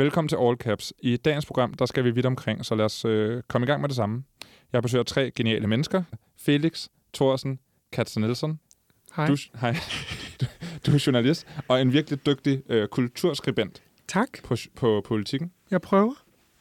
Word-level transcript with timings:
Velkommen 0.00 0.28
til 0.28 0.36
All 0.40 0.56
Caps. 0.56 0.92
I 1.02 1.16
dagens 1.16 1.46
program, 1.46 1.74
der 1.74 1.86
skal 1.86 2.04
vi 2.04 2.10
vidt 2.10 2.26
omkring, 2.26 2.66
så 2.66 2.74
lad 2.74 2.84
os 2.84 3.04
øh, 3.04 3.42
komme 3.48 3.64
i 3.64 3.66
gang 3.66 3.80
med 3.80 3.88
det 3.88 3.96
samme. 3.96 4.22
Jeg 4.72 4.82
besøger 4.82 5.04
tre 5.04 5.30
geniale 5.30 5.66
mennesker. 5.66 6.02
Felix, 6.38 6.88
Thorsen, 7.14 7.58
Katja 7.92 8.20
Nielsen. 8.20 8.60
Hej. 9.16 9.26
Du, 9.26 9.36
hej. 9.60 9.76
du 10.86 10.92
er 10.92 11.04
journalist 11.06 11.46
og 11.68 11.82
en 11.82 11.92
virkelig 11.92 12.26
dygtig 12.26 12.62
øh, 12.68 12.88
kulturskribent 12.88 13.82
Tak. 14.08 14.28
på, 14.44 14.56
på 14.76 15.02
politikken. 15.08 15.52
Jeg 15.70 15.80
prøver. 15.80 16.14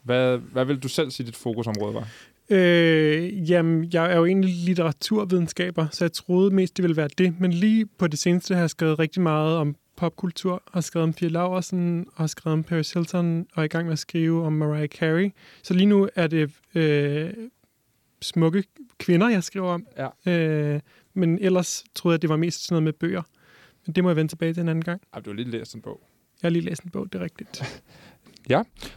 Hvad, 0.03 0.37
hvad 0.37 0.65
vil 0.65 0.79
du 0.79 0.87
selv 0.87 1.11
sige, 1.11 1.27
dit 1.27 1.35
fokusområde 1.35 1.93
var? 1.93 2.07
Øh, 2.49 3.51
jamen, 3.51 3.89
jeg 3.93 4.11
er 4.11 4.17
jo 4.17 4.25
egentlig 4.25 4.55
litteraturvidenskaber, 4.65 5.87
så 5.91 6.05
jeg 6.05 6.11
troede 6.11 6.55
mest, 6.55 6.77
det 6.77 6.83
ville 6.83 6.97
være 6.97 7.09
det. 7.17 7.39
Men 7.39 7.53
lige 7.53 7.85
på 7.85 8.07
det 8.07 8.19
seneste 8.19 8.53
har 8.53 8.61
jeg 8.61 8.69
skrevet 8.69 8.99
rigtig 8.99 9.21
meget 9.21 9.57
om 9.57 9.75
popkultur, 9.99 10.63
har 10.73 10.81
skrevet 10.81 11.03
om 11.03 11.13
Fie 11.13 11.29
Laversen, 11.29 12.05
og 12.15 12.23
har 12.23 12.27
skrevet 12.27 12.53
om 12.53 12.63
Paris 12.63 12.91
Hilton, 12.93 13.47
og 13.53 13.61
er 13.61 13.65
i 13.65 13.67
gang 13.67 13.85
med 13.85 13.93
at 13.93 13.99
skrive 13.99 14.45
om 14.45 14.53
Mariah 14.53 14.87
Carey. 14.87 15.31
Så 15.63 15.73
lige 15.73 15.85
nu 15.85 16.09
er 16.15 16.27
det 16.27 16.51
øh, 16.75 17.29
smukke 18.21 18.63
kvinder, 18.97 19.29
jeg 19.29 19.43
skriver 19.43 19.69
om. 19.69 19.87
Ja. 20.25 20.31
Øh, 20.31 20.79
men 21.13 21.39
ellers 21.41 21.83
troede 21.95 22.13
jeg, 22.13 22.21
det 22.21 22.29
var 22.29 22.37
mest 22.37 22.65
sådan 22.65 22.73
noget 22.73 22.83
med 22.83 22.93
bøger. 22.93 23.21
Men 23.85 23.95
det 23.95 24.03
må 24.03 24.09
jeg 24.09 24.15
vende 24.15 24.31
tilbage 24.31 24.53
til 24.53 24.61
en 24.61 24.69
anden 24.69 24.83
gang. 24.83 25.01
Ej, 25.13 25.19
du 25.19 25.29
har 25.29 25.35
lige 25.35 25.51
læst 25.51 25.75
en 25.75 25.81
bog. 25.81 26.01
Jeg 26.41 26.47
har 26.47 26.49
lige 26.49 26.65
læst 26.65 26.83
en 26.83 26.89
bog, 26.89 27.13
det 27.13 27.19
er 27.19 27.23
rigtigt. 27.23 27.63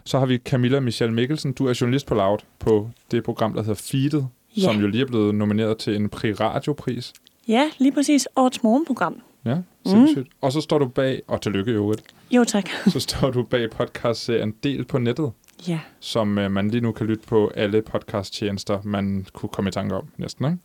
Så 0.04 0.18
har 0.18 0.26
vi 0.26 0.38
Camilla 0.38 0.80
Michelle 0.80 1.14
Mikkelsen. 1.14 1.52
Du 1.52 1.66
er 1.66 1.78
journalist 1.80 2.06
på 2.06 2.14
Loud 2.14 2.38
på 2.58 2.90
det 3.10 3.24
program, 3.24 3.52
der 3.54 3.62
hedder 3.62 3.74
Feedet, 3.74 4.28
Ja. 4.56 4.62
som 4.62 4.80
jo 4.80 4.86
lige 4.86 5.02
er 5.02 5.06
blevet 5.06 5.34
nomineret 5.34 5.78
til 5.78 5.96
en 5.96 6.08
Pri 6.08 6.32
Radiopris. 6.32 7.12
Ja, 7.48 7.70
lige 7.78 7.92
præcis. 7.92 8.28
Årets 8.36 8.62
morgenprogram. 8.62 9.22
Ja, 9.44 9.56
sindssygt. 9.86 10.26
Mm. 10.26 10.32
Og 10.40 10.52
så 10.52 10.60
står 10.60 10.78
du 10.78 10.88
bag, 10.88 11.22
og 11.28 11.40
tillykke 11.40 11.70
i 11.70 11.74
øvrigt, 11.74 12.02
Jo, 12.30 12.44
tak. 12.44 12.68
så 12.92 13.00
står 13.00 13.30
du 13.30 13.42
bag 13.42 13.70
podcastserien 13.70 14.54
Del 14.62 14.84
på 14.84 14.98
nettet, 14.98 15.32
Ja. 15.68 15.78
som 16.00 16.38
øh, 16.38 16.50
man 16.50 16.70
lige 16.70 16.80
nu 16.80 16.92
kan 16.92 17.06
lytte 17.06 17.26
på 17.26 17.52
alle 17.54 17.82
podcasttjenester, 17.82 18.78
man 18.84 19.26
kunne 19.32 19.48
komme 19.50 19.68
i 19.68 19.72
tanke 19.72 19.94
om 19.94 20.06
næsten, 20.16 20.44
ikke? 20.44 20.58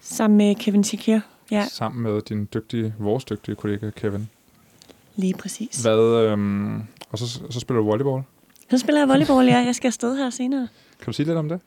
Sammen 0.00 0.36
med 0.36 0.54
Kevin 0.54 0.82
Tikir. 0.82 1.18
Ja, 1.50 1.66
Sammen 1.70 2.02
med 2.02 2.20
din 2.22 2.48
dygtige, 2.54 2.94
vores 2.98 3.24
dygtige 3.24 3.54
kollega 3.54 3.90
Kevin. 3.90 4.28
lige 5.16 5.34
præcis. 5.34 5.82
Hvad, 5.82 6.26
øhm, 6.26 6.76
og 7.10 7.18
så, 7.18 7.40
så 7.50 7.60
spiller 7.60 7.80
du 7.80 7.86
volleyball. 7.86 8.22
Så 8.70 8.78
spiller 8.78 9.00
jeg 9.00 9.08
volleyball, 9.08 9.46
ja. 9.48 9.58
Jeg 9.58 9.74
skal 9.74 9.88
afsted 9.88 10.16
her 10.16 10.30
senere. 10.30 10.68
Kan 10.98 11.06
du 11.06 11.12
sige 11.12 11.26
lidt 11.26 11.38
om 11.38 11.48
det? 11.48 11.60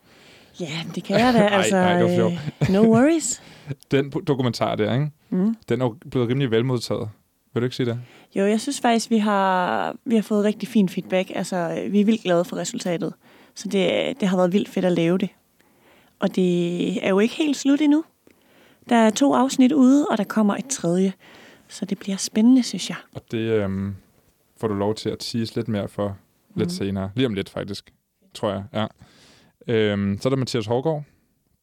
Ja, 0.59 0.69
det 0.95 1.03
kan 1.03 1.19
jeg 1.19 1.33
da. 1.33 1.39
Altså, 1.57 1.75
ej, 1.77 1.99
det 2.01 2.21
var 2.23 2.27
øh, 2.27 2.69
no 2.69 2.79
worries. 2.81 3.41
Den 3.91 4.09
dokumentar 4.09 4.75
der, 4.75 4.93
ikke? 4.93 5.11
Mm. 5.29 5.55
den 5.69 5.81
er 5.81 5.89
blevet 6.11 6.29
rimelig 6.29 6.51
velmodtaget. 6.51 7.09
Vil 7.53 7.61
du 7.61 7.65
ikke 7.65 7.75
sige 7.75 7.85
det? 7.85 7.99
Jo, 8.35 8.45
jeg 8.45 8.61
synes 8.61 8.81
faktisk, 8.81 9.09
vi 9.09 9.17
har, 9.17 9.95
vi 10.05 10.15
har 10.15 10.21
fået 10.21 10.43
rigtig 10.45 10.69
fin 10.69 10.89
feedback. 10.89 11.31
Altså, 11.35 11.87
vi 11.91 12.01
er 12.01 12.05
vildt 12.05 12.21
glade 12.23 12.45
for 12.45 12.55
resultatet. 12.57 13.13
Så 13.55 13.67
det, 13.67 14.13
det 14.19 14.27
har 14.27 14.37
været 14.37 14.53
vildt 14.53 14.69
fedt 14.69 14.85
at 14.85 14.91
lave 14.91 15.17
det. 15.17 15.29
Og 16.19 16.35
det 16.35 17.05
er 17.05 17.09
jo 17.09 17.19
ikke 17.19 17.35
helt 17.35 17.57
slut 17.57 17.81
endnu. 17.81 18.03
Der 18.89 18.95
er 18.95 19.09
to 19.09 19.33
afsnit 19.33 19.71
ude, 19.71 20.07
og 20.11 20.17
der 20.17 20.23
kommer 20.23 20.55
et 20.55 20.65
tredje. 20.67 21.13
Så 21.67 21.85
det 21.85 21.99
bliver 21.99 22.17
spændende, 22.17 22.63
synes 22.63 22.89
jeg. 22.89 22.97
Og 23.15 23.21
det 23.31 23.37
øhm, 23.37 23.95
får 24.57 24.67
du 24.67 24.73
lov 24.73 24.95
til 24.95 25.09
at 25.09 25.19
tease 25.19 25.55
lidt 25.55 25.67
mere 25.67 25.87
for 25.87 26.17
lidt 26.55 26.67
Mhm. 26.67 26.75
senere. 26.75 27.11
Lige 27.15 27.25
om 27.27 27.33
lidt, 27.33 27.49
faktisk. 27.49 27.93
Tror 28.33 28.51
jeg, 28.51 28.63
ja. 28.73 28.85
Øhm, 29.73 30.17
så 30.21 30.27
er 30.27 30.29
der 30.29 30.37
Mathias 30.37 30.65
Hårgaard. 30.65 31.03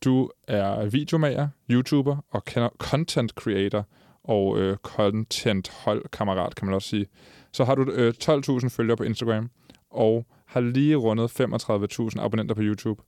Du 0.05 0.31
er 0.49 0.85
videomager, 0.87 1.49
YouTuber 1.71 2.17
og 2.31 2.43
content 2.79 3.31
creator 3.31 3.87
og 4.25 4.59
øh, 4.59 4.77
content 4.77 5.69
holdkammerat, 5.69 6.55
kan 6.55 6.67
man 6.67 6.75
også 6.75 6.89
sige. 6.89 7.07
Så 7.53 7.65
har 7.65 7.75
du 7.75 7.91
øh, 7.91 8.15
12.000 8.25 8.69
følgere 8.69 8.97
på 8.97 9.03
Instagram 9.03 9.51
og 9.91 10.27
har 10.47 10.61
lige 10.61 10.97
rundet 10.97 11.41
35.000 11.41 12.21
abonnenter 12.21 12.55
på 12.55 12.61
YouTube. 12.63 13.03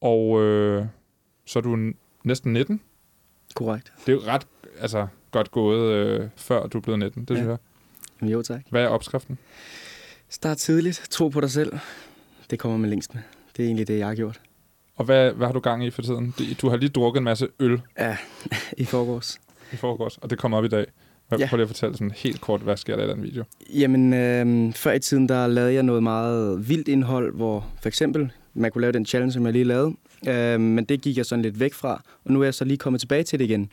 Og 0.00 0.42
øh, 0.42 0.86
så 1.46 1.58
er 1.58 1.62
du 1.62 1.92
næsten 2.24 2.52
19. 2.52 2.80
Korrekt. 3.54 3.92
Det 4.06 4.08
er 4.08 4.12
jo 4.16 4.22
ret 4.26 4.46
altså, 4.78 5.06
godt 5.30 5.50
gået, 5.50 5.92
øh, 5.92 6.28
før 6.36 6.66
du 6.66 6.78
er 6.78 6.82
blevet 6.82 6.98
19, 6.98 7.24
det 7.24 7.30
Ja. 7.30 7.34
synes 7.40 7.48
jeg. 7.48 7.58
Jamen, 8.20 8.32
jo, 8.32 8.42
tak. 8.42 8.60
Hvad 8.70 8.82
er 8.84 8.88
opskriften? 8.88 9.38
Start 10.28 10.56
tidligt. 10.56 11.06
Tro 11.10 11.28
på 11.28 11.40
dig 11.40 11.50
selv. 11.50 11.78
Det 12.50 12.58
kommer 12.58 12.78
man 12.78 12.90
længst 12.90 13.14
med. 13.14 13.22
Det 13.56 13.62
er 13.62 13.66
egentlig 13.66 13.88
det, 13.88 13.98
jeg 13.98 14.06
har 14.06 14.14
gjort. 14.14 14.40
Og 15.00 15.06
hvad, 15.06 15.32
hvad 15.32 15.46
har 15.46 15.52
du 15.54 15.60
gang 15.60 15.84
i 15.86 15.90
for 15.90 16.02
tiden? 16.02 16.34
Du 16.62 16.68
har 16.68 16.76
lige 16.76 16.88
drukket 16.88 17.20
en 17.20 17.24
masse 17.24 17.48
øl 17.60 17.80
Ja, 17.98 18.16
i 18.76 18.84
forgårs. 18.84 19.38
i 19.72 19.76
forgårs, 19.76 20.18
og 20.18 20.30
det 20.30 20.38
kommer 20.38 20.58
op 20.58 20.64
i 20.64 20.68
dag. 20.68 20.86
Hvad, 21.28 21.38
Ja. 21.38 21.46
Prøv 21.48 21.56
lige 21.56 21.62
at 21.62 21.68
fortælle 21.68 21.94
sådan 21.96 22.10
helt 22.16 22.40
kort, 22.40 22.60
hvad 22.60 22.76
sker 22.76 22.96
der 22.96 23.04
i 23.04 23.08
den 23.08 23.22
video? 23.22 23.44
Jamen, 23.74 24.12
øh, 24.14 24.72
før 24.74 24.92
i 24.92 24.98
tiden, 24.98 25.28
der 25.28 25.46
lavede 25.46 25.74
jeg 25.74 25.82
noget 25.82 26.02
meget 26.02 26.68
vildt 26.68 26.88
indhold, 26.88 27.34
hvor 27.34 27.66
for 27.82 27.88
eksempel, 27.88 28.32
man 28.54 28.70
kunne 28.70 28.80
lave 28.82 28.92
den 28.92 29.06
challenge, 29.06 29.32
som 29.32 29.44
jeg 29.44 29.52
lige 29.52 29.64
lavede. 29.64 29.94
Øh, 30.28 30.60
men 30.60 30.84
det 30.84 31.00
gik 31.00 31.16
jeg 31.16 31.26
sådan 31.26 31.42
lidt 31.42 31.60
væk 31.60 31.74
fra, 31.74 32.02
og 32.24 32.32
nu 32.32 32.40
er 32.40 32.44
jeg 32.44 32.54
så 32.54 32.64
lige 32.64 32.76
kommet 32.78 33.00
tilbage 33.00 33.22
til 33.22 33.38
det 33.38 33.44
igen. 33.44 33.70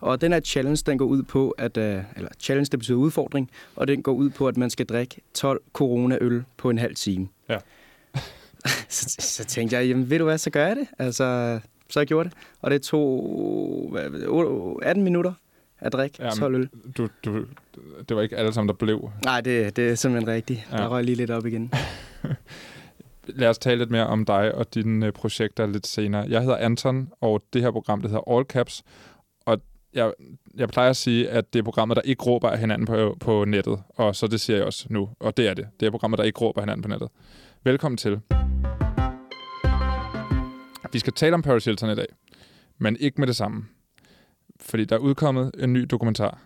Og 0.00 0.20
den 0.20 0.32
her 0.32 0.40
challenge, 0.40 0.82
den 0.86 0.98
går 0.98 1.04
ud 1.06 1.22
på, 1.22 1.50
at, 1.50 1.76
øh, 1.76 2.02
eller 2.16 2.30
challenge, 2.40 2.68
det 2.70 2.78
betyder 2.78 2.98
udfordring, 2.98 3.50
og 3.76 3.88
den 3.88 4.02
går 4.02 4.12
ud 4.12 4.30
på, 4.30 4.48
at 4.48 4.56
man 4.56 4.70
skal 4.70 4.86
drikke 4.86 5.16
12 5.34 5.60
corona-øl 5.72 6.44
på 6.56 6.70
en 6.70 6.78
halv 6.78 6.94
time. 6.94 7.28
Ja. 7.48 7.56
så, 8.88 9.16
så 9.18 9.44
tænkte 9.44 9.76
jeg, 9.76 9.88
jamen 9.88 10.10
ved 10.10 10.18
du 10.18 10.24
hvad, 10.24 10.38
så 10.38 10.50
gør 10.50 10.66
jeg 10.66 10.76
det. 10.76 10.86
Altså, 10.98 11.58
så 11.90 12.00
jeg 12.00 12.06
gjort 12.06 12.26
det. 12.26 12.34
Og 12.60 12.70
det 12.70 12.82
tog 12.82 13.88
hvad, 13.92 14.10
hvad, 14.10 14.20
8 14.26 14.86
18 14.86 15.04
minutter 15.04 15.32
at 15.80 15.92
drikke 15.92 16.16
Jamen, 16.20 16.38
12 16.38 16.54
øl. 16.54 16.68
Du, 16.96 17.08
du, 17.24 17.44
det 18.08 18.16
var 18.16 18.22
ikke 18.22 18.36
alle 18.36 18.52
sammen, 18.52 18.68
der 18.68 18.74
blev. 18.74 19.10
Nej, 19.24 19.40
det, 19.40 19.76
det 19.76 19.90
er 19.90 19.94
simpelthen 19.94 20.34
rigtigt. 20.34 20.68
Ja. 20.72 20.76
Der 20.76 20.88
røg 20.88 21.04
lige 21.04 21.16
lidt 21.16 21.30
op 21.30 21.46
igen. 21.46 21.72
Lad 23.26 23.48
os 23.48 23.58
tale 23.58 23.78
lidt 23.78 23.90
mere 23.90 24.06
om 24.06 24.24
dig 24.24 24.54
og 24.54 24.74
dine 24.74 25.06
øh, 25.06 25.12
projekter 25.12 25.66
lidt 25.66 25.86
senere. 25.86 26.26
Jeg 26.28 26.40
hedder 26.40 26.56
Anton, 26.56 27.08
og 27.20 27.42
det 27.52 27.62
her 27.62 27.70
program, 27.70 28.02
det 28.02 28.10
hedder 28.10 28.36
All 28.36 28.44
Caps. 28.44 28.82
Og 29.46 29.60
jeg, 29.94 30.12
jeg 30.54 30.68
plejer 30.68 30.90
at 30.90 30.96
sige, 30.96 31.30
at 31.30 31.52
det 31.52 31.58
er 31.58 31.62
programmet, 31.62 31.96
der 31.96 32.02
ikke 32.02 32.22
råber 32.22 32.50
af 32.50 32.58
hinanden 32.58 32.86
på, 32.86 33.16
på 33.20 33.44
nettet. 33.44 33.82
Og 33.88 34.16
så 34.16 34.26
det 34.26 34.40
siger 34.40 34.56
jeg 34.56 34.66
også 34.66 34.86
nu, 34.90 35.08
og 35.20 35.36
det 35.36 35.48
er 35.48 35.54
det. 35.54 35.66
Det 35.80 35.86
er 35.86 35.90
programmet, 35.90 36.18
der 36.18 36.24
ikke 36.24 36.38
råber 36.40 36.60
af 36.60 36.64
hinanden 36.64 36.82
på 36.82 36.88
nettet. 36.88 37.08
Velkommen 37.64 37.96
til. 37.96 38.20
Vi 40.92 40.98
skal 40.98 41.12
tale 41.12 41.34
om 41.34 41.42
Paris 41.42 41.64
Hilton 41.64 41.90
i 41.90 41.94
dag, 41.94 42.06
men 42.78 42.96
ikke 43.00 43.20
med 43.20 43.26
det 43.26 43.36
samme. 43.36 43.66
Fordi 44.60 44.84
der 44.84 44.96
er 44.96 45.00
udkommet 45.00 45.50
en 45.58 45.72
ny 45.72 45.80
dokumentar, 45.80 46.38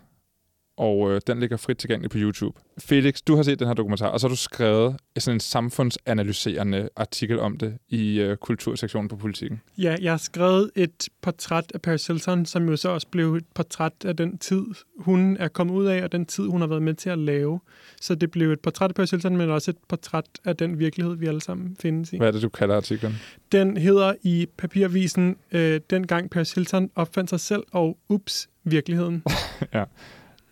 og 0.77 1.11
øh, 1.11 1.21
den 1.27 1.39
ligger 1.39 1.57
frit 1.57 1.77
tilgængelig 1.77 2.11
på 2.11 2.17
YouTube. 2.17 2.59
Felix, 2.79 3.21
du 3.27 3.35
har 3.35 3.43
set 3.43 3.59
den 3.59 3.67
her 3.67 3.73
dokumentar, 3.73 4.07
og 4.07 4.19
så 4.19 4.27
har 4.27 4.29
du 4.29 4.35
skrevet 4.35 4.95
sådan 5.17 5.35
en 5.35 5.39
samfundsanalyserende 5.39 6.89
artikel 6.95 7.39
om 7.39 7.57
det 7.57 7.77
i 7.89 8.19
øh, 8.19 8.37
kultursektionen 8.37 9.09
på 9.09 9.15
politikken. 9.15 9.61
Ja, 9.77 9.95
jeg 10.01 10.11
har 10.11 10.17
skrevet 10.17 10.71
et 10.75 11.09
portræt 11.21 11.71
af 11.73 11.81
Paris 11.81 12.07
Hilton, 12.07 12.45
som 12.45 12.69
jo 12.69 12.77
så 12.77 12.89
også 12.89 13.07
blev 13.07 13.35
et 13.35 13.45
portræt 13.55 13.93
af 14.05 14.15
den 14.15 14.37
tid, 14.37 14.63
hun 14.99 15.37
er 15.39 15.47
kommet 15.47 15.73
ud 15.73 15.85
af, 15.85 16.03
og 16.03 16.11
den 16.11 16.25
tid, 16.25 16.43
hun 16.43 16.61
har 16.61 16.67
været 16.67 16.81
med 16.81 16.93
til 16.93 17.09
at 17.09 17.19
lave. 17.19 17.59
Så 18.01 18.15
det 18.15 18.31
blev 18.31 18.51
et 18.51 18.59
portræt 18.59 18.89
af 18.89 18.95
Paris 18.95 19.11
Hilton, 19.11 19.37
men 19.37 19.49
også 19.49 19.71
et 19.71 19.77
portræt 19.89 20.25
af 20.45 20.57
den 20.57 20.79
virkelighed, 20.79 21.15
vi 21.15 21.27
alle 21.27 21.41
sammen 21.41 21.75
findes 21.79 22.13
i. 22.13 22.17
Hvad 22.17 22.27
er 22.27 22.31
det, 22.31 22.41
du 22.41 22.49
kalder 22.49 22.75
artiklen? 22.75 23.15
Den 23.51 23.77
hedder 23.77 24.13
i 24.23 24.47
papiravisen, 24.57 25.37
øh, 25.51 25.81
dengang 25.89 26.29
Paris 26.29 26.51
Hilton 26.51 26.89
opfandt 26.95 27.29
sig 27.29 27.39
selv, 27.39 27.63
og 27.71 27.97
ups, 28.09 28.49
virkeligheden. 28.63 29.23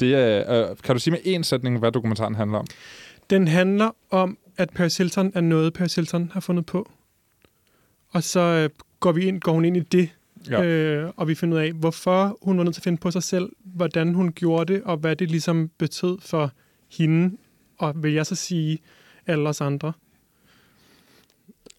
Det 0.01 0.15
er, 0.15 0.69
øh, 0.69 0.77
kan 0.83 0.95
du 0.95 0.99
sige 0.99 1.11
med 1.11 1.35
én 1.39 1.43
sætning, 1.43 1.79
hvad 1.79 1.91
dokumentaren 1.91 2.35
handler 2.35 2.57
om? 2.57 2.67
Den 3.29 3.47
handler 3.47 3.91
om, 4.09 4.37
at 4.57 4.69
Paris 4.69 4.97
Hilton 4.97 5.31
er 5.35 5.41
noget, 5.41 5.73
Paris 5.73 5.95
Hilton 5.95 6.31
har 6.33 6.39
fundet 6.39 6.65
på. 6.65 6.89
Og 8.09 8.23
så 8.23 8.39
øh, 8.39 8.69
går, 8.99 9.11
vi 9.11 9.25
ind, 9.25 9.41
går 9.41 9.51
hun 9.51 9.65
ind 9.65 9.77
i 9.77 9.79
det, 9.79 10.09
Ja. 10.49 10.61
ja. 10.61 10.67
øh, 10.67 11.11
og 11.17 11.27
vi 11.27 11.35
finder 11.35 11.57
ud 11.57 11.61
af, 11.63 11.71
hvorfor 11.71 12.37
hun 12.41 12.57
var 12.57 12.63
nødt 12.63 12.75
til 12.75 12.79
at 12.81 12.83
finde 12.83 12.97
på 12.97 13.11
sig 13.11 13.23
selv, 13.23 13.49
hvordan 13.63 14.13
hun 14.13 14.31
gjorde 14.31 14.73
det, 14.73 14.83
og 14.83 14.97
hvad 14.97 15.15
det 15.15 15.31
ligesom 15.31 15.69
betød 15.77 16.17
for 16.21 16.51
hende, 16.97 17.37
og 17.77 18.03
vil 18.03 18.13
jeg 18.13 18.25
så 18.25 18.35
sige, 18.35 18.79
alle 19.27 19.49
os 19.49 19.61
andre. 19.61 19.93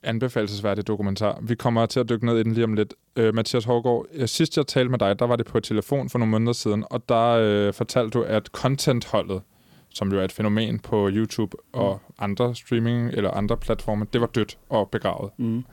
Anbefalesværdig 0.03 0.87
dokumentar. 0.87 1.39
Vi 1.43 1.55
kommer 1.55 1.87
til 1.87 2.01
at 2.01 2.09
dykke 2.09 2.27
ned 2.27 2.39
i 2.39 2.43
den 2.43 2.53
lige 2.53 2.65
om 2.65 2.75
lidt. 2.75 2.95
Øh, 3.17 3.35
Mathias 3.35 3.65
Hårgaard, 3.65 4.07
øh, 4.13 4.29
sidst 4.29 4.57
jeg 4.57 4.67
talte 4.67 4.91
med 4.91 4.99
dig, 4.99 5.19
der 5.19 5.27
var 5.27 5.37
det 5.37 5.47
på 5.47 5.59
et 5.59 5.65
telefon 5.65 6.11
for 6.11 6.19
nogle 6.19 6.31
måneder 6.31 6.53
siden, 6.53 6.85
og 6.91 7.09
der 7.09 7.29
øh, 7.29 7.73
fortalte 7.73 8.19
du, 8.19 8.23
at 8.23 8.47
contentholdet, 8.47 9.43
som 9.89 10.13
jo 10.13 10.21
er 10.21 10.25
et 10.25 10.33
fænomen 10.33 10.79
på 10.79 11.09
YouTube 11.13 11.57
og 11.73 12.01
andre 12.19 12.55
streaming 12.55 13.09
eller 13.09 13.31
andre 13.31 13.57
platforme, 13.57 14.07
det 14.13 14.21
var 14.21 14.27
dødt 14.27 14.59
og 14.69 14.91
begravet. 14.91 15.31
Mm. 15.37 15.65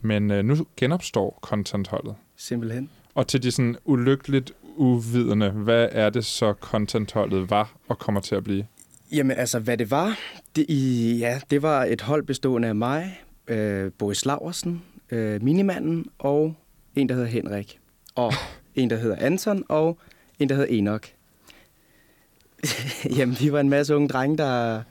Men 0.00 0.30
øh, 0.30 0.44
nu 0.44 0.56
genopstår 0.76 1.38
contentholdet. 1.42 2.14
Simpelthen. 2.36 2.90
Og 3.14 3.26
til 3.26 3.42
de 3.42 3.50
sådan 3.50 3.76
ulykkeligt 3.84 4.52
uvidende, 4.76 5.50
hvad 5.50 5.88
er 5.92 6.10
det 6.10 6.24
så 6.24 6.54
contentholdet 6.60 7.50
var 7.50 7.72
og 7.88 7.98
kommer 7.98 8.20
til 8.20 8.34
at 8.34 8.44
blive? 8.44 8.66
Jamen 9.12 9.36
altså, 9.36 9.58
hvad 9.58 9.76
det 9.76 9.90
var, 9.90 10.18
det, 10.56 10.66
i, 10.68 11.16
ja, 11.18 11.40
det 11.50 11.62
var 11.62 11.84
et 11.84 12.00
hold 12.00 12.22
bestående 12.22 12.68
af 12.68 12.74
mig, 12.74 13.20
øh, 13.48 13.92
Boris 13.98 14.26
Laversen, 14.26 14.82
øh, 15.10 15.42
Minimanden 15.42 16.06
og 16.18 16.54
en, 16.96 17.08
der 17.08 17.14
hedder 17.14 17.28
Henrik. 17.28 17.78
Og 18.14 18.32
en, 18.74 18.90
der 18.90 18.96
hedder 18.96 19.16
Anton 19.16 19.64
og 19.68 19.98
en, 20.38 20.48
der 20.48 20.54
hedder 20.54 20.78
Enoch. 20.78 21.14
Jamen, 23.16 23.36
vi 23.40 23.52
var 23.52 23.60
en 23.60 23.68
masse 23.68 23.96
unge 23.96 24.08
drenge, 24.08 24.38
der, 24.38 24.82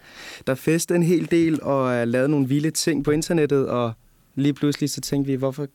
der 0.48 0.56
festede 0.56 0.98
en 0.98 1.04
hel 1.04 1.32
del 1.32 1.64
og 1.64 2.02
uh, 2.02 2.08
lavede 2.08 2.30
nogle 2.30 2.48
vilde 2.48 2.72
ting 2.72 3.04
på 3.04 3.12
internettet, 3.12 3.68
og 3.68 3.94
lige 4.36 4.54
pludselig 4.54 4.90
så 4.90 5.02
tænkte 5.02 5.32
vi, 5.32 5.36
hvorfor 5.36 5.68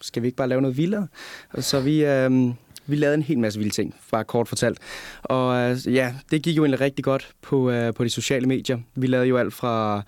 skal 0.00 0.22
vi 0.22 0.28
ikke 0.28 0.36
bare 0.36 0.48
lave 0.48 0.60
noget 0.60 0.76
vildere? 0.76 1.06
Og 1.50 1.64
så 1.64 1.80
vi, 1.80 2.04
uh, 2.04 2.54
vi 2.90 2.96
lavede 2.96 3.14
en 3.14 3.22
hel 3.22 3.38
masse 3.38 3.58
vilde 3.58 3.74
ting, 3.74 3.94
bare 4.10 4.24
kort 4.24 4.48
fortalt. 4.48 4.78
Og 5.22 5.70
uh, 5.70 5.94
ja, 5.94 6.14
det 6.30 6.42
gik 6.42 6.56
jo 6.56 6.64
egentlig 6.64 6.80
rigtig 6.80 7.04
godt 7.04 7.30
på, 7.42 7.70
uh, 7.70 7.94
på 7.94 8.04
de 8.04 8.10
sociale 8.10 8.46
medier. 8.46 8.78
Vi 8.94 9.06
lavede 9.06 9.28
jo 9.28 9.36
alt 9.36 9.54
fra 9.54 10.02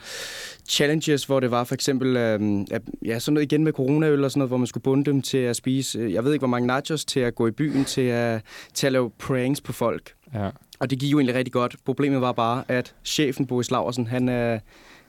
challenges, 0.69 1.25
hvor 1.25 1.41
det 1.41 1.51
var 1.51 1.65
for 1.65 1.75
eksempel 1.75 2.09
uh, 2.09 2.65
ja, 3.07 3.19
sådan 3.19 3.35
noget 3.35 3.53
igen 3.53 3.65
med 3.65 3.73
coronaøl 3.73 4.25
og 4.25 4.31
sådan 4.31 4.39
noget, 4.39 4.51
hvor 4.51 4.57
man 4.57 4.67
skulle 4.67 4.83
bunde 4.83 5.05
dem 5.05 5.23
til 5.23 5.39
at 5.39 5.57
spise, 5.57 6.09
jeg 6.11 6.25
ved 6.25 6.33
ikke 6.33 6.41
hvor 6.41 6.49
mange 6.49 6.67
nachos, 6.67 7.05
til 7.05 7.21
at 7.21 7.35
gå 7.35 7.47
i 7.47 7.51
byen, 7.51 7.85
til 7.85 8.01
at, 8.01 8.43
til 8.75 8.87
at 8.87 8.93
lave 8.93 9.11
pranks 9.11 9.61
på 9.61 9.73
folk. 9.73 10.13
Ja. 10.35 10.51
Og 10.79 10.91
det 10.91 10.99
gik 10.99 11.13
jo 11.13 11.19
egentlig 11.19 11.35
rigtig 11.35 11.53
godt. 11.53 11.77
Problemet 11.85 12.21
var 12.21 12.33
bare, 12.33 12.65
at 12.69 12.95
chefen 13.05 13.47
Boris 13.47 13.71
Laversen, 13.71 14.07
han, 14.07 14.29
uh, 14.29 14.61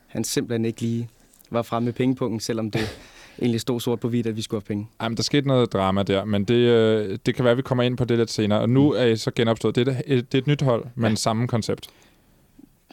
han 0.07 0.23
simpelthen 0.23 0.65
ikke 0.65 0.81
lige 0.81 1.09
var 1.49 1.61
fremme 1.61 1.85
med 1.85 1.93
pengepunkten, 1.93 2.39
selvom 2.39 2.71
det 2.71 2.99
egentlig 3.39 3.61
stod 3.61 3.79
sort 3.79 3.99
på 3.99 4.09
hvidt, 4.09 4.27
at 4.27 4.35
vi 4.35 4.41
skulle 4.41 4.61
have 4.61 4.67
penge. 4.67 4.87
Jamen, 5.01 5.17
der 5.17 5.23
skete 5.23 5.47
noget 5.47 5.73
drama 5.73 6.03
der, 6.03 6.25
men 6.25 6.43
det, 6.43 6.53
øh, 6.53 7.17
det 7.25 7.35
kan 7.35 7.43
være, 7.45 7.51
at 7.51 7.57
vi 7.57 7.61
kommer 7.61 7.83
ind 7.83 7.97
på 7.97 8.05
det 8.05 8.17
lidt 8.17 8.31
senere. 8.31 8.59
Og 8.59 8.69
nu 8.69 8.91
er 8.91 9.05
I 9.05 9.15
så 9.15 9.31
genopstået. 9.35 9.75
Det 9.75 9.87
er 9.87 10.01
et, 10.05 10.31
det 10.31 10.37
er 10.37 10.41
et 10.41 10.47
nyt 10.47 10.61
hold, 10.61 10.85
men 10.95 11.09
ja. 11.11 11.15
samme 11.15 11.47
koncept. 11.47 11.87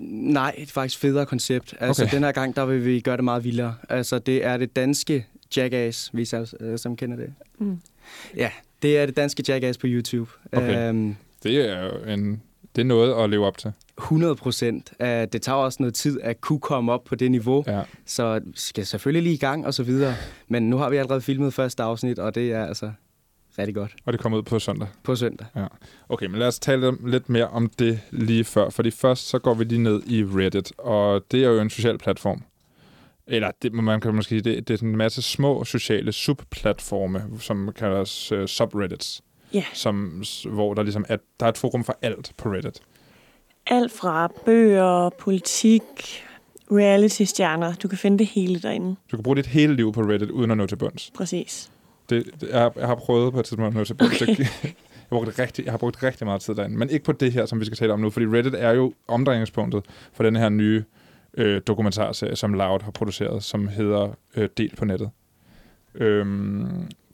Nej, 0.00 0.54
det 0.56 0.62
er 0.62 0.72
faktisk 0.72 0.98
federe 1.00 1.26
koncept. 1.26 1.75
Altså, 1.81 2.02
Okay. 2.04 2.14
den 2.14 2.25
her 2.25 2.32
gang, 2.32 2.56
der 2.56 2.66
vil 2.66 2.84
vi 2.84 3.00
gøre 3.00 3.16
det 3.16 3.25
meget 3.25 3.44
vildere. 3.44 3.75
Altså, 3.88 4.19
det 4.19 4.44
er 4.46 4.56
det 4.56 4.76
danske 4.76 5.26
Jackass, 5.56 6.08
hvis 6.12 6.32
jeg 6.32 6.46
øh, 6.60 6.78
som 6.78 6.96
kender 6.96 7.16
det. 7.16 7.32
Mm. 7.58 7.78
Ja, 8.36 8.50
det 8.82 8.98
er 8.98 9.06
det 9.06 9.16
danske 9.16 9.44
Jackass 9.48 9.78
på 9.78 9.86
YouTube. 9.86 10.31
Okay. 10.52 10.88
Øhm, 10.88 11.16
Det 11.43 11.70
er 11.70 11.84
jo 11.84 12.12
en, 12.12 12.43
det 12.76 12.82
er 12.82 12.87
noget 12.87 13.25
at 13.25 13.31
leve 13.31 13.46
op 13.46 13.58
til. 13.58 13.72
100 13.99 14.34
procent. 14.37 14.93
Uh, 15.00 15.06
det 15.06 15.43
tager 15.43 15.56
også 15.56 15.76
noget 15.81 15.94
tid 15.94 16.20
at 16.20 16.40
kunne 16.40 16.61
komme 16.61 16.93
op 16.93 17.05
på 17.05 17.14
det 17.14 17.31
niveau, 17.31 17.64
Ja. 17.67 17.82
så 18.06 18.40
skal 18.55 18.87
selvfølgelig 18.87 19.22
lige 19.22 19.34
i 19.34 19.38
gang 19.38 19.67
og 19.67 19.75
så 19.75 19.82
videre. 19.82 20.14
Men 20.49 20.70
nu 20.70 20.76
har 20.76 20.90
vi 20.90 20.96
allerede 20.96 21.20
filmet 21.20 21.55
første 21.55 21.82
afsnit, 21.82 22.19
og 22.19 22.34
det 22.34 22.52
er 22.52 22.67
altså 22.67 22.93
rigtig 23.58 23.75
godt 23.75 23.94
Og 24.05 24.12
det 24.12 24.20
kommer 24.20 24.38
ud 24.38 24.43
på 24.43 24.58
søndag. 24.58 24.88
på 25.02 25.17
søndag. 25.17 25.46
Okay, 26.08 26.26
men 26.26 26.38
lad 26.38 26.46
os 26.49 26.58
tale 26.58 26.93
lidt 27.11 27.28
mere 27.28 27.49
om 27.49 27.70
det 27.78 28.00
lige 28.11 28.44
før. 28.44 28.70
Fordi 28.70 28.90
først 28.90 29.28
så 29.28 29.38
går 29.38 29.55
vi 29.55 29.64
lige 29.64 29.82
ned 29.82 30.02
i 30.06 30.25
Reddit, 30.25 30.72
og 30.78 31.22
det 31.31 31.44
er 31.44 31.49
jo 31.49 31.61
en 31.61 31.70
social 31.70 31.99
platform. 31.99 32.43
Eller 33.26 33.50
det, 33.62 33.72
man 33.72 34.00
kan 34.00 34.14
måske 34.14 34.28
sige, 34.28 34.40
det, 34.40 34.69
det 34.69 34.82
er 34.82 34.87
en 34.87 34.96
masse 34.96 35.22
små 35.22 35.64
sociale 35.64 36.12
subplatforme, 36.12 37.22
som 37.40 37.72
kaldes 37.76 38.32
uh, 38.32 38.44
subreddits, 38.46 39.22
Ja, 39.55 39.64
som, 39.75 40.23
hvor 40.49 40.75
der 40.75 40.82
ligesom 40.82 41.05
er, 41.08 41.17
der 41.41 41.47
er 41.47 41.50
et 41.50 41.58
forum 41.58 41.85
for 41.85 41.99
alt 42.02 42.32
på 42.37 42.49
Reddit. 42.52 42.81
alt 43.67 43.93
fra 43.93 44.32
bøger, 44.44 45.11
politik, 45.19 45.82
reality-stjerner. 46.73 47.75
Du 47.75 47.88
kan 47.88 47.99
finde 47.99 48.19
det 48.19 48.26
hele 48.26 48.58
derinde. 48.61 48.97
Du 49.11 49.17
kan 49.17 49.23
bruge 49.23 49.37
dit 49.37 49.47
hele 49.47 49.76
liv 49.76 49.93
på 49.93 50.00
Reddit, 50.00 50.31
uden 50.31 50.50
at 50.50 50.56
nå 50.56 50.67
til 50.67 50.76
bunds. 50.76 51.11
Præcis. 51.14 51.70
Det, 52.11 52.26
det, 52.41 52.49
jeg, 52.49 52.61
har- 52.61 52.73
jeg 52.76 52.87
har 52.87 52.94
prøvet 52.94 53.32
på 53.32 53.41
et 53.41 53.47
tidspunkt 53.47 53.67
at 53.69 53.75
nå 53.75 53.85
til 53.85 53.94
bunds. 53.94 54.23
Okay. 54.23 54.37
Jeg, 55.12 55.19
har 55.19 55.25
brugt 55.25 55.38
rigtig, 55.38 55.64
jeg 55.64 55.73
har 55.73 55.79
brugt 55.79 56.03
rigtig 56.03 56.26
meget 56.26 56.41
tid 56.41 56.55
derinde, 56.55 56.76
men 56.79 56.91
ikke 56.91 57.05
på 57.05 57.12
det 57.12 57.32
her, 57.32 57.46
som 57.46 57.61
vi 57.61 57.64
skal 57.64 57.76
tale 57.79 57.93
om 57.93 58.00
nu, 58.00 58.11
fordi 58.11 58.26
Reddit 58.26 58.55
er 58.55 58.70
jo 58.73 58.93
omdrejningspunktet 59.08 59.85
for 60.12 60.23
den 60.23 60.37
her 60.37 60.49
nye 60.49 60.85
øh, 61.37 61.61
dokumentarserie, 61.67 62.37
som 62.37 62.55
Loud 62.55 62.81
har 62.82 62.91
produceret, 62.91 63.44
som 63.44 63.69
hedder 63.69 64.08
øh, 64.37 64.49
Del 64.56 64.76
på 64.76 64.85
nettet. 64.85 65.11
Øhm, 65.94 66.69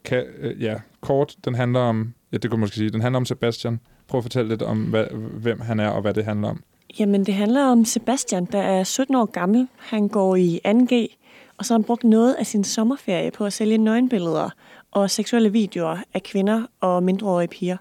kan, 0.05 0.25
øh, 0.39 0.63
ja, 0.63 0.75
kort, 1.01 1.35
den 1.45 1.55
handler 1.55 1.79
om, 1.79 2.13
ja, 2.31 2.37
det 2.37 2.49
kunne 2.49 2.57
man 2.57 2.63
måske 2.63 2.75
sige, 2.75 2.89
den 2.89 3.01
handler 3.01 3.17
om 3.17 3.25
Sebastian. 3.25 3.79
Prøv 4.07 4.17
at 4.17 4.23
fortælle 4.23 4.49
lidt 4.49 4.61
om, 4.61 4.83
hvad, 4.83 5.05
hvem 5.33 5.61
han 5.61 5.79
er 5.79 5.89
og 5.89 6.01
hvad 6.01 6.13
det 6.13 6.25
handler 6.25 6.49
om. 6.49 6.63
Jamen, 6.99 7.25
det 7.25 7.33
handler 7.33 7.65
om 7.65 7.85
Sebastian, 7.85 8.45
der 8.45 8.61
er 8.61 8.83
17 8.83 9.15
år 9.15 9.25
gammel. 9.25 9.67
Han 9.77 10.07
går 10.07 10.35
i 10.35 10.59
2G, 10.67 11.15
og 11.57 11.65
så 11.65 11.73
har 11.73 11.79
han 11.79 11.83
brugt 11.83 12.03
noget 12.03 12.33
af 12.33 12.45
sin 12.45 12.63
sommerferie 12.63 13.31
på 13.31 13.45
at 13.45 13.53
sælge 13.53 13.77
nøgenbilleder 13.77 14.49
og 14.91 15.11
seksuelle 15.11 15.51
videoer 15.51 15.97
af 16.13 16.23
kvinder 16.23 16.63
og 16.79 17.03
mindreårige 17.03 17.47
piger. 17.47 17.77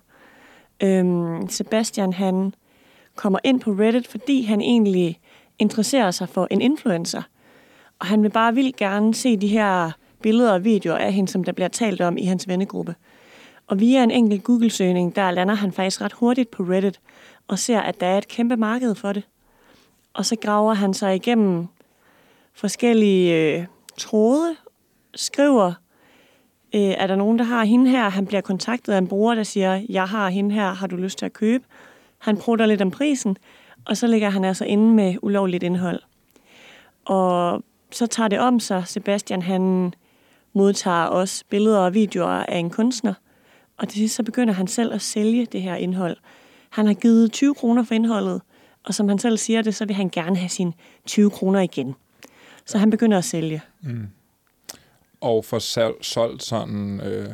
Øhm, 0.82 1.49
Sebastian, 1.49 2.12
han 2.12 2.54
kommer 3.16 3.38
ind 3.44 3.60
på 3.60 3.70
Reddit, 3.70 4.08
fordi 4.08 4.42
han 4.42 4.60
egentlig 4.60 5.20
interesserer 5.58 6.10
sig 6.10 6.28
for 6.28 6.49
en 6.50 6.60
influencer. 6.60 7.22
Og 7.99 8.06
han 8.06 8.22
vil 8.22 8.31
bare 8.31 8.54
vildt 8.54 8.76
gerne 8.76 9.14
se 9.14 9.37
de 9.37 9.49
her 9.49 9.90
billeder 10.22 10.52
og 10.52 10.64
videoer 10.64 10.96
af 10.96 11.12
hende, 11.12 11.31
som 11.31 11.44
der 11.44 11.52
bliver 11.52 11.69
talt 11.69 12.00
om 12.00 12.19
i 12.19 12.25
hans 12.25 12.49
vennegruppe. 12.49 12.94
Og 13.66 13.80
via 13.80 14.02
en 14.02 14.10
enkelt 14.10 14.44
Google-søgning, 14.44 15.16
der 15.16 15.30
lander 15.30 15.54
han 15.54 15.72
faktisk 15.72 16.00
ret 16.00 16.12
hurtigt 16.12 16.50
på 16.50 16.62
Reddit, 16.62 17.00
og 17.48 17.58
ser, 17.58 17.80
at 17.80 18.00
der 18.00 18.06
er 18.06 18.18
et 18.18 18.28
kæmpe 18.28 18.56
marked 18.56 18.94
for 18.94 19.12
det. 19.12 19.22
Og 20.14 20.26
så 20.26 20.36
graver 20.36 20.74
han 20.74 20.94
sig 20.94 21.14
igennem 21.14 21.66
forskellige 22.54 23.34
øh, 23.34 23.66
tråde, 23.98 24.56
skriver, 25.14 25.72
øh, 26.74 26.80
er 26.80 27.06
der 27.06 27.16
nogen, 27.16 27.38
der 27.38 27.44
har 27.44 27.64
hende 27.64 27.90
her? 27.90 28.08
Han 28.08 28.26
bliver 28.26 28.40
kontaktet 28.40 28.92
af 28.92 28.98
en 28.98 29.08
bruger, 29.08 29.34
der 29.34 29.42
siger, 29.42 29.82
jeg 29.88 30.04
har 30.04 30.28
hende 30.28 30.54
her, 30.54 30.74
har 30.74 30.86
du 30.86 30.96
lyst 30.96 31.18
til 31.18 31.26
at 31.26 31.32
købe? 31.32 31.64
Han 32.18 32.36
prutter 32.36 32.66
lidt 32.66 32.82
om 32.82 32.90
prisen, 32.90 33.36
og 33.84 33.96
så 33.96 34.06
ligger 34.06 34.30
han 34.30 34.44
altså 34.44 34.64
inde 34.64 34.94
med 34.94 35.16
ulovligt 35.22 35.62
indhold. 35.62 36.00
Og 37.04 37.62
så 37.90 38.06
tager 38.06 38.28
det 38.28 38.38
om 38.38 38.60
sig. 38.60 38.82
Sebastian, 38.86 39.42
han 39.42 39.94
modtager 40.52 41.04
også 41.04 41.44
billeder 41.48 41.78
og 41.78 41.94
videoer 41.94 42.28
af 42.28 42.58
en 42.58 42.70
kunstner, 42.70 43.14
og 43.76 43.88
til 43.88 43.99
sidst 43.99 44.14
så 44.14 44.23
begynder 44.23 44.55
han 44.55 44.67
selv 44.67 44.94
at 44.94 45.02
sælge 45.02 45.46
det 45.46 45.62
her 45.62 45.75
indhold. 45.75 46.17
Han 46.70 46.87
har 46.87 46.94
givet 46.94 47.32
20 47.32 47.55
kroner 47.55 47.84
for 47.84 47.94
indholdet, 47.94 48.43
og 48.84 48.94
som 48.94 49.08
han 49.08 49.19
selv 49.19 49.38
siger 49.38 49.62
det, 49.62 49.75
så 49.75 49.84
vil 49.84 49.96
han 49.96 50.08
gerne 50.08 50.37
have 50.37 50.49
sine 50.49 50.73
20 51.06 51.31
kroner 51.31 51.61
igen. 51.61 51.94
Så 52.64 52.78
han 52.78 52.90
begynder 52.90 53.19
at 53.19 53.25
sælge. 53.25 53.62
Mm. 53.82 54.06
Og 55.20 55.44
får 55.44 55.58
salg, 55.58 55.94
solgt 56.00 56.43
sådan 56.43 57.00
øh, 57.00 57.28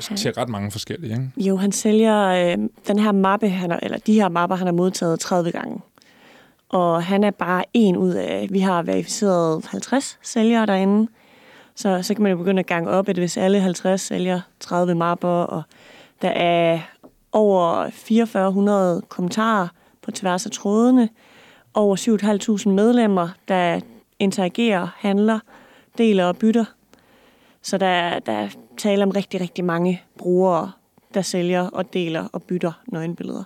til 0.00 0.32
ret 0.32 0.48
mange 0.48 0.70
forskellige, 0.70 1.12
ikke? 1.12 1.48
Jo, 1.48 1.56
han 1.56 1.72
sælger 1.72 2.26
øh, 2.26 2.58
den 2.88 2.98
her 2.98 3.12
mappe, 3.12 3.48
han 3.48 3.70
har, 3.70 3.78
eller 3.82 3.98
de 3.98 4.14
her 4.14 4.28
mapper, 4.28 4.56
han 4.56 4.66
har 4.66 4.74
modtaget 4.74 5.20
30 5.20 5.50
gange. 5.50 5.80
Og 6.68 7.04
han 7.04 7.24
er 7.24 7.30
bare 7.30 7.64
en 7.74 7.96
ud 7.96 8.10
af, 8.10 8.48
vi 8.50 8.58
har 8.58 8.82
verificeret 8.82 9.66
50 9.66 10.18
sælgere 10.22 10.66
derinde. 10.66 11.08
Så, 11.76 12.02
så 12.02 12.14
kan 12.14 12.22
man 12.22 12.32
jo 12.32 12.38
begynde 12.38 12.60
at 12.60 12.66
gange 12.66 12.90
op, 12.90 13.08
at 13.08 13.16
hvis 13.16 13.36
alle 13.36 13.60
50 13.60 14.00
sælger 14.00 14.40
30 14.60 14.94
mapper, 14.94 15.28
og 15.28 15.62
der 16.22 16.28
er 16.28 16.80
over 17.32 17.90
4400 17.90 19.02
kommentarer 19.08 19.68
på 20.02 20.10
tværs 20.10 20.46
af 20.46 20.52
trådene, 20.52 21.08
over 21.74 21.96
7.500 22.66 22.68
medlemmer, 22.68 23.28
der 23.48 23.80
interagerer, 24.18 24.88
handler, 24.96 25.38
deler 25.98 26.24
og 26.24 26.36
bytter. 26.36 26.64
Så 27.62 27.78
der, 27.78 28.18
der 28.18 28.32
er 28.32 28.48
tale 28.78 29.02
om 29.02 29.10
rigtig, 29.10 29.40
rigtig 29.40 29.64
mange 29.64 30.02
brugere, 30.18 30.72
der 31.14 31.22
sælger 31.22 31.68
og 31.68 31.92
deler 31.92 32.28
og 32.32 32.42
bytter 32.42 32.72
nøgenbilleder. 32.86 33.44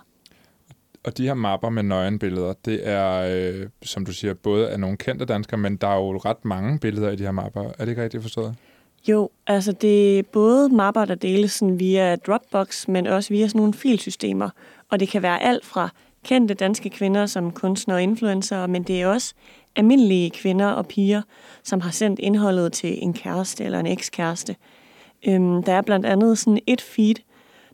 Og 1.03 1.17
de 1.17 1.25
her 1.25 1.33
mapper 1.33 1.69
med 1.69 1.83
nøgenbilleder, 1.83 2.53
det 2.65 2.87
er, 2.87 3.27
øh, 3.29 3.67
som 3.83 4.05
du 4.05 4.13
siger, 4.13 4.33
både 4.33 4.69
af 4.69 4.79
nogle 4.79 4.97
kendte 4.97 5.25
danskere, 5.25 5.57
men 5.57 5.75
der 5.75 5.87
er 5.87 5.95
jo 5.95 6.17
ret 6.17 6.45
mange 6.45 6.79
billeder 6.79 7.11
i 7.11 7.15
de 7.15 7.23
her 7.23 7.31
mapper. 7.31 7.63
Er 7.63 7.85
det 7.85 7.89
ikke 7.89 8.03
rigtigt 8.03 8.23
forstået? 8.23 8.55
Jo, 9.07 9.29
altså 9.47 9.71
det 9.71 10.19
er 10.19 10.23
både 10.23 10.69
mapper, 10.69 11.05
der 11.05 11.15
deles 11.15 11.51
sådan 11.51 11.79
via 11.79 12.15
Dropbox, 12.15 12.87
men 12.87 13.07
også 13.07 13.29
via 13.29 13.47
sådan 13.47 13.59
nogle 13.59 13.73
filsystemer. 13.73 14.49
Og 14.89 14.99
det 14.99 15.09
kan 15.09 15.21
være 15.21 15.43
alt 15.43 15.65
fra 15.65 15.89
kendte 16.23 16.53
danske 16.53 16.89
kvinder 16.89 17.25
som 17.25 17.51
kunstnere 17.51 17.97
og 17.97 18.03
influencer, 18.03 18.67
men 18.67 18.83
det 18.83 19.01
er 19.01 19.07
også 19.07 19.33
almindelige 19.75 20.29
kvinder 20.29 20.67
og 20.67 20.87
piger, 20.87 21.21
som 21.63 21.81
har 21.81 21.91
sendt 21.91 22.19
indholdet 22.19 22.73
til 22.73 23.03
en 23.03 23.13
kæreste 23.13 23.63
eller 23.63 23.79
en 23.79 23.87
ekskæreste. 23.87 24.55
Øhm, 25.27 25.63
der 25.63 25.73
er 25.73 25.81
blandt 25.81 26.05
andet 26.05 26.37
sådan 26.37 26.59
et 26.67 26.81
feed, 26.81 27.15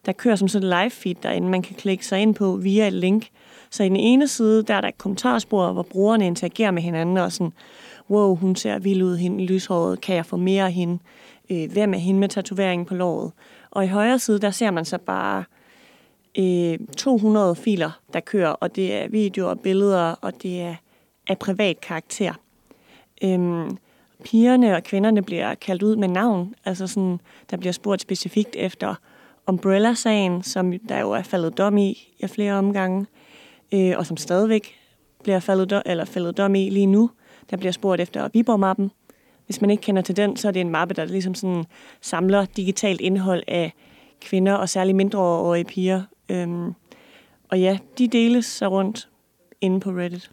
der 0.07 0.13
kører 0.13 0.35
som 0.35 0.47
sådan 0.47 0.69
et 0.69 0.75
live 0.81 0.89
feed 0.89 1.15
derinde, 1.23 1.49
man 1.49 1.61
kan 1.61 1.75
klikke 1.75 2.05
sig 2.05 2.19
ind 2.19 2.35
på 2.35 2.55
via 2.55 2.87
et 2.87 2.93
link. 2.93 3.27
Så 3.69 3.83
i 3.83 3.89
den 3.89 3.95
ene 3.95 4.27
side, 4.27 4.63
der 4.63 4.73
er 4.73 4.81
der 4.81 4.87
et 4.87 4.97
kommentarspor, 4.97 5.71
hvor 5.71 5.83
brugerne 5.83 6.27
interagerer 6.27 6.71
med 6.71 6.81
hinanden 6.81 7.17
og 7.17 7.31
sådan, 7.31 7.53
wow, 8.09 8.35
hun 8.35 8.55
ser 8.55 8.79
vild 8.79 9.03
ud, 9.03 9.17
hende 9.17 9.45
lyshåret, 9.45 10.01
kan 10.01 10.15
jeg 10.15 10.25
få 10.25 10.37
mere 10.37 10.65
af 10.65 10.71
hende? 10.71 10.99
Øh, 11.49 11.71
hvem 11.71 11.93
er 11.93 11.97
hende 11.97 12.19
med 12.19 12.29
tatoveringen 12.29 12.85
på 12.85 12.95
låret? 12.95 13.31
Og 13.71 13.83
i 13.83 13.87
højre 13.87 14.19
side, 14.19 14.39
der 14.39 14.51
ser 14.51 14.71
man 14.71 14.85
så 14.85 14.97
bare 14.97 15.43
øh, 16.39 16.79
200 16.97 17.55
filer, 17.55 17.99
der 18.13 18.19
kører, 18.19 18.49
og 18.49 18.75
det 18.75 18.95
er 18.95 19.07
videoer 19.07 19.49
og 19.49 19.59
billeder, 19.59 20.15
og 20.21 20.43
det 20.43 20.61
er 20.61 20.75
af 21.27 21.37
privat 21.37 21.81
karakter. 21.81 22.33
Øhm, 23.23 23.77
pigerne 24.23 24.75
og 24.75 24.83
kvinderne 24.83 25.21
bliver 25.21 25.55
kaldt 25.55 25.83
ud 25.83 25.95
med 25.95 26.07
navn, 26.07 26.55
altså 26.65 26.87
sådan, 26.87 27.19
der 27.51 27.57
bliver 27.57 27.73
spurgt 27.73 28.01
specifikt 28.01 28.55
efter 28.55 28.95
Umbrella-sagen, 29.48 30.44
som 30.44 30.74
der 30.89 31.00
jo 31.00 31.12
er 31.12 31.22
faldet 31.22 31.58
dom 31.58 31.77
i 31.77 32.13
i 32.20 32.27
flere 32.27 32.54
omgange, 32.54 33.06
øh, 33.74 33.94
og 33.98 34.06
som 34.06 34.18
stadigvæk 34.18 34.75
bliver 35.24 35.39
faldet 35.39 35.70
dom, 35.70 35.82
eller 35.86 36.06
faldet 36.06 36.38
dom 36.38 36.56
i 36.56 36.70
lige 36.70 36.86
nu. 36.86 37.10
Der 37.50 37.58
bliver 37.58 37.72
spurgt 37.72 38.01
efter 38.01 38.30
Viborg-mappen. 38.34 38.92
Hvis 39.46 39.62
man 39.62 39.70
ikke 39.70 39.82
kender 39.82 40.01
til 40.01 40.18
den, 40.18 40.38
så 40.38 40.48
er 40.48 40.51
det 40.51 40.60
en 40.60 40.70
mappe, 40.70 40.94
der 40.94 41.06
ligesom 41.06 41.36
sådan 41.36 41.66
samler 42.01 42.46
digitalt 42.46 43.01
indhold 43.01 43.44
af 43.48 43.74
kvinder 44.22 44.54
og 44.54 44.70
særligt 44.70 44.96
mindreårige 44.96 45.66
piger. 45.66 46.01
Øhm, 46.30 46.74
og 47.50 47.60
ja, 47.60 47.77
de 47.98 48.08
deles 48.08 48.46
så 48.46 48.68
rundt 48.68 49.10
inde 49.62 49.80
på 49.80 49.89
Reddit. 49.89 50.32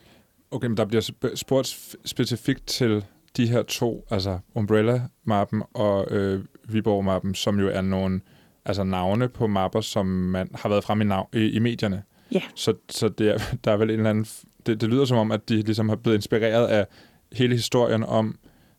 Okay, 0.51 0.67
men 0.67 0.77
der 0.77 0.85
bliver 0.85 1.31
spurgt 1.35 1.97
specifikt 2.05 2.67
til 2.67 3.05
de 3.37 3.47
her 3.47 3.63
to, 3.63 4.07
altså 4.11 4.39
Umbrella-mappen 4.55 5.63
og 5.75 6.07
øh, 6.11 6.45
Viborg-mappen, 6.69 7.35
som 7.35 7.61
jo 7.61 7.69
er 7.69 7.81
nogle 7.81 8.21
altså 8.65 8.85
navne 8.85 9.29
på 9.29 9.47
mapper, 9.47 9.81
som 9.81 10.07
man 10.07 10.49
har 10.55 10.69
været 10.69 10.85
frem 10.85 11.01
i, 11.01 11.05
nav- 11.05 11.29
i, 11.39 11.51
i 11.51 11.59
medierne. 11.59 12.03
Ja. 12.33 12.43
Så, 12.55 12.75
så 12.89 13.09
det 13.09 13.29
er, 13.29 13.39
der 13.65 13.73
er 13.73 13.77
vel 13.77 13.91
en 13.91 13.97
eller 13.97 14.11
anden... 14.11 14.27
Det, 14.67 14.81
det 14.81 14.89
lyder 14.89 15.05
som 15.05 15.19
om, 15.19 15.31
at 15.33 15.49
de 15.49 15.63
ligesom 15.63 15.89
har 15.89 15.97
blevet 15.97 16.17
inspireret 16.17 16.67
af 16.67 16.87
hele 17.33 17.55
historien 17.55 18.05
om 18.05 18.39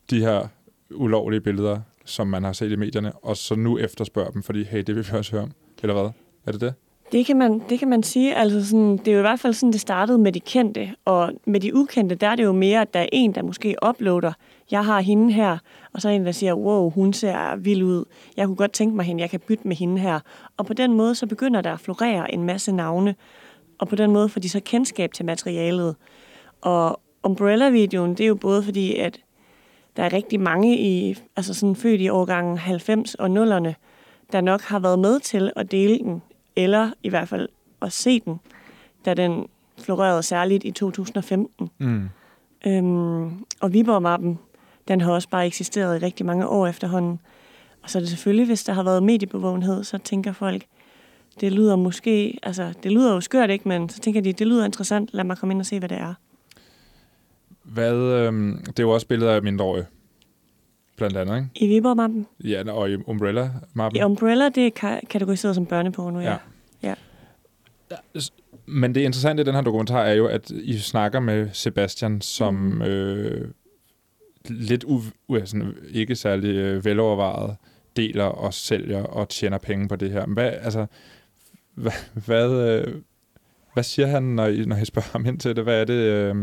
de 0.09 0.19
her 0.19 0.47
ulovlige 0.91 1.41
billeder, 1.41 1.79
som 2.05 2.27
man 2.27 2.43
har 2.43 2.53
set 2.53 2.71
i 2.71 2.75
medierne, 2.75 3.11
og 3.11 3.37
så 3.37 3.55
nu 3.55 3.77
efterspørger 3.77 4.31
dem, 4.31 4.43
fordi 4.43 4.63
hey, 4.63 4.83
det 4.87 4.95
vil 4.95 5.07
vi 5.11 5.17
også 5.17 5.31
høre 5.31 5.43
om. 5.43 5.51
Eller 5.83 5.93
hvad? 5.93 6.11
Er 6.45 6.51
det 6.51 6.61
det? 6.61 6.73
Det 7.11 7.25
kan 7.25 7.37
man, 7.37 7.61
det 7.69 7.79
kan 7.79 7.87
man 7.87 8.03
sige. 8.03 8.35
Altså 8.35 8.65
sådan, 8.65 8.97
det 8.97 9.07
er 9.07 9.11
jo 9.11 9.17
i 9.17 9.21
hvert 9.21 9.39
fald 9.39 9.53
sådan, 9.53 9.73
det 9.73 9.81
startede 9.81 10.17
med 10.17 10.31
de 10.31 10.39
kendte. 10.39 10.93
Og 11.05 11.31
med 11.45 11.59
de 11.59 11.75
ukendte, 11.75 12.15
der 12.15 12.27
er 12.27 12.35
det 12.35 12.43
jo 12.43 12.51
mere, 12.51 12.81
at 12.81 12.93
der 12.93 12.99
er 12.99 13.07
en, 13.11 13.35
der 13.35 13.43
måske 13.43 13.75
uploader. 13.89 14.33
Jeg 14.71 14.85
har 14.85 14.99
hende 14.99 15.33
her, 15.33 15.57
og 15.93 16.01
så 16.01 16.09
er 16.09 16.13
en, 16.13 16.25
der 16.25 16.31
siger, 16.31 16.53
wow, 16.53 16.89
hun 16.89 17.13
ser 17.13 17.55
vild 17.55 17.83
ud. 17.83 18.05
Jeg 18.37 18.45
kunne 18.47 18.55
godt 18.55 18.71
tænke 18.71 18.95
mig 18.95 19.05
hende, 19.05 19.21
jeg 19.21 19.29
kan 19.29 19.39
bytte 19.39 19.67
med 19.67 19.75
hende 19.75 20.01
her. 20.01 20.19
Og 20.57 20.65
på 20.65 20.73
den 20.73 20.93
måde, 20.93 21.15
så 21.15 21.27
begynder 21.27 21.61
der 21.61 21.73
at 21.73 21.79
florere 21.79 22.33
en 22.33 22.43
masse 22.43 22.71
navne. 22.71 23.15
Og 23.77 23.87
på 23.87 23.95
den 23.95 24.11
måde 24.11 24.29
får 24.29 24.39
de 24.39 24.49
så 24.49 24.59
kendskab 24.59 25.13
til 25.13 25.25
materialet. 25.25 25.95
Og 26.61 26.99
Umbrella-videoen, 27.23 28.09
det 28.09 28.23
er 28.23 28.27
jo 28.27 28.35
både 28.35 28.63
fordi, 28.63 28.95
at 28.95 29.19
der 29.97 30.03
er 30.03 30.13
rigtig 30.13 30.39
mange 30.39 30.77
i, 30.77 31.17
altså 31.35 31.53
sådan 31.53 31.75
født 31.75 32.01
i 32.01 32.09
årgangen 32.09 32.57
90 32.57 33.15
og 33.15 33.27
0'erne, 33.27 33.73
der 34.31 34.41
nok 34.41 34.61
har 34.61 34.79
været 34.79 34.99
med 34.99 35.19
til 35.19 35.51
at 35.55 35.71
dele 35.71 35.97
den, 35.97 36.21
eller 36.55 36.91
i 37.03 37.09
hvert 37.09 37.27
fald 37.27 37.49
at 37.81 37.93
se 37.93 38.19
den, 38.19 38.39
da 39.05 39.13
den 39.13 39.47
florerede 39.79 40.23
særligt 40.23 40.63
i 40.63 40.71
2015. 40.71 41.69
Mm. 41.77 42.09
Øhm, 42.67 43.45
og 43.61 43.73
Viborg-mappen, 43.73 44.39
den 44.87 45.01
har 45.01 45.11
også 45.11 45.29
bare 45.29 45.45
eksisteret 45.45 46.01
i 46.01 46.05
rigtig 46.05 46.25
mange 46.25 46.47
år 46.47 46.67
efterhånden. 46.67 47.19
Og 47.83 47.89
så 47.89 47.97
er 47.97 47.99
det 47.99 48.09
selvfølgelig, 48.09 48.45
hvis 48.45 48.63
der 48.63 48.73
har 48.73 48.83
været 48.83 49.03
mediebevågenhed, 49.03 49.83
så 49.83 49.97
tænker 49.97 50.33
folk, 50.33 50.65
det 51.41 51.51
lyder 51.51 51.75
måske, 51.75 52.39
altså 52.43 52.73
det 52.83 52.91
lyder 52.91 53.13
jo 53.13 53.21
skørt, 53.21 53.49
ikke? 53.49 53.67
Men 53.67 53.89
så 53.89 53.99
tænker 53.99 54.21
de, 54.21 54.33
det 54.33 54.47
lyder 54.47 54.65
interessant, 54.65 55.09
lad 55.13 55.23
mig 55.23 55.37
komme 55.37 55.53
ind 55.53 55.59
og 55.59 55.65
se, 55.65 55.79
hvad 55.79 55.89
det 55.89 55.97
er. 55.97 56.13
Hvad, 57.63 57.93
øhm, 57.93 58.57
det 58.65 58.79
er 58.79 58.83
jo 58.83 58.91
også 58.91 59.07
billeder 59.07 59.31
af 59.31 59.43
mindreårige, 59.43 59.85
blandt 60.95 61.17
andet, 61.17 61.35
ikke? 61.37 61.49
I 61.55 61.67
Viborg-mappen. 61.67 62.27
Ja, 62.43 62.71
og 62.71 62.89
i 62.91 62.95
Umbrella-mappen. 62.95 63.99
I 64.01 64.03
Umbrella, 64.03 64.49
det 64.49 64.67
er 64.67 64.71
ka- 64.83 65.07
kategoriseret 65.09 65.55
som 65.55 65.65
børneporno, 65.65 66.19
ja. 66.19 66.31
Ja. 66.31 66.37
ja. 66.83 66.93
Men 68.65 68.95
det 68.95 69.01
interessante 69.01 69.41
i 69.41 69.45
den 69.45 69.53
her 69.55 69.61
dokumentar 69.61 70.01
er 70.03 70.13
jo, 70.13 70.27
at 70.27 70.49
I 70.51 70.77
snakker 70.79 71.19
med 71.19 71.49
Sebastian, 71.53 72.21
som 72.21 72.53
Mm. 72.53 72.81
øh, 72.81 73.47
lidt 74.49 74.83
u- 74.83 75.11
u- 75.31 75.45
sådan, 75.45 75.73
ikke 75.91 76.15
særlig 76.15 76.49
øh, 76.55 76.85
velovervejet 76.85 77.55
deler 77.95 78.23
og 78.23 78.53
sælger 78.53 79.03
og 79.03 79.29
tjener 79.29 79.57
penge 79.57 79.87
på 79.87 79.95
det 79.95 80.11
her. 80.11 80.25
Hvad, 80.25 80.51
altså, 80.61 80.85
hvad, 81.73 81.91
hvad, 82.25 82.51
øh, 82.51 82.95
hvad 83.73 83.83
siger 83.83 84.07
han, 84.07 84.23
når 84.23 84.45
I, 84.47 84.65
når 84.65 84.75
I 84.77 84.85
spørger 84.85 85.09
ham 85.11 85.25
ind 85.25 85.39
til 85.39 85.55
det? 85.55 85.63
Hvad 85.63 85.81
er 85.81 85.85
det? 85.85 85.93
Øh, 85.93 86.35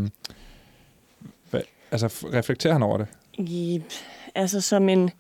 hvad, 1.51 1.61
altså, 1.91 2.07
reflekterer 2.33 2.73
han 2.73 2.83
over 2.83 2.99
det? 2.99 3.07
I, 3.39 3.83
altså 4.35 4.61
som 4.61 4.89
en 4.89 5.11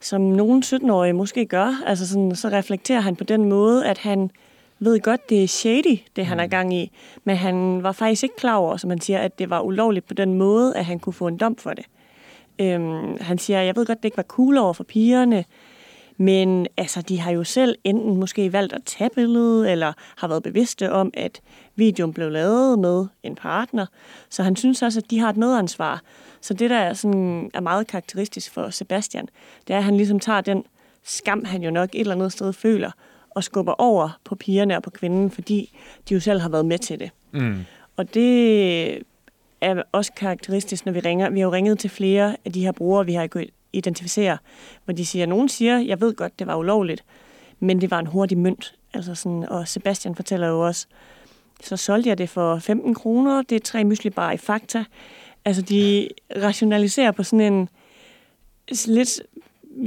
som 0.00 0.20
nogen 0.20 0.62
17-årige 0.62 1.12
måske 1.12 1.46
gør, 1.46 1.82
altså 1.86 2.08
sådan, 2.08 2.36
så 2.36 2.48
reflekterer 2.48 3.00
han 3.00 3.16
på 3.16 3.24
den 3.24 3.44
måde, 3.44 3.86
at 3.86 3.98
han 3.98 4.30
ved 4.78 5.00
godt, 5.00 5.30
det 5.30 5.44
er 5.44 5.48
shady, 5.48 5.98
det 6.16 6.26
han 6.26 6.40
er 6.40 6.46
gang 6.46 6.74
i, 6.74 6.92
men 7.24 7.36
han 7.36 7.82
var 7.82 7.92
faktisk 7.92 8.22
ikke 8.22 8.36
klar 8.36 8.56
over, 8.56 8.76
som 8.76 8.90
han 8.90 9.00
siger, 9.00 9.18
at 9.18 9.38
det 9.38 9.50
var 9.50 9.60
ulovligt 9.60 10.06
på 10.06 10.14
den 10.14 10.34
måde, 10.34 10.76
at 10.76 10.84
han 10.84 10.98
kunne 10.98 11.12
få 11.12 11.26
en 11.26 11.36
dom 11.36 11.56
for 11.56 11.70
det. 11.70 11.84
Øhm, 12.58 13.16
han 13.20 13.38
siger, 13.38 13.60
jeg 13.60 13.76
ved 13.76 13.86
godt, 13.86 13.98
det 13.98 14.04
ikke 14.04 14.16
var 14.16 14.22
cool 14.22 14.58
over 14.58 14.72
for 14.72 14.84
pigerne, 14.84 15.44
men 16.16 16.66
altså, 16.76 17.02
de 17.02 17.20
har 17.20 17.30
jo 17.30 17.44
selv 17.44 17.76
enten 17.84 18.16
måske 18.16 18.52
valgt 18.52 18.72
at 18.72 18.82
tage 18.84 19.10
billedet, 19.14 19.70
eller 19.72 19.92
har 20.16 20.28
været 20.28 20.42
bevidste 20.42 20.92
om, 20.92 21.10
at 21.14 21.40
videoen 21.76 22.12
blev 22.12 22.30
lavet 22.30 22.78
med 22.78 23.06
en 23.22 23.34
partner. 23.34 23.86
Så 24.30 24.42
han 24.42 24.56
synes 24.56 24.82
også, 24.82 25.00
at 25.00 25.10
de 25.10 25.18
har 25.18 25.30
et 25.30 25.36
medansvar. 25.36 26.02
Så 26.40 26.54
det, 26.54 26.70
der 26.70 26.76
er, 26.76 26.92
sådan, 26.92 27.50
er 27.54 27.60
meget 27.60 27.86
karakteristisk 27.86 28.52
for 28.52 28.70
Sebastian, 28.70 29.28
det 29.66 29.74
er, 29.74 29.78
at 29.78 29.84
han 29.84 29.96
ligesom 29.96 30.20
tager 30.20 30.40
den 30.40 30.64
skam, 31.04 31.44
han 31.44 31.62
jo 31.62 31.70
nok 31.70 31.88
et 31.92 32.00
eller 32.00 32.14
andet 32.14 32.32
sted 32.32 32.52
føler, 32.52 32.90
og 33.30 33.44
skubber 33.44 33.72
over 33.80 34.18
på 34.24 34.34
pigerne 34.34 34.76
og 34.76 34.82
på 34.82 34.90
kvinden, 34.90 35.30
fordi 35.30 35.78
de 36.08 36.14
jo 36.14 36.20
selv 36.20 36.40
har 36.40 36.48
været 36.48 36.66
med 36.66 36.78
til 36.78 37.00
det. 37.00 37.10
Mm. 37.32 37.64
Og 37.96 38.14
det 38.14 39.02
er 39.60 39.82
også 39.92 40.12
karakteristisk, 40.12 40.86
når 40.86 40.92
vi 40.92 41.00
ringer. 41.00 41.30
Vi 41.30 41.40
har 41.40 41.46
jo 41.46 41.52
ringet 41.52 41.78
til 41.78 41.90
flere 41.90 42.36
af 42.44 42.52
de 42.52 42.60
her 42.60 42.72
brugere, 42.72 43.06
vi 43.06 43.14
har 43.14 43.26
kunnet 43.26 43.50
identificere, 43.72 44.38
hvor 44.84 44.94
de 44.94 45.06
siger, 45.06 45.26
nogen 45.26 45.48
siger, 45.48 45.78
jeg 45.78 46.00
ved 46.00 46.14
godt, 46.14 46.38
det 46.38 46.46
var 46.46 46.56
ulovligt, 46.56 47.04
men 47.60 47.80
det 47.80 47.90
var 47.90 47.98
en 47.98 48.06
hurtig 48.06 48.38
mønt. 48.38 48.74
Altså 48.94 49.14
sådan, 49.14 49.48
og 49.48 49.68
Sebastian 49.68 50.14
fortæller 50.14 50.48
jo 50.48 50.66
også, 50.66 50.86
så 51.62 51.76
solgte 51.76 52.08
jeg 52.08 52.18
det 52.18 52.28
for 52.28 52.58
15 52.58 52.94
kroner, 52.94 53.42
det 53.42 53.56
er 53.56 53.60
tre 53.60 53.84
myslibar 53.84 54.32
i 54.32 54.36
Fakta. 54.36 54.84
Altså, 55.44 55.62
de 55.62 56.08
rationaliserer 56.42 57.10
på 57.10 57.22
sådan 57.22 57.52
en 57.52 57.68
lidt, 58.86 59.20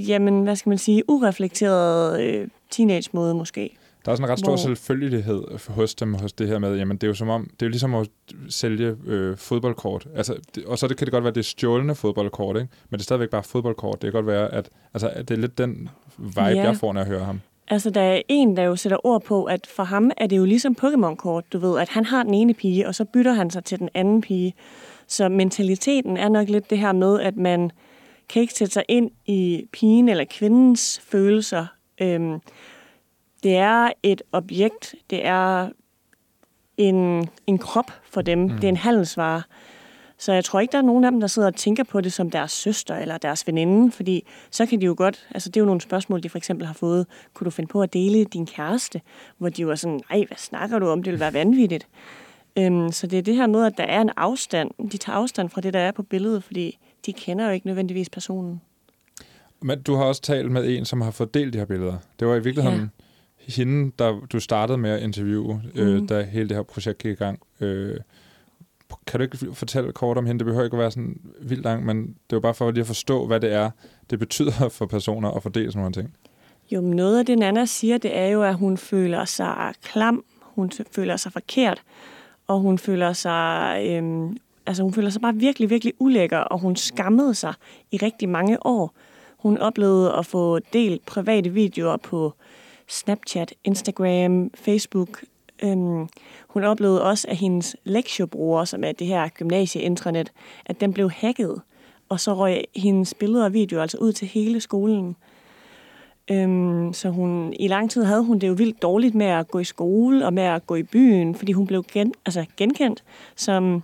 jamen, 0.07 0.43
hvad 0.43 0.55
skal 0.55 0.69
man 0.69 0.77
sige, 0.77 1.03
ureflekteret 1.09 2.21
øh, 2.23 2.47
teenage-måde 2.71 3.33
måske. 3.35 3.77
Der 4.05 4.11
er 4.11 4.15
sådan 4.15 4.25
en 4.27 4.31
ret 4.31 4.39
stor 4.39 4.47
Hvor- 4.51 4.57
selvfølgelighed 4.57 5.43
hos 5.69 5.95
dem, 5.95 6.13
hos 6.13 6.33
det 6.33 6.47
her 6.47 6.59
med, 6.59 6.77
jamen 6.77 6.97
det 6.97 7.03
er 7.03 7.07
jo 7.07 7.13
som 7.13 7.29
om, 7.29 7.43
det 7.43 7.61
er 7.61 7.65
jo 7.65 7.69
ligesom 7.69 7.95
at 7.95 8.07
sælge 8.49 8.95
øh, 9.07 9.37
fodboldkort. 9.37 10.07
Altså, 10.15 10.35
det, 10.55 10.65
og 10.65 10.77
så 10.77 10.87
det, 10.87 10.97
kan 10.97 11.05
det 11.05 11.11
godt 11.11 11.23
være, 11.23 11.29
at 11.29 11.35
det 11.35 11.41
er 11.41 11.45
stjålne 11.45 11.95
fodboldkort, 11.95 12.55
ikke? 12.55 12.67
men 12.89 12.97
det 12.97 13.01
er 13.01 13.03
stadigvæk 13.03 13.29
bare 13.29 13.43
fodboldkort. 13.43 14.01
Det 14.01 14.07
kan 14.07 14.11
godt 14.13 14.27
være, 14.27 14.53
at, 14.53 14.69
altså, 14.93 15.09
at 15.09 15.29
det 15.29 15.37
er 15.37 15.41
lidt 15.41 15.57
den 15.57 15.89
vibe, 16.17 16.41
Ja. 16.41 16.63
jeg 16.63 16.77
får, 16.77 16.93
når 16.93 17.01
jeg 17.01 17.07
hører 17.07 17.23
ham. 17.23 17.41
Altså, 17.67 17.89
der 17.89 18.01
er 18.01 18.21
en, 18.29 18.57
der 18.57 18.63
jo 18.63 18.75
sætter 18.75 19.05
ord 19.05 19.23
på, 19.23 19.43
at 19.43 19.67
for 19.75 19.83
ham 19.83 20.11
er 20.17 20.27
det 20.27 20.37
jo 20.37 20.45
ligesom 20.45 20.75
Pokémon-kort, 20.81 21.53
du 21.53 21.57
ved, 21.59 21.79
at 21.79 21.89
han 21.89 22.05
har 22.05 22.23
den 22.23 22.33
ene 22.33 22.53
pige, 22.53 22.87
og 22.87 22.95
så 22.95 23.05
bytter 23.05 23.33
han 23.33 23.49
sig 23.49 23.63
til 23.63 23.79
den 23.79 23.89
anden 23.93 24.21
pige. 24.21 24.53
Så 25.13 25.29
mentaliteten 25.29 26.17
er 26.17 26.29
nok 26.29 26.49
lidt 26.49 26.69
det 26.69 26.77
her 26.77 26.91
med, 26.91 27.19
at 27.19 27.37
man 27.37 27.71
kan 28.29 28.41
ikke 28.41 28.53
sætte 28.53 28.73
sig 28.73 28.83
ind 28.87 29.11
i 29.25 29.65
pigen 29.71 30.09
eller 30.09 30.25
kvindens 30.29 31.01
følelser. 31.03 31.65
Øhm, 32.01 32.39
det 33.43 33.55
er 33.55 33.89
et 34.03 34.21
objekt, 34.31 34.95
det 35.09 35.25
er 35.25 35.69
en, 36.77 37.29
en 37.47 37.57
krop 37.57 37.91
for 38.11 38.21
dem, 38.21 38.39
mm. 38.39 38.49
det 38.49 38.63
er 38.63 38.69
en 38.69 38.77
handelsvare. 38.77 39.41
Så 40.17 40.33
jeg 40.33 40.45
tror 40.45 40.59
ikke, 40.59 40.71
der 40.71 40.77
er 40.77 40.81
nogen 40.81 41.03
af 41.03 41.11
dem, 41.11 41.19
der 41.19 41.27
sidder 41.27 41.47
og 41.47 41.55
tænker 41.55 41.83
på 41.83 42.01
det 42.01 42.13
som 42.13 42.31
deres 42.31 42.51
søster 42.51 42.95
eller 42.95 43.17
deres 43.17 43.47
veninde, 43.47 43.91
fordi 43.91 44.27
så 44.51 44.65
kan 44.65 44.81
de 44.81 44.85
jo 44.85 44.95
godt, 44.97 45.27
altså 45.31 45.49
det 45.49 45.57
er 45.57 45.61
jo 45.61 45.65
nogle 45.65 45.81
spørgsmål, 45.81 46.23
de 46.23 46.29
for 46.29 46.37
eksempel 46.37 46.67
har 46.67 46.73
fået, 46.73 47.07
kunne 47.33 47.45
du 47.45 47.51
finde 47.51 47.67
på 47.67 47.81
at 47.81 47.93
dele 47.93 48.25
din 48.25 48.45
kæreste? 48.45 49.01
Hvor 49.37 49.49
de 49.49 49.67
var 49.67 49.75
sådan, 49.75 50.01
nej, 50.09 50.23
hvad 50.27 50.37
snakker 50.37 50.79
du 50.79 50.89
om, 50.89 51.03
det 51.03 51.11
vil 51.11 51.19
være 51.19 51.33
vanvittigt. 51.33 51.87
Øhm, 52.57 52.91
så 52.91 53.07
det 53.07 53.19
er 53.19 53.23
det 53.23 53.35
her 53.35 53.47
med, 53.47 53.65
at 53.65 53.73
der 53.77 53.83
er 53.83 54.01
en 54.01 54.09
afstand. 54.17 54.89
De 54.91 54.97
tager 54.97 55.17
afstand 55.17 55.49
fra 55.49 55.61
det, 55.61 55.73
der 55.73 55.79
er 55.79 55.91
på 55.91 56.03
billedet, 56.03 56.43
fordi 56.43 56.79
de 57.05 57.13
kender 57.13 57.45
jo 57.45 57.51
ikke 57.51 57.67
nødvendigvis 57.67 58.09
personen. 58.09 58.61
Men 59.61 59.81
du 59.81 59.95
har 59.95 60.03
også 60.03 60.21
talt 60.21 60.51
med 60.51 60.69
en, 60.77 60.85
som 60.85 61.01
har 61.01 61.11
fået 61.11 61.33
delt 61.33 61.53
de 61.53 61.57
her 61.57 61.65
billeder. 61.65 61.97
Det 62.19 62.27
var 62.27 62.35
i 62.35 62.43
virkeligheden 62.43 62.91
ja. 63.47 63.53
hende, 63.53 63.91
der 63.99 64.19
du 64.31 64.39
startede 64.39 64.77
med 64.77 64.89
at 64.89 65.01
interviewe, 65.03 65.61
øh, 65.75 65.95
Mhm. 65.97 66.07
da 66.07 66.21
hele 66.23 66.49
det 66.49 66.57
her 66.57 66.63
projekt 66.63 66.97
gik 66.97 67.11
i 67.11 67.15
gang. 67.15 67.39
Øh, 67.59 67.97
kan 69.07 69.19
du 69.19 69.23
ikke 69.23 69.37
fortælle 69.53 69.91
kort 69.91 70.17
om 70.17 70.25
hende? 70.25 70.39
Det 70.39 70.45
behøver 70.45 70.63
ikke 70.65 70.75
at 70.75 70.79
være 70.79 70.91
sådan 70.91 71.19
vildt 71.41 71.63
langt, 71.63 71.85
men 71.85 72.03
det 72.29 72.35
var 72.35 72.39
bare 72.39 72.53
for 72.53 72.71
lige 72.71 72.81
at 72.81 72.87
forstå, 72.87 73.27
hvad 73.27 73.39
det 73.39 73.53
er, 73.53 73.69
det 74.09 74.19
betyder 74.19 74.69
for 74.77 74.85
personer 74.85 75.31
at 75.31 75.43
fordele 75.43 75.71
sådan 75.71 75.79
nogle 75.79 75.93
ting. 75.93 76.15
Jo, 76.71 76.81
noget 76.81 77.19
af 77.19 77.25
det, 77.25 77.39
Nana 77.39 77.65
siger, 77.65 77.97
det 77.97 78.17
er 78.17 78.25
jo, 78.27 78.43
at 78.43 78.55
hun 78.55 78.77
føler 78.77 79.25
sig 79.25 79.73
klam, 79.83 80.23
hun 80.41 80.71
føler 80.91 81.17
sig 81.17 81.31
forkert, 81.31 81.81
og 82.47 82.59
hun 82.59 82.77
føler 82.77 83.13
sig, 83.13 83.83
øhm, 83.89 84.37
altså 84.65 84.83
hun 84.83 84.93
føler 84.93 85.09
sig 85.09 85.21
bare 85.21 85.35
virkelig, 85.35 85.69
virkelig 85.69 85.93
ulækker, 85.99 86.37
og 86.37 86.59
hun 86.59 86.75
skammede 86.75 87.35
sig 87.35 87.53
i 87.91 87.97
rigtig 87.97 88.29
mange 88.29 88.65
år. 88.65 88.93
Hun 89.37 89.57
oplevede 89.57 90.13
at 90.13 90.25
få 90.25 90.59
delt 90.59 91.05
private 91.05 91.49
videoer 91.49 91.97
på 91.97 92.33
Snapchat, 92.87 93.53
Instagram, 93.63 94.51
Facebook. 94.55 95.23
Øhm, 95.63 96.07
hun 96.47 96.63
oplevede 96.63 97.03
også, 97.03 97.27
at 97.27 97.37
hendes 97.37 97.75
lektiebruger, 97.83 98.65
som 98.65 98.83
er 98.83 98.91
det 98.91 99.07
her 99.07 99.29
gymnasieintranet, 99.29 100.31
at 100.65 100.81
den 100.81 100.93
blev 100.93 101.11
hacket, 101.11 101.61
og 102.09 102.19
så 102.19 102.33
røg 102.33 102.63
hendes 102.75 103.13
billeder 103.13 103.45
og 103.45 103.53
videoer 103.53 103.81
altså 103.81 103.97
ud 103.97 104.13
til 104.13 104.27
hele 104.27 104.59
skolen. 104.59 105.15
Øhm, 106.31 106.93
så 106.93 107.09
hun, 107.09 107.53
i 107.59 107.67
lang 107.67 107.91
tid 107.91 108.03
havde 108.03 108.23
hun 108.23 108.39
det 108.39 108.47
jo 108.47 108.53
vildt 108.53 108.81
dårligt 108.81 109.15
med 109.15 109.25
at 109.25 109.47
gå 109.47 109.59
i 109.59 109.63
skole 109.63 110.25
og 110.25 110.33
med 110.33 110.43
at 110.43 110.67
gå 110.67 110.75
i 110.75 110.83
byen, 110.83 111.35
fordi 111.35 111.51
hun 111.51 111.67
blev 111.67 111.83
gen, 111.93 112.13
altså 112.25 112.45
genkendt 112.57 113.03
som 113.35 113.83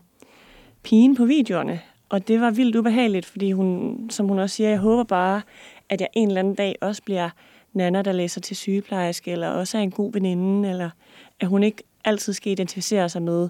pigen 0.84 1.16
på 1.16 1.26
videoerne. 1.26 1.80
Og 2.10 2.28
det 2.28 2.42
var 2.42 2.52
vildt 2.52 2.76
ubehageligt, 2.76 3.26
fordi 3.26 3.52
hun, 3.52 3.98
som 4.10 4.28
hun 4.28 4.40
også 4.40 4.56
siger, 4.56 4.70
jeg 4.70 4.80
håber 4.80 5.04
bare, 5.04 5.42
at 5.90 6.02
jeg 6.02 6.08
en 6.14 6.28
eller 6.28 6.40
anden 6.40 6.56
dag 6.56 6.76
også 6.82 7.04
bliver 7.04 7.30
Nana, 7.74 8.02
der 8.02 8.12
læser 8.12 8.42
til 8.42 8.56
sygeplejerske, 8.56 9.32
eller 9.32 9.48
også 9.48 9.78
er 9.78 9.82
en 9.82 9.92
god 9.92 10.14
veninde, 10.14 10.70
eller 10.70 10.90
at 11.40 11.48
hun 11.48 11.64
ikke 11.64 11.84
altid 12.06 12.34
skal 12.34 12.52
identificere 12.52 13.10
sig 13.10 13.22
med 13.22 13.50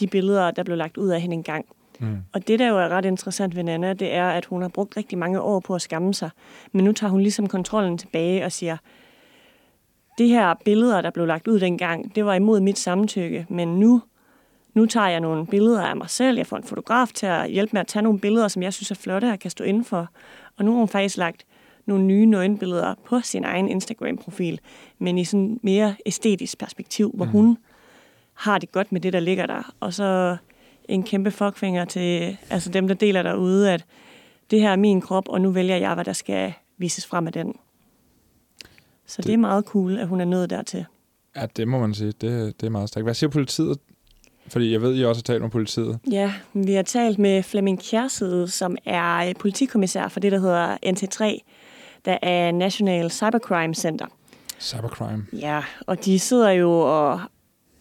de 0.00 0.06
billeder, 0.06 0.50
der 0.50 0.62
blev 0.62 0.76
lagt 0.76 0.96
ud 0.96 1.08
af 1.08 1.20
hende 1.20 1.34
engang. 1.34 1.66
Mm. 1.98 2.16
Og 2.32 2.48
det, 2.48 2.58
der 2.58 2.68
jo 2.68 2.78
er 2.78 2.88
ret 2.88 3.04
interessant 3.04 3.56
ved 3.56 3.62
Nana, 3.62 3.92
det 3.92 4.14
er, 4.14 4.28
at 4.28 4.44
hun 4.44 4.62
har 4.62 4.68
brugt 4.68 4.96
rigtig 4.96 5.18
mange 5.18 5.40
år 5.40 5.60
på 5.60 5.74
at 5.74 5.82
skamme 5.82 6.14
sig. 6.14 6.30
Men 6.72 6.84
nu 6.84 6.92
tager 6.92 7.10
hun 7.10 7.20
ligesom 7.20 7.46
kontrollen 7.46 7.98
tilbage 7.98 8.44
og 8.44 8.52
siger, 8.52 8.76
det 10.18 10.28
her 10.28 10.54
billeder, 10.64 11.00
der 11.00 11.10
blev 11.10 11.26
lagt 11.26 11.48
ud 11.48 11.60
dengang, 11.60 12.14
det 12.14 12.24
var 12.24 12.34
imod 12.34 12.60
mit 12.60 12.78
samtykke, 12.78 13.46
men 13.48 13.68
nu, 13.80 14.02
nu 14.74 14.86
tager 14.86 15.08
jeg 15.08 15.20
nogle 15.20 15.46
billeder 15.46 15.82
af 15.86 15.96
mig 15.96 16.10
selv. 16.10 16.36
Jeg 16.36 16.46
får 16.46 16.56
en 16.56 16.62
fotograf 16.64 17.08
til 17.14 17.26
at 17.26 17.50
hjælpe 17.50 17.70
med 17.72 17.80
at 17.80 17.86
tage 17.86 18.02
nogle 18.02 18.18
billeder, 18.18 18.48
som 18.48 18.62
jeg 18.62 18.72
synes 18.72 18.90
er 18.90 18.94
flotte 18.94 19.30
og 19.32 19.38
kan 19.38 19.50
stå 19.50 19.64
indenfor. 19.64 20.08
Og 20.58 20.64
nu 20.64 20.70
har 20.72 20.78
hun 20.78 20.88
faktisk 20.88 21.16
lagt 21.16 21.44
nogle 21.86 22.04
nye 22.04 22.26
nøgenbilleder 22.26 22.94
på 23.04 23.20
sin 23.20 23.44
egen 23.44 23.68
Instagram-profil, 23.68 24.60
men 24.98 25.18
i 25.18 25.24
sådan 25.24 25.60
mere 25.62 25.94
æstetisk 26.06 26.58
perspektiv, 26.58 27.10
hvor 27.14 27.24
Mhm. 27.24 27.32
hun 27.32 27.58
har 28.34 28.58
det 28.58 28.72
godt 28.72 28.92
med 28.92 29.00
det, 29.00 29.12
der 29.12 29.20
ligger 29.20 29.46
der. 29.46 29.72
Og 29.80 29.92
så 29.94 30.36
en 30.88 31.02
kæmpe 31.02 31.30
fuckfinger 31.30 31.84
til 31.84 32.36
altså 32.50 32.70
dem, 32.70 32.88
der 32.88 32.94
deler 32.94 33.22
derude, 33.22 33.72
at 33.72 33.84
det 34.50 34.60
her 34.60 34.70
er 34.70 34.76
min 34.76 35.00
krop, 35.00 35.28
og 35.28 35.40
nu 35.40 35.50
vælger 35.50 35.76
jeg, 35.76 35.94
hvad 35.94 36.04
der 36.04 36.12
skal 36.12 36.52
vises 36.78 37.06
frem 37.06 37.26
af 37.26 37.32
den. 37.32 37.54
Så 39.06 39.16
det, 39.16 39.26
Det- 39.26 39.32
er 39.32 39.38
meget 39.38 39.64
cool, 39.64 39.98
at 39.98 40.08
hun 40.08 40.20
er 40.20 40.24
nået 40.24 40.50
dertil. 40.50 40.84
Ja, 41.36 41.46
det 41.56 41.68
må 41.68 41.78
man 41.78 41.94
sige. 41.94 42.12
Det, 42.12 42.60
det 42.60 42.66
er 42.66 42.70
meget 42.70 42.88
stærkt. 42.88 43.04
Hvad 43.06 43.14
siger 43.14 43.30
politiet? 43.30 43.78
Fordi 44.48 44.72
jeg 44.72 44.82
ved, 44.82 44.96
I 44.96 45.04
også 45.04 45.18
har 45.18 45.22
talt 45.32 45.42
med 45.42 45.50
politiet. 45.50 45.98
Ja, 46.10 46.32
vi 46.52 46.72
har 46.72 46.82
talt 46.82 47.18
med 47.18 47.42
Flemming 47.42 47.80
Kjærside, 47.80 48.48
som 48.48 48.76
er 48.84 49.32
politikommissær 49.38 50.08
for 50.08 50.20
det, 50.20 50.32
der 50.32 50.38
hedder 50.38 50.76
NT3, 50.86 51.38
der 52.04 52.18
er 52.22 52.52
National 52.52 53.10
Cybercrime 53.10 53.74
Center. 53.74 54.06
Cybercrime. 54.60 55.26
Ja, 55.32 55.62
og 55.86 56.04
de 56.04 56.18
sidder 56.18 56.50
jo 56.50 56.70
og 56.80 57.20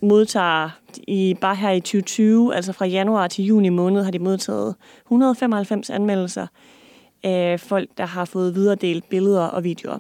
modtager 0.01 0.69
i 1.07 1.35
bare 1.41 1.55
her 1.55 1.71
i 1.71 1.79
2020, 1.79 2.55
altså 2.55 2.73
fra 2.73 2.85
januar 2.85 3.27
til 3.27 3.45
juni 3.45 3.69
måned, 3.69 4.03
har 4.03 4.11
de 4.11 4.19
modtaget 4.19 4.75
195 5.05 5.89
anmeldelser 5.89 6.47
af 7.23 7.59
folk, 7.59 7.89
der 7.97 8.05
har 8.05 8.25
fået 8.25 8.55
videredelt 8.55 9.09
billeder 9.09 9.43
og 9.43 9.63
videoer. 9.63 9.97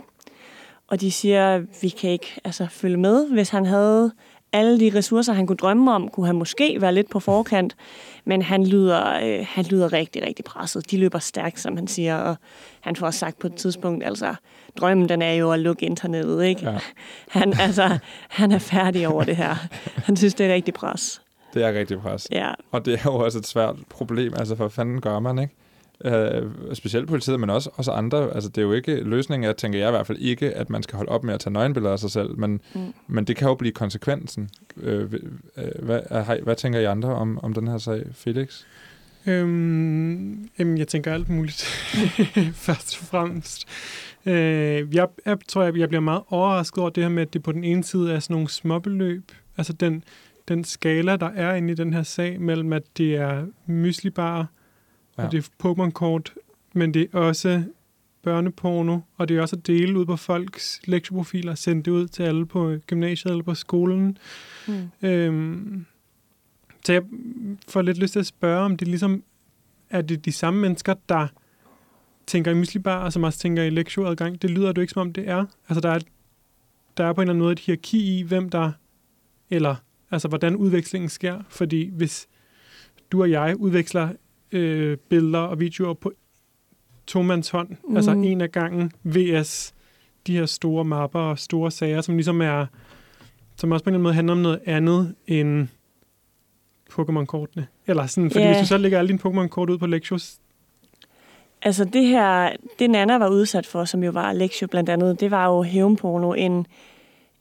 Og 0.87 1.01
de 1.01 1.11
siger, 1.11 1.55
at 1.55 1.61
vi 1.81 1.89
kan 1.89 2.09
ikke 2.09 2.41
altså, 2.43 2.67
følge 2.69 2.97
med. 2.97 3.27
Hvis 3.29 3.49
han 3.49 3.65
havde 3.65 4.11
alle 4.53 4.79
de 4.79 4.97
ressourcer, 4.97 5.33
han 5.33 5.47
kunne 5.47 5.57
drømme 5.57 5.91
om, 5.91 6.09
kunne 6.09 6.25
han 6.25 6.35
måske 6.35 6.81
være 6.81 6.93
lidt 6.93 7.09
på 7.09 7.19
forkant. 7.19 7.75
Men 8.25 8.41
han 8.41 8.67
lyder, 8.67 9.19
øh, 9.23 9.45
han 9.49 9.65
lyder 9.65 9.93
rigtig, 9.93 10.23
rigtig 10.27 10.45
presset. 10.45 10.91
De 10.91 10.97
løber 10.97 11.19
stærkt, 11.19 11.59
som 11.59 11.75
han 11.75 11.87
siger. 11.87 12.17
Og 12.17 12.35
han 12.81 12.95
får 12.95 13.05
også 13.05 13.19
sagt 13.19 13.39
på 13.39 13.47
et 13.47 13.55
tidspunkt, 13.55 14.03
altså, 14.03 14.35
drømmen 14.77 15.09
den 15.09 15.21
er 15.21 15.33
jo 15.33 15.51
at 15.51 15.59
lukke 15.59 15.85
internettet, 15.85 16.43
ikke? 16.43 16.69
Ja, 16.69 16.77
Han, 17.39 17.53
altså, 17.59 17.97
han 18.29 18.51
er 18.51 18.59
færdig 18.59 19.07
over 19.07 19.23
det 19.23 19.35
her. 19.35 19.55
Han 19.95 20.15
synes, 20.17 20.33
det 20.33 20.45
er 20.49 20.53
rigtig 20.53 20.73
pres. 20.73 21.21
det 21.53 21.63
er 21.65 21.73
rigtig 21.73 21.99
pres. 21.99 22.27
Ja, 22.31 22.51
Og 22.71 22.85
det 22.85 22.93
er 22.93 22.97
jo 23.05 23.15
også 23.15 23.37
et 23.37 23.47
svært 23.47 23.75
problem. 23.89 24.33
Altså, 24.39 24.55
for 24.55 24.67
fanden 24.67 25.01
gør 25.01 25.19
man, 25.19 25.39
ikke? 25.39 25.53
Øh, 26.05 26.43
specielt 26.73 27.07
politiet, 27.07 27.39
men 27.39 27.49
også, 27.49 27.69
også 27.75 27.91
andre. 27.91 28.33
Altså, 28.35 28.49
det 28.49 28.57
er 28.57 28.61
jo 28.65 28.73
ikke 28.73 28.95
løsningen, 29.03 29.43
jeg 29.47 29.57
tænker 29.57 29.79
jeg 29.79 29.87
i 29.87 29.91
hvert 29.91 30.07
fald 30.07 30.17
ikke, 30.17 30.53
at 30.53 30.69
man 30.69 30.83
skal 30.83 30.95
holde 30.97 31.11
op 31.11 31.23
med 31.23 31.33
at 31.33 31.39
tage 31.39 31.53
nøgenbilleder 31.53 31.93
af 31.93 31.99
sig 31.99 32.11
selv, 32.11 32.37
men, 32.39 32.61
Mm. 32.73 32.93
men 33.07 33.23
det 33.25 33.35
kan 33.35 33.47
jo 33.47 33.55
blive 33.55 33.71
konsekvensen. 33.71 34.49
Øh, 34.81 35.13
øh, 35.57 35.63
hvad, 35.85 35.99
hvad, 36.09 36.37
hvad 36.43 36.55
tænker 36.55 36.79
I 36.79 36.85
andre 36.85 37.09
om, 37.09 37.39
om 37.43 37.53
den 37.53 37.67
her 37.67 37.77
sag, 37.77 38.03
Felix? 38.13 38.61
Øhm, 39.27 40.49
jamen, 40.59 40.77
jeg 40.77 40.87
tænker 40.87 41.13
alt 41.13 41.29
muligt, 41.29 41.61
først 42.65 42.97
og 43.01 43.07
fremmest. 43.07 43.67
Øh, 44.25 44.95
jeg, 44.95 45.07
jeg 45.25 45.37
tror, 45.47 45.63
jeg, 45.63 45.77
jeg 45.77 45.89
bliver 45.89 46.01
meget 46.01 46.21
overrasket 46.27 46.77
over 46.77 46.89
det 46.89 47.03
her 47.03 47.09
med, 47.09 47.21
at 47.21 47.33
det 47.33 47.43
på 47.43 47.51
den 47.51 47.63
ene 47.63 47.83
side 47.83 48.13
er 48.13 48.19
sådan 48.19 48.33
nogle 48.33 48.49
småbeløb. 48.49 49.31
Altså 49.57 49.73
den, 49.73 50.03
den 50.47 50.63
skala, 50.63 51.15
der 51.15 51.29
er 51.29 51.55
inde 51.55 51.71
i 51.71 51.75
den 51.75 51.93
her 51.93 52.03
sag, 52.03 52.41
mellem 52.41 52.73
at 52.73 52.83
det 52.97 53.15
er 53.15 53.45
myslibar, 53.65 54.47
ja. 55.17 55.23
Og 55.23 55.31
det 55.31 55.37
er 55.37 55.49
Pokémon-kort, 55.63 56.33
men 56.73 56.93
det 56.93 57.07
er 57.13 57.17
også 57.17 57.63
børneporno, 58.23 58.99
og 59.17 59.29
det 59.29 59.37
er 59.37 59.41
også 59.41 59.55
at 59.55 59.67
dele 59.67 59.99
ud 59.99 60.05
på 60.05 60.15
folks 60.15 60.81
lektieprofiler, 60.85 61.55
sende 61.55 61.83
det 61.83 61.91
ud 61.91 62.07
til 62.07 62.23
alle 62.23 62.45
på 62.45 62.75
gymnasiet 62.87 63.31
eller 63.31 63.43
på 63.43 63.55
skolen. 63.55 64.17
mm. 64.67 65.07
Øhm, 65.07 65.85
så 66.87 66.93
jeg 66.93 67.03
får 67.67 67.81
lidt 67.81 67.97
lyst 67.97 68.13
til 68.13 68.19
at 68.19 68.25
spørge, 68.25 68.61
om 68.61 68.77
det 68.77 68.87
ligesom 68.87 69.23
er 69.89 70.01
det 70.01 70.25
de 70.25 70.31
samme 70.31 70.61
mennesker, 70.61 70.93
der 71.09 71.27
tænker 72.27 72.51
i 72.51 72.53
myslibar, 72.53 73.03
og 73.03 73.13
som 73.13 73.23
også 73.23 73.39
tænker 73.39 73.63
i 73.63 73.69
lektioadgang. 73.69 74.41
Det 74.41 74.49
lyder 74.49 74.67
det 74.67 74.77
jo 74.77 74.81
ikke, 74.81 74.93
som 74.93 75.01
om 75.01 75.13
det 75.13 75.29
er. 75.29 75.45
Altså, 75.69 75.81
der 75.81 75.89
er, 75.89 75.99
der 76.97 77.05
er 77.05 77.13
på 77.13 77.21
en 77.21 77.25
eller 77.25 77.33
anden 77.33 77.41
måde 77.41 77.51
et 77.51 77.59
hierarki 77.59 78.19
i, 78.19 78.21
hvem 78.21 78.49
der, 78.49 78.71
eller 79.49 79.75
altså, 80.11 80.27
hvordan 80.27 80.55
udvekslingen 80.55 81.09
sker. 81.09 81.39
Fordi 81.49 81.89
hvis 81.93 82.27
du 83.11 83.21
og 83.21 83.31
jeg 83.31 83.55
udveksler 83.59 84.09
øh, 84.51 84.97
billeder 85.09 85.39
og 85.39 85.59
videoer 85.59 85.93
på 85.93 86.11
tomands 87.07 87.49
hånd, 87.49 87.69
mm. 87.89 87.95
altså 87.95 88.11
en 88.11 88.41
af 88.41 88.51
gangen, 88.51 88.91
vs 89.03 89.73
de 90.27 90.37
her 90.37 90.45
store 90.45 90.85
mapper 90.85 91.19
og 91.19 91.39
store 91.39 91.71
sager, 91.71 92.01
som 92.01 92.15
ligesom 92.15 92.41
er, 92.41 92.65
som 93.55 93.71
også 93.71 93.83
på 93.83 93.89
en 93.89 93.93
eller 93.93 93.97
anden 93.97 94.03
måde 94.03 94.13
handler 94.13 94.33
om 94.33 94.39
noget 94.39 94.59
andet 94.65 95.15
end 95.27 95.67
Pokémon-kortene. 96.91 97.67
Eller 97.87 98.05
sådan, 98.07 98.31
fordi 98.31 98.43
Ja. 98.43 98.51
hvis 98.51 98.61
du 98.61 98.67
så 98.67 98.77
lægger 98.77 98.97
alle 98.99 99.07
dine 99.07 99.19
Pokémon-kort 99.25 99.69
ud 99.69 99.77
på 99.77 99.85
Lexus, 99.87 100.35
Altså 101.61 101.85
det 101.85 102.05
her, 102.07 102.49
det 102.79 102.89
Nana 102.89 103.17
var 103.17 103.29
udsat 103.29 103.65
for, 103.65 103.85
som 103.85 104.03
jo 104.03 104.11
var 104.11 104.33
Lexio 104.33 104.67
blandt 104.67 104.89
andet, 104.89 105.19
det 105.19 105.31
var 105.31 105.45
jo 105.47 105.63
hævnporno, 105.63 106.33
en 106.33 106.67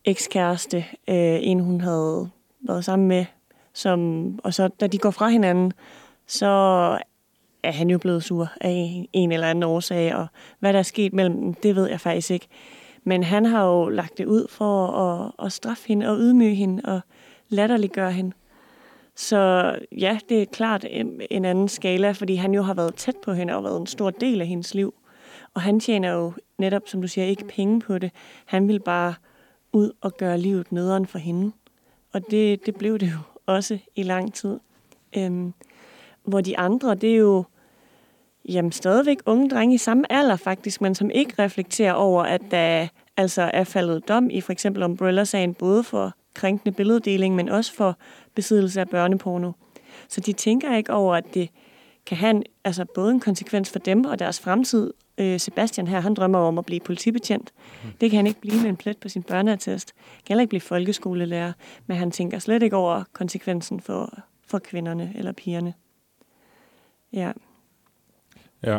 ekskæreste, 0.05 0.77
øh, 1.09 1.39
en 1.43 1.61
hun 1.61 1.81
havde 1.81 2.29
været 2.61 2.85
sammen 2.85 3.09
med, 3.09 3.25
som, 3.75 4.41
og 4.45 4.55
så 4.55 4.69
da 4.69 4.87
de 4.87 4.99
går 4.99 5.11
fra 5.11 5.29
hinanden, 5.29 5.73
så 6.27 6.47
er 7.63 7.73
han 7.73 7.91
jo 7.91 7.99
blevet 7.99 8.25
sur 8.25 8.49
af 8.61 8.71
en, 8.71 9.07
en 9.13 9.33
eller 9.33 9.47
anden 9.47 9.63
årsag, 9.63 10.15
og 10.15 10.27
hvad 10.61 10.73
der 10.73 10.79
er 10.79 10.83
sket 10.83 11.13
mellem 11.13 11.41
dem, 11.41 11.55
det 11.55 11.77
ved 11.77 11.89
jeg 11.89 12.01
faktisk 12.01 12.31
ikke. 12.31 12.47
Men 13.05 13.23
han 13.23 13.45
har 13.47 13.65
jo 13.67 13.89
lagt 13.89 14.19
det 14.19 14.25
ud 14.27 14.47
for 14.51 14.87
at, 14.87 15.47
at 15.47 15.53
straffe 15.53 15.89
hende 15.89 16.09
og 16.09 16.17
ydmyge 16.19 16.55
hende 16.55 16.83
og 16.85 17.01
latterliggøre 17.49 18.13
hende. 18.13 18.33
Så 19.17 19.73
ja, 19.99 20.19
det 20.29 20.43
er 20.43 20.47
klart 20.47 20.87
en, 21.31 21.45
anden 21.45 21.69
skala, 21.69 22.13
fordi 22.13 22.35
han 22.35 22.55
jo 22.55 22.63
har 22.63 22.75
været 22.75 22.95
tæt 22.95 23.17
på 23.17 23.33
hende 23.33 23.57
og 23.57 23.65
været 23.65 23.81
en 23.81 23.87
stor 23.87 24.11
del 24.11 24.41
af 24.41 24.47
hendes 24.47 24.75
liv. 24.75 24.95
Og 25.55 25.63
han 25.63 25.81
tjener 25.81 26.13
jo 26.13 26.33
netop, 26.59 26.83
som 26.87 27.03
du 27.03 27.09
siger, 27.09 27.27
ikke 27.27 27.45
penge 27.45 27.81
på 27.81 27.99
det. 27.99 28.11
Han 28.47 28.69
vil 28.69 28.81
bare 28.81 29.15
ud 29.73 29.91
og 30.01 30.17
gøre 30.17 30.39
livet 30.39 30.73
nederen 30.73 31.07
for 31.07 31.19
hende. 31.19 31.53
Og 32.13 32.31
det, 32.31 32.67
det 32.67 32.77
blev 32.77 32.99
det 32.99 33.07
jo 33.07 33.19
også 33.47 33.79
i 33.95 34.03
lang 34.03 34.35
tid. 34.35 34.59
Øhm, 35.17 35.53
hvor 36.25 36.41
de 36.41 36.59
andre, 36.59 36.95
det 36.95 37.13
er 37.13 37.17
jo 37.17 37.45
jamen, 38.49 38.73
stadigvæk 38.73 39.19
unge 39.27 39.51
drenge 39.51 39.75
i 39.75 39.79
samme 39.79 40.13
alder 40.13 40.37
faktisk, 40.37 40.81
men 40.81 40.95
som 40.95 41.11
ikke 41.11 41.43
reflekterer 41.43 41.93
over, 41.93 42.23
at 42.23 42.43
der 42.51 42.89
altså 43.17 43.51
er 43.55 43.65
faldet 43.65 44.09
dom 44.09 44.31
i 44.31 44.41
for 44.41 44.53
eksempel 44.53 44.83
Umbrella-sagen, 44.83 45.55
både 45.55 45.83
for 45.83 46.13
krænkende 46.37 46.77
billeddeling, 46.77 47.35
men 47.35 47.49
også 47.49 47.75
for 47.75 47.99
besiddelse 48.35 48.81
af 48.81 48.89
børneporno. 48.89 49.53
Så 50.09 50.21
de 50.21 50.33
tænker 50.33 50.77
ikke 50.77 50.93
over, 50.93 51.15
at 51.15 51.25
det 51.35 51.49
kan 52.07 52.17
have 52.17 52.31
en, 52.31 52.43
altså 52.65 52.85
både 52.85 53.11
en 53.13 53.21
konsekvens 53.21 53.71
for 53.71 53.79
dem 53.79 54.05
og 54.05 54.19
deres 54.19 54.41
fremtid. 54.41 54.93
Øh, 55.19 55.41
Sebastian 55.41 55.87
her, 55.87 56.01
han 56.01 56.15
drømmer 56.15 56.39
om 56.39 56.59
at 56.59 56.67
blive 56.67 56.81
politibetjent. 56.81 57.53
Det 58.01 58.11
kan 58.11 58.17
han 58.17 58.27
ikke 58.27 58.41
blive 58.41 58.57
med 58.61 58.69
en 58.69 58.77
plet 58.77 58.97
på 58.99 59.09
sin 59.09 59.23
børneattest. 59.23 59.95
Han 59.97 60.23
kan 60.27 60.35
heller 60.35 60.41
ikke 60.43 60.49
blive 60.49 60.61
folkeskolelærer, 60.61 61.53
men 61.87 61.97
han 61.97 62.11
tænker 62.11 62.39
slet 62.39 62.63
ikke 62.63 62.77
over 62.77 63.05
konsekvensen 63.13 63.81
for, 63.81 64.19
for 64.47 64.59
kvinderne 64.59 65.13
eller 65.17 65.33
pigerne. 65.33 65.75
Ja. 67.13 67.33
Ja. 68.63 68.79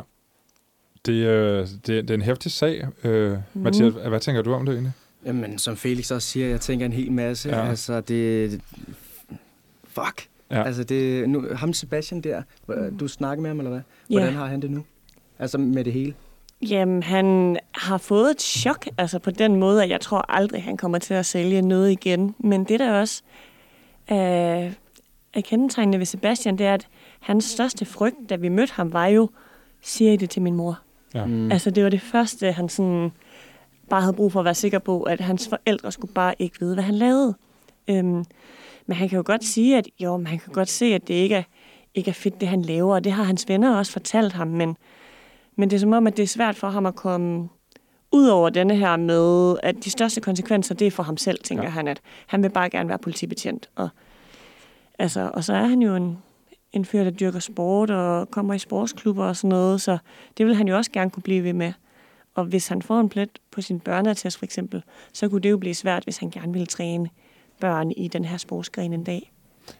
Det, 1.06 1.14
øh, 1.14 1.68
det, 1.68 1.88
det 1.88 2.10
er 2.10 2.14
en 2.14 2.22
hæftig 2.22 2.52
sag. 2.52 2.88
Øh, 3.04 3.32
Mhm. 3.32 3.42
Mathias, 3.54 3.94
hvad 3.94 4.20
tænker 4.20 4.42
du 4.42 4.54
om 4.54 4.66
det 4.66 4.74
egentlig? 4.74 4.94
Jamen, 5.28 5.58
som 5.58 5.78
Felix 5.78 6.12
også 6.12 6.28
siger, 6.28 6.48
jeg 6.48 6.62
tænker 6.62 6.86
en 6.86 6.94
hel 6.94 7.12
masse. 7.12 7.50
Ja. 7.50 7.70
Altså, 7.70 8.02
det... 8.02 8.62
Fuck. 9.84 10.28
Ja. 10.52 10.64
Altså, 10.64 10.84
det... 10.84 11.30
Nu, 11.30 11.48
ham 11.56 11.74
Sebastian 11.74 12.22
der, 12.22 12.42
du 13.00 13.08
snakker 13.08 13.42
med 13.42 13.50
ham, 13.50 13.60
eller 13.60 13.72
hvad? 13.72 13.82
Hvordan 14.08 14.34
ja. 14.34 14.34
har 14.34 14.46
han 14.46 14.62
det 14.62 14.72
nu? 14.72 14.84
Altså, 15.40 15.58
med 15.58 15.84
det 15.84 15.94
hele? 15.94 16.14
Jamen, 16.62 17.04
han 17.04 17.58
har 17.72 17.98
fået 17.98 18.32
et 18.32 18.42
chok, 18.42 18.88
altså 18.98 19.20
på 19.20 19.32
den 19.32 19.56
måde, 19.56 19.84
at 19.84 19.90
jeg 19.90 20.02
tror 20.02 20.32
aldrig, 20.32 20.64
han 20.64 20.78
kommer 20.78 20.98
til 20.98 21.14
at 21.14 21.26
sælge 21.26 21.62
noget 21.62 21.92
igen. 21.92 22.36
Men 22.40 22.64
det 22.64 22.80
der 22.80 22.94
også 22.94 23.22
er, 24.08 24.72
er 25.34 25.42
kendetegnende 25.42 26.00
ved 26.00 26.06
Sebastian, 26.06 26.58
det 26.58 26.66
er, 26.66 26.74
at 26.74 26.88
hans 27.20 27.46
største 27.46 27.86
frygt, 27.86 28.16
da 28.30 28.36
vi 28.36 28.50
mødte 28.50 28.74
ham, 28.74 28.94
var 28.94 29.08
jo, 29.08 29.30
siger 29.82 30.12
I 30.12 30.16
det 30.16 30.30
til 30.30 30.42
min 30.42 30.56
mor? 30.56 30.80
Ja. 31.14 31.26
Mm. 31.26 31.52
Altså, 31.52 31.70
det 31.72 31.84
var 31.84 31.90
det 31.90 32.02
første, 32.02 32.52
han 32.52 32.70
sådan 32.70 33.12
bare 33.90 34.02
havde 34.02 34.14
brug 34.14 34.32
for 34.32 34.40
at 34.40 34.46
være 34.46 34.56
sikker 34.56 34.80
på, 34.80 35.02
at 35.04 35.22
hans 35.22 35.48
forældre 35.48 35.92
skulle 35.92 36.14
bare 36.14 36.34
ikke 36.40 36.60
vide, 36.60 36.74
hvad 36.74 36.84
han 36.84 36.96
lavede. 36.96 37.36
Øhm, 37.88 38.26
men 38.86 38.98
han 38.98 39.10
kan 39.10 39.18
jo 39.18 39.24
godt 39.26 39.44
sige, 39.44 39.78
at 39.78 39.88
jo, 40.00 40.18
men 40.18 40.28
han 40.28 40.40
kan 40.40 40.54
godt 40.54 40.70
se, 40.70 40.86
at 40.86 41.08
det 41.08 41.14
ikke 41.14 41.36
er, 41.36 41.44
ikke 41.96 42.10
er 42.10 42.14
fedt, 42.14 42.42
det 42.42 42.48
han 42.48 42.62
laver, 42.62 42.96
og 42.96 43.04
det 43.04 43.12
har 43.12 43.24
hans 43.24 43.46
venner 43.48 43.78
også 43.78 43.92
fortalt 43.92 44.34
ham, 44.34 44.48
men, 44.48 44.78
men 45.56 45.70
det 45.70 45.76
er 45.76 45.80
som 45.80 45.94
om, 45.94 46.08
at 46.08 46.18
det 46.18 46.24
er 46.24 46.28
svært 46.28 46.56
for 46.56 46.70
ham 46.70 46.86
at 46.86 46.96
komme 46.96 47.50
Udover 48.12 48.50
denne 48.50 48.76
her 48.76 48.98
med, 48.98 49.58
at 49.64 49.76
de 49.84 49.90
største 49.90 50.22
konsekvenser, 50.22 50.76
det 50.76 50.88
er 50.88 50.92
for 50.92 51.04
ham 51.04 51.18
selv, 51.18 51.40
tænker 51.44 51.64
ja. 51.64 51.70
han, 51.70 51.88
at 51.88 52.02
han 52.28 52.44
vil 52.44 52.50
bare 52.50 52.70
gerne 52.70 52.90
være 52.90 52.98
politibetjent. 52.98 53.70
Og, 53.76 53.90
altså, 55.00 55.32
og 55.34 55.44
så 55.44 55.54
er 55.54 55.66
han 55.66 55.82
jo 55.82 55.96
en, 55.96 56.18
en 56.72 56.86
fyr, 56.86 57.04
der 57.04 57.12
dyrker 57.12 57.40
sport 57.40 57.90
og 57.90 58.32
kommer 58.32 58.54
i 58.54 58.60
sportsklubber 58.60 59.26
og 59.26 59.36
sådan 59.36 59.50
noget, 59.50 59.82
så 59.82 59.98
det 60.38 60.46
vil 60.46 60.56
han 60.56 60.68
jo 60.68 60.78
også 60.78 60.92
gerne 60.92 61.10
kunne 61.10 61.24
blive 61.24 61.44
ved 61.44 61.54
med. 61.54 61.74
Og 62.38 62.46
hvis 62.46 62.68
han 62.68 62.82
får 62.82 63.00
en 63.00 63.10
plet 63.10 63.30
på 63.52 63.62
sin 63.62 63.80
børneattest 63.80 64.38
for 64.38 64.46
eksempel, 64.46 64.84
så 65.14 65.30
kunne 65.30 65.42
det 65.42 65.52
jo 65.52 65.58
blive 65.58 65.74
svært, 65.76 66.04
hvis 66.04 66.18
han 66.18 66.30
gerne 66.30 66.54
ville 66.54 66.66
træne 66.66 67.10
børn 67.60 67.92
i 67.92 68.08
den 68.08 68.26
her 68.26 68.38
sportsgren 68.38 68.94
en 68.94 69.04
dag. 69.04 69.32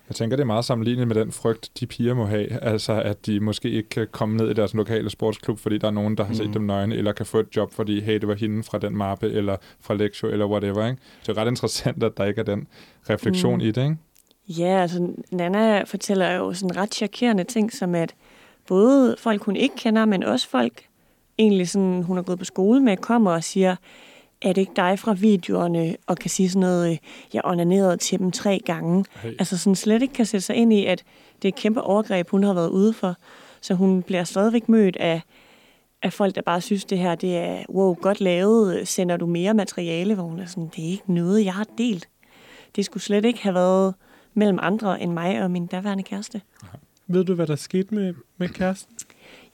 Jeg 0.10 0.16
tænker, 0.16 0.36
det 0.38 0.42
er 0.42 0.48
meget 0.48 0.66
sammenlignet 0.66 1.08
med 1.08 1.16
den 1.16 1.32
frygt, 1.32 1.70
de 1.80 1.86
piger 1.86 2.14
må 2.14 2.26
have. 2.26 2.64
Altså, 2.64 3.02
at 3.02 3.26
de 3.26 3.40
måske 3.40 3.70
ikke 3.70 3.90
kan 3.90 4.08
komme 4.12 4.38
ned 4.38 4.50
i 4.50 4.54
deres 4.54 4.74
lokale 4.74 5.10
sportsklub, 5.10 5.60
fordi 5.60 5.78
der 5.78 5.88
er 5.88 5.92
nogen, 5.92 6.18
der 6.18 6.24
har 6.24 6.34
set 6.34 6.48
Mm. 6.48 6.54
dem 6.54 6.62
nøgne, 6.62 6.96
eller 6.96 7.12
kan 7.12 7.26
få 7.26 7.40
et 7.40 7.48
job, 7.56 7.74
fordi, 7.74 8.02
hey, 8.02 8.14
det 8.14 8.28
var 8.28 8.36
hende 8.36 8.64
fra 8.64 8.78
den 8.78 8.98
mappe, 8.98 9.32
eller 9.32 9.58
fra 9.80 9.94
Lektio, 9.94 10.28
eller 10.28 10.46
whatever. 10.46 10.88
Ikke? 10.88 11.02
Det 11.22 11.38
er 11.38 11.42
ret 11.42 11.48
interessant, 11.48 12.04
at 12.04 12.18
der 12.18 12.26
ikke 12.26 12.40
er 12.42 12.46
den 12.46 12.68
refleksion 13.10 13.56
Mm. 13.56 13.62
i 13.62 13.72
det. 13.72 13.84
Ikke? 13.84 13.98
Ja, 14.62 14.82
altså 14.82 15.08
Nana 15.32 15.84
fortæller 15.84 16.32
jo 16.32 16.54
sådan 16.54 16.78
ret 16.78 16.94
chokerende 16.96 17.44
ting, 17.44 17.74
som 17.74 17.96
at 17.96 18.16
både 18.68 19.16
folk, 19.20 19.44
hun 19.44 19.56
ikke 19.56 19.76
kender, 19.76 20.06
men 20.06 20.24
også 20.24 20.50
folk, 20.50 20.84
egentlig 21.38 21.70
sådan, 21.70 22.04
hun 22.04 22.18
har 22.18 22.24
gået 22.24 22.40
på 22.40 22.46
skole 22.46 22.80
med, 22.80 22.98
kommer 22.98 23.32
og 23.32 23.44
siger, 23.44 23.76
er 24.42 24.54
det 24.54 24.62
ikke 24.62 24.74
dig 24.76 25.00
fra 25.00 25.14
videoerne, 25.14 25.96
og 26.08 26.18
kan 26.18 26.30
sige 26.30 26.50
sådan 26.50 26.60
noget, 26.60 26.92
øh, 26.92 26.98
jeg 27.34 27.42
onanerede 27.46 27.98
til 27.98 28.20
dem 28.20 28.32
tre 28.32 28.60
gange. 28.66 29.06
Hey. 29.16 29.30
Altså 29.30 29.58
sådan 29.58 29.76
slet 29.76 30.02
ikke 30.02 30.14
kan 30.14 30.26
sætte 30.26 30.46
sig 30.46 30.56
ind 30.56 30.74
i, 30.74 30.86
at 30.86 31.04
det 31.42 31.48
er 31.48 31.50
et 31.50 31.56
kæmpe 31.56 31.82
overgreb, 31.82 32.30
hun 32.30 32.44
har 32.44 32.54
været 32.54 32.70
ude 32.70 32.94
for. 32.94 33.16
Så 33.62 33.74
hun 33.74 34.04
bliver 34.04 34.24
stadigvæk 34.24 34.70
mødt 34.70 34.96
af, 34.96 35.22
af 36.04 36.14
folk, 36.14 36.36
der 36.36 36.42
bare 36.42 36.62
synes, 36.62 36.86
det 36.86 36.98
her 36.98 37.16
det 37.16 37.38
er, 37.38 37.64
wow, 37.70 37.94
godt 37.94 38.22
lavet, 38.22 38.88
sender 38.88 39.18
du 39.18 39.26
mere 39.26 39.54
materiale, 39.54 40.16
hvor 40.16 40.24
hun 40.24 40.40
er 40.40 40.46
sådan, 40.46 40.70
det 40.76 40.86
er 40.86 40.90
ikke 40.90 41.14
noget, 41.14 41.46
jeg 41.46 41.54
har 41.54 41.66
delt. 41.78 42.10
Det 42.76 42.86
skulle 42.86 43.04
slet 43.04 43.26
ikke 43.26 43.44
have 43.44 43.56
været 43.56 43.94
mellem 44.34 44.60
andre 44.62 45.02
end 45.02 45.12
mig 45.12 45.44
og 45.44 45.52
min 45.52 45.68
daværende 45.68 46.04
kæreste. 46.04 46.42
Ved 47.08 47.26
du, 47.26 47.34
hvad 47.34 47.48
der 47.48 47.56
skete 47.56 47.96
med, 47.96 48.14
med 48.38 48.50
kæresten? 48.50 48.96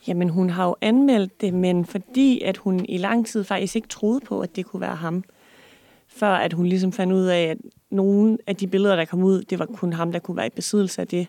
Jamen, 0.08 0.30
hun 0.30 0.50
har 0.50 0.66
jo 0.66 0.76
anmeldt 0.82 1.42
det, 1.42 1.54
men 1.54 1.86
fordi 1.86 2.42
at 2.42 2.58
hun 2.58 2.86
i 2.90 2.98
lang 2.98 3.28
tid 3.28 3.44
faktisk 3.44 3.76
ikke 3.76 3.88
troede 3.88 4.20
på, 4.20 4.42
at 4.42 4.56
det 4.56 4.66
kunne 4.66 4.82
være 4.82 4.96
ham, 4.96 5.24
før 6.08 6.34
at 6.34 6.54
hun 6.54 6.66
ligesom 6.66 6.92
fandt 6.92 7.14
ud 7.14 7.26
af, 7.26 7.42
at 7.44 7.58
nogle 7.90 8.38
af 8.48 8.56
de 8.56 8.68
billeder, 8.68 8.96
der 8.96 9.06
kom 9.06 9.24
ud, 9.24 9.42
det 9.42 9.60
var 9.60 9.66
kun 9.66 9.94
ham, 9.94 10.12
der 10.12 10.20
kunne 10.20 10.38
være 10.38 10.48
i 10.48 10.50
besiddelse 10.56 11.02
af 11.02 11.08
det. 11.08 11.28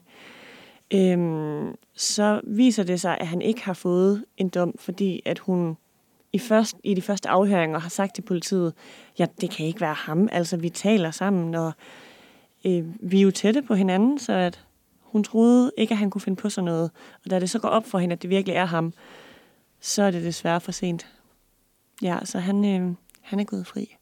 Øhm, 0.95 1.75
så 1.97 2.41
viser 2.45 2.83
det 2.83 3.01
sig, 3.01 3.19
at 3.21 3.27
han 3.27 3.43
ikke 3.43 3.65
har 3.65 3.73
fået 3.73 4.25
en 4.37 4.49
dom, 4.49 4.75
fordi 4.79 5.23
at 5.25 5.39
hun 5.39 5.77
i, 6.33 6.39
først, 6.39 6.77
i 6.85 6.95
de 6.95 7.03
første 7.03 7.29
afhøringer 7.29 7.79
har 7.79 7.89
sagt 7.89 8.15
til 8.15 8.23
politiet, 8.23 8.73
ja, 9.19 9.27
det 9.41 9.51
kan 9.51 9.67
ikke 9.67 9.81
være 9.81 9.95
ham, 9.95 10.29
altså 10.33 10.57
vi 10.57 10.69
taler 10.69 11.11
sammen, 11.11 11.55
og 11.55 11.73
øh, 12.67 12.85
vi 13.01 13.19
er 13.19 13.23
jo 13.23 13.31
tætte 13.31 13.63
på 13.63 13.75
hinanden, 13.75 14.19
så 14.19 14.33
at 14.33 14.65
hun 15.15 15.25
troede 15.25 15.73
ikke, 15.79 15.93
at 15.93 15.99
han 15.99 16.11
kunne 16.11 16.21
finde 16.21 16.37
på 16.37 16.49
sådan 16.49 16.65
noget. 16.65 16.91
Og 17.25 17.31
da 17.31 17.41
det 17.41 17.51
så 17.51 17.59
går 17.59 17.69
op 17.69 17.87
for 17.87 17.99
hende, 17.99 18.13
at 18.13 18.23
det 18.23 18.31
virkelig 18.31 18.57
er 18.57 18.65
ham, 18.65 18.93
så 19.81 20.03
er 20.03 20.11
det 20.11 20.23
desværre 20.23 20.61
for 20.61 20.73
sent. 20.73 21.07
Ja, 22.03 22.19
så 22.25 22.39
han, 22.39 22.65
øh, 22.65 22.95
han 23.21 23.41
er 23.41 23.45
gået 23.45 23.67
fri. 23.67 23.97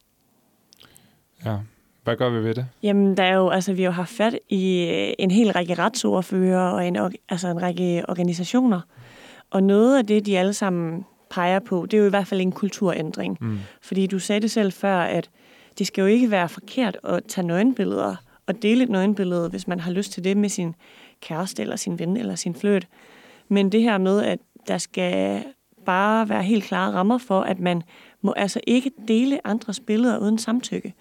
Ja. 1.44 1.57
Hvad 2.05 2.16
gør 2.16 2.31
vi 2.31 2.37
ved 2.37 2.55
det? 2.55 2.66
Jamen, 2.83 3.16
der 3.16 3.22
er 3.22 3.35
jo, 3.35 3.48
altså, 3.48 3.72
vi 3.72 3.83
har 3.83 3.88
jo 3.88 3.92
haft 3.92 4.11
fat 4.11 4.38
i 4.48 4.88
øh, 4.92 5.14
en 5.18 5.31
hel 5.31 5.53
række 5.53 5.75
retsordfører 5.75 6.70
og 6.70 6.87
en, 6.87 6.96
altså 7.29 7.48
en 7.48 7.62
række 7.62 8.05
organisationer. 8.09 8.81
Og 9.51 9.62
noget 9.62 9.98
af 9.98 10.07
det, 10.07 10.27
de 10.27 10.38
alle 10.38 10.55
sammen 10.55 11.05
peger 11.31 11.59
på, 11.59 11.87
det 11.90 11.96
er 11.96 12.01
jo 12.01 12.07
i 12.07 12.11
hvert 12.11 12.27
fald 12.27 12.40
en 12.40 12.53
kulturændring. 12.53 13.38
Mm. 13.40 13.59
Fordi 13.83 14.07
du 14.07 14.18
sagde 14.18 14.40
det 14.40 14.51
selv 14.51 14.72
før, 14.72 14.96
at 14.96 15.31
det 15.79 15.87
skal 15.87 16.03
jo 16.03 16.07
ikke 16.09 16.31
være 16.31 16.48
forkert 16.48 16.98
at 17.05 17.25
tage 17.29 17.46
nøgenbilleder 17.46 18.16
og 18.46 18.62
dele 18.62 18.85
et 18.85 18.90
nøgenbillede, 18.90 19.48
hvis 19.48 19.68
man 19.68 19.81
har 19.81 19.90
lyst 19.90 20.12
til 20.12 20.25
det 20.25 20.37
med 20.37 20.48
sin 20.48 20.75
kæreste 21.22 21.62
eller 21.62 21.76
sin 21.76 21.98
ven 21.98 22.16
eller 22.16 22.35
sin 22.35 22.54
fløt. 22.54 22.87
Men 23.48 23.72
det 23.72 23.82
her 23.82 23.98
med, 23.98 24.22
at 24.22 24.38
der 24.68 24.78
skal 24.78 25.44
bare 25.85 26.28
være 26.28 26.42
helt 26.42 26.64
klare 26.64 26.92
rammer 26.92 27.18
for, 27.18 27.40
at 27.40 27.61
man 27.61 27.82
må 28.20 28.32
altså 28.37 28.61
ikke 28.66 28.90
dele 29.08 29.46
andres 29.46 29.80
billeder 29.80 30.18
uden 30.18 30.38
samtykke. 30.38 30.94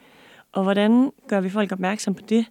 Og 0.51 0.63
hvordan 0.63 1.11
gør 1.27 1.41
vi 1.41 1.49
folk 1.49 1.71
opmærksom 1.71 2.15
på 2.15 2.21
det? 2.29 2.45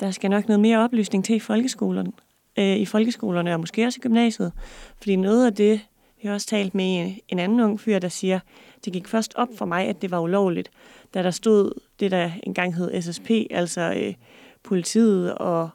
Der 0.00 0.10
skal 0.10 0.30
nok 0.30 0.48
noget 0.48 0.60
mere 0.60 0.78
oplysning 0.78 1.24
til 1.24 1.36
i 1.36 1.40
folkeskolerne, 1.40 2.12
øh, 2.58 2.76
i 2.76 2.84
folkeskolerne 2.84 3.54
og 3.54 3.60
måske 3.60 3.86
også 3.86 3.98
i 4.00 4.02
gymnasiet. 4.02 4.52
Fordi 4.96 5.16
noget 5.16 5.46
af 5.46 5.54
det, 5.54 5.80
vi 6.22 6.28
har 6.28 6.34
også 6.34 6.46
talt 6.46 6.74
med 6.74 6.84
en, 6.84 7.18
en 7.28 7.38
anden 7.38 7.60
ung 7.60 7.80
fyr, 7.80 7.98
der 7.98 8.08
siger, 8.08 8.40
det 8.84 8.92
gik 8.92 9.08
først 9.08 9.34
op 9.36 9.48
for 9.56 9.66
mig, 9.66 9.86
at 9.86 10.02
det 10.02 10.10
var 10.10 10.20
ulovligt, 10.20 10.70
da 11.14 11.22
der 11.22 11.30
stod 11.30 11.80
det, 12.00 12.10
der 12.10 12.30
engang 12.42 12.74
hed 12.74 13.02
SSP, 13.02 13.30
altså 13.50 13.94
øh, 13.96 14.14
politiet 14.62 15.34
og 15.34 15.70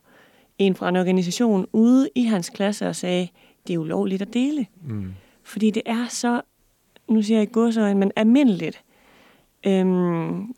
en 0.57 0.75
fra 0.75 0.89
en 0.89 0.95
organisation 0.95 1.67
ude 1.73 2.09
i 2.15 2.23
hans 2.23 2.49
klasse 2.49 2.87
og 2.87 2.95
sagde, 2.95 3.27
det 3.67 3.73
er 3.73 3.77
ulovligt 3.77 4.21
at 4.21 4.33
dele. 4.33 4.65
Mm. 4.83 5.13
Fordi 5.43 5.71
det 5.71 5.83
er 5.85 6.05
så, 6.09 6.41
nu 7.09 7.21
siger 7.21 7.37
jeg 7.37 7.41
ikke 7.41 7.53
godsøjne, 7.53 7.99
men 7.99 8.11
almindeligt 8.15 8.83
øhm, 9.67 10.53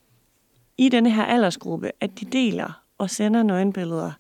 i 0.78 0.90
denne 0.90 1.12
her 1.12 1.24
aldersgruppe, 1.24 1.92
at 2.00 2.20
de 2.20 2.26
deler 2.26 2.84
og 2.98 3.10
sender 3.10 3.44
nøgenbilleder. 3.44 4.12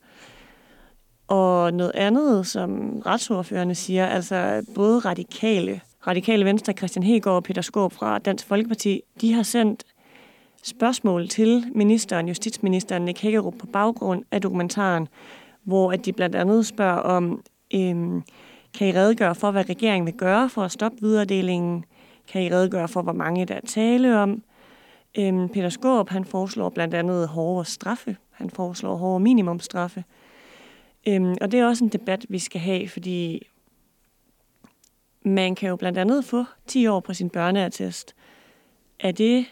Og 1.27 1.73
noget 1.73 1.91
andet, 1.95 2.47
som 2.47 3.01
retsordførende 3.05 3.75
siger, 3.75 4.05
altså 4.05 4.65
både 4.75 4.99
radikale, 4.99 5.81
radikale 6.07 6.45
Venstre, 6.45 6.73
Christian 6.73 7.03
Hegård 7.03 7.35
og 7.35 7.43
Peter 7.43 7.61
Skåb 7.61 7.93
fra 7.93 8.19
Dansk 8.19 8.47
Folkeparti, 8.47 9.01
de 9.21 9.33
har 9.33 9.43
sendt 9.43 9.83
spørgsmål 10.63 11.27
til 11.27 11.65
ministeren, 11.75 12.27
justitsministeren 12.27 13.05
Nick 13.05 13.21
Hækkerup 13.21 13.53
på 13.59 13.65
baggrund 13.65 14.23
af 14.31 14.41
dokumentaren, 14.41 15.07
hvor 15.69 15.91
at 15.91 16.05
de 16.05 16.13
blandt 16.13 16.35
andet 16.35 16.65
spørger 16.65 16.99
om, 16.99 17.43
øhm, 17.73 18.23
kan 18.77 18.87
I 18.87 18.91
redegøre 18.91 19.35
for, 19.35 19.51
hvad 19.51 19.69
regeringen 19.69 20.05
vil 20.05 20.13
gøre 20.13 20.49
for 20.49 20.63
at 20.63 20.71
stoppe 20.71 20.97
videredelingen? 21.01 21.85
Kan 22.27 22.43
I 22.43 22.51
redegøre 22.51 22.87
for, 22.87 23.01
hvor 23.01 23.13
mange 23.13 23.45
der 23.45 23.55
er 23.55 23.65
tale 23.65 24.19
om? 24.19 24.43
Øhm, 25.17 25.49
Peter 25.49 25.69
Skåb, 25.69 26.09
han 26.09 26.25
foreslår 26.25 26.69
blandt 26.69 26.93
andet 26.93 27.27
hårdere 27.27 27.65
straffe. 27.65 28.17
Han 28.31 28.49
foreslår 28.49 28.95
hårdere 28.95 29.19
minimumstraffe. 29.19 30.03
Øhm, 31.07 31.35
og 31.41 31.51
det 31.51 31.59
er 31.59 31.67
også 31.67 31.83
en 31.83 31.89
debat, 31.89 32.25
vi 32.29 32.39
skal 32.39 32.61
have, 32.61 32.89
fordi 32.89 33.47
man 35.23 35.55
kan 35.55 35.69
jo 35.69 35.75
blandt 35.75 35.97
andet 35.97 36.25
få 36.25 36.43
10 36.67 36.87
år 36.87 36.99
på 36.99 37.13
sin 37.13 37.29
børneattest. 37.29 38.15
Er 38.99 39.11
det 39.11 39.45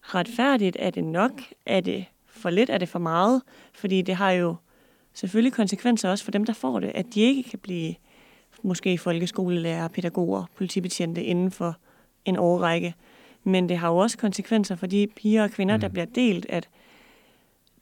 retfærdigt? 0.00 0.76
Er 0.80 0.90
det 0.90 1.04
nok? 1.04 1.32
Er 1.66 1.80
det 1.80 2.04
for 2.26 2.50
lidt? 2.50 2.70
Er 2.70 2.78
det 2.78 2.88
for 2.88 2.98
meget? 2.98 3.42
Fordi 3.74 4.02
det 4.02 4.14
har 4.14 4.30
jo 4.30 4.56
selvfølgelig 5.14 5.52
konsekvenser 5.52 6.10
også 6.10 6.24
for 6.24 6.30
dem, 6.30 6.44
der 6.44 6.52
får 6.52 6.80
det, 6.80 6.92
at 6.94 7.06
de 7.14 7.20
ikke 7.20 7.42
kan 7.42 7.58
blive 7.58 7.94
måske 8.62 8.98
folkeskolelærer, 8.98 9.88
pædagoger, 9.88 10.44
politibetjente 10.56 11.24
inden 11.24 11.50
for 11.50 11.76
en 12.24 12.36
årrække. 12.36 12.94
Men 13.44 13.68
det 13.68 13.78
har 13.78 13.88
jo 13.88 13.96
også 13.96 14.18
konsekvenser 14.18 14.74
for 14.74 14.86
de 14.86 15.06
piger 15.16 15.42
og 15.42 15.50
kvinder, 15.50 15.76
mm. 15.76 15.80
der 15.80 15.88
bliver 15.88 16.06
delt, 16.06 16.46
at 16.48 16.68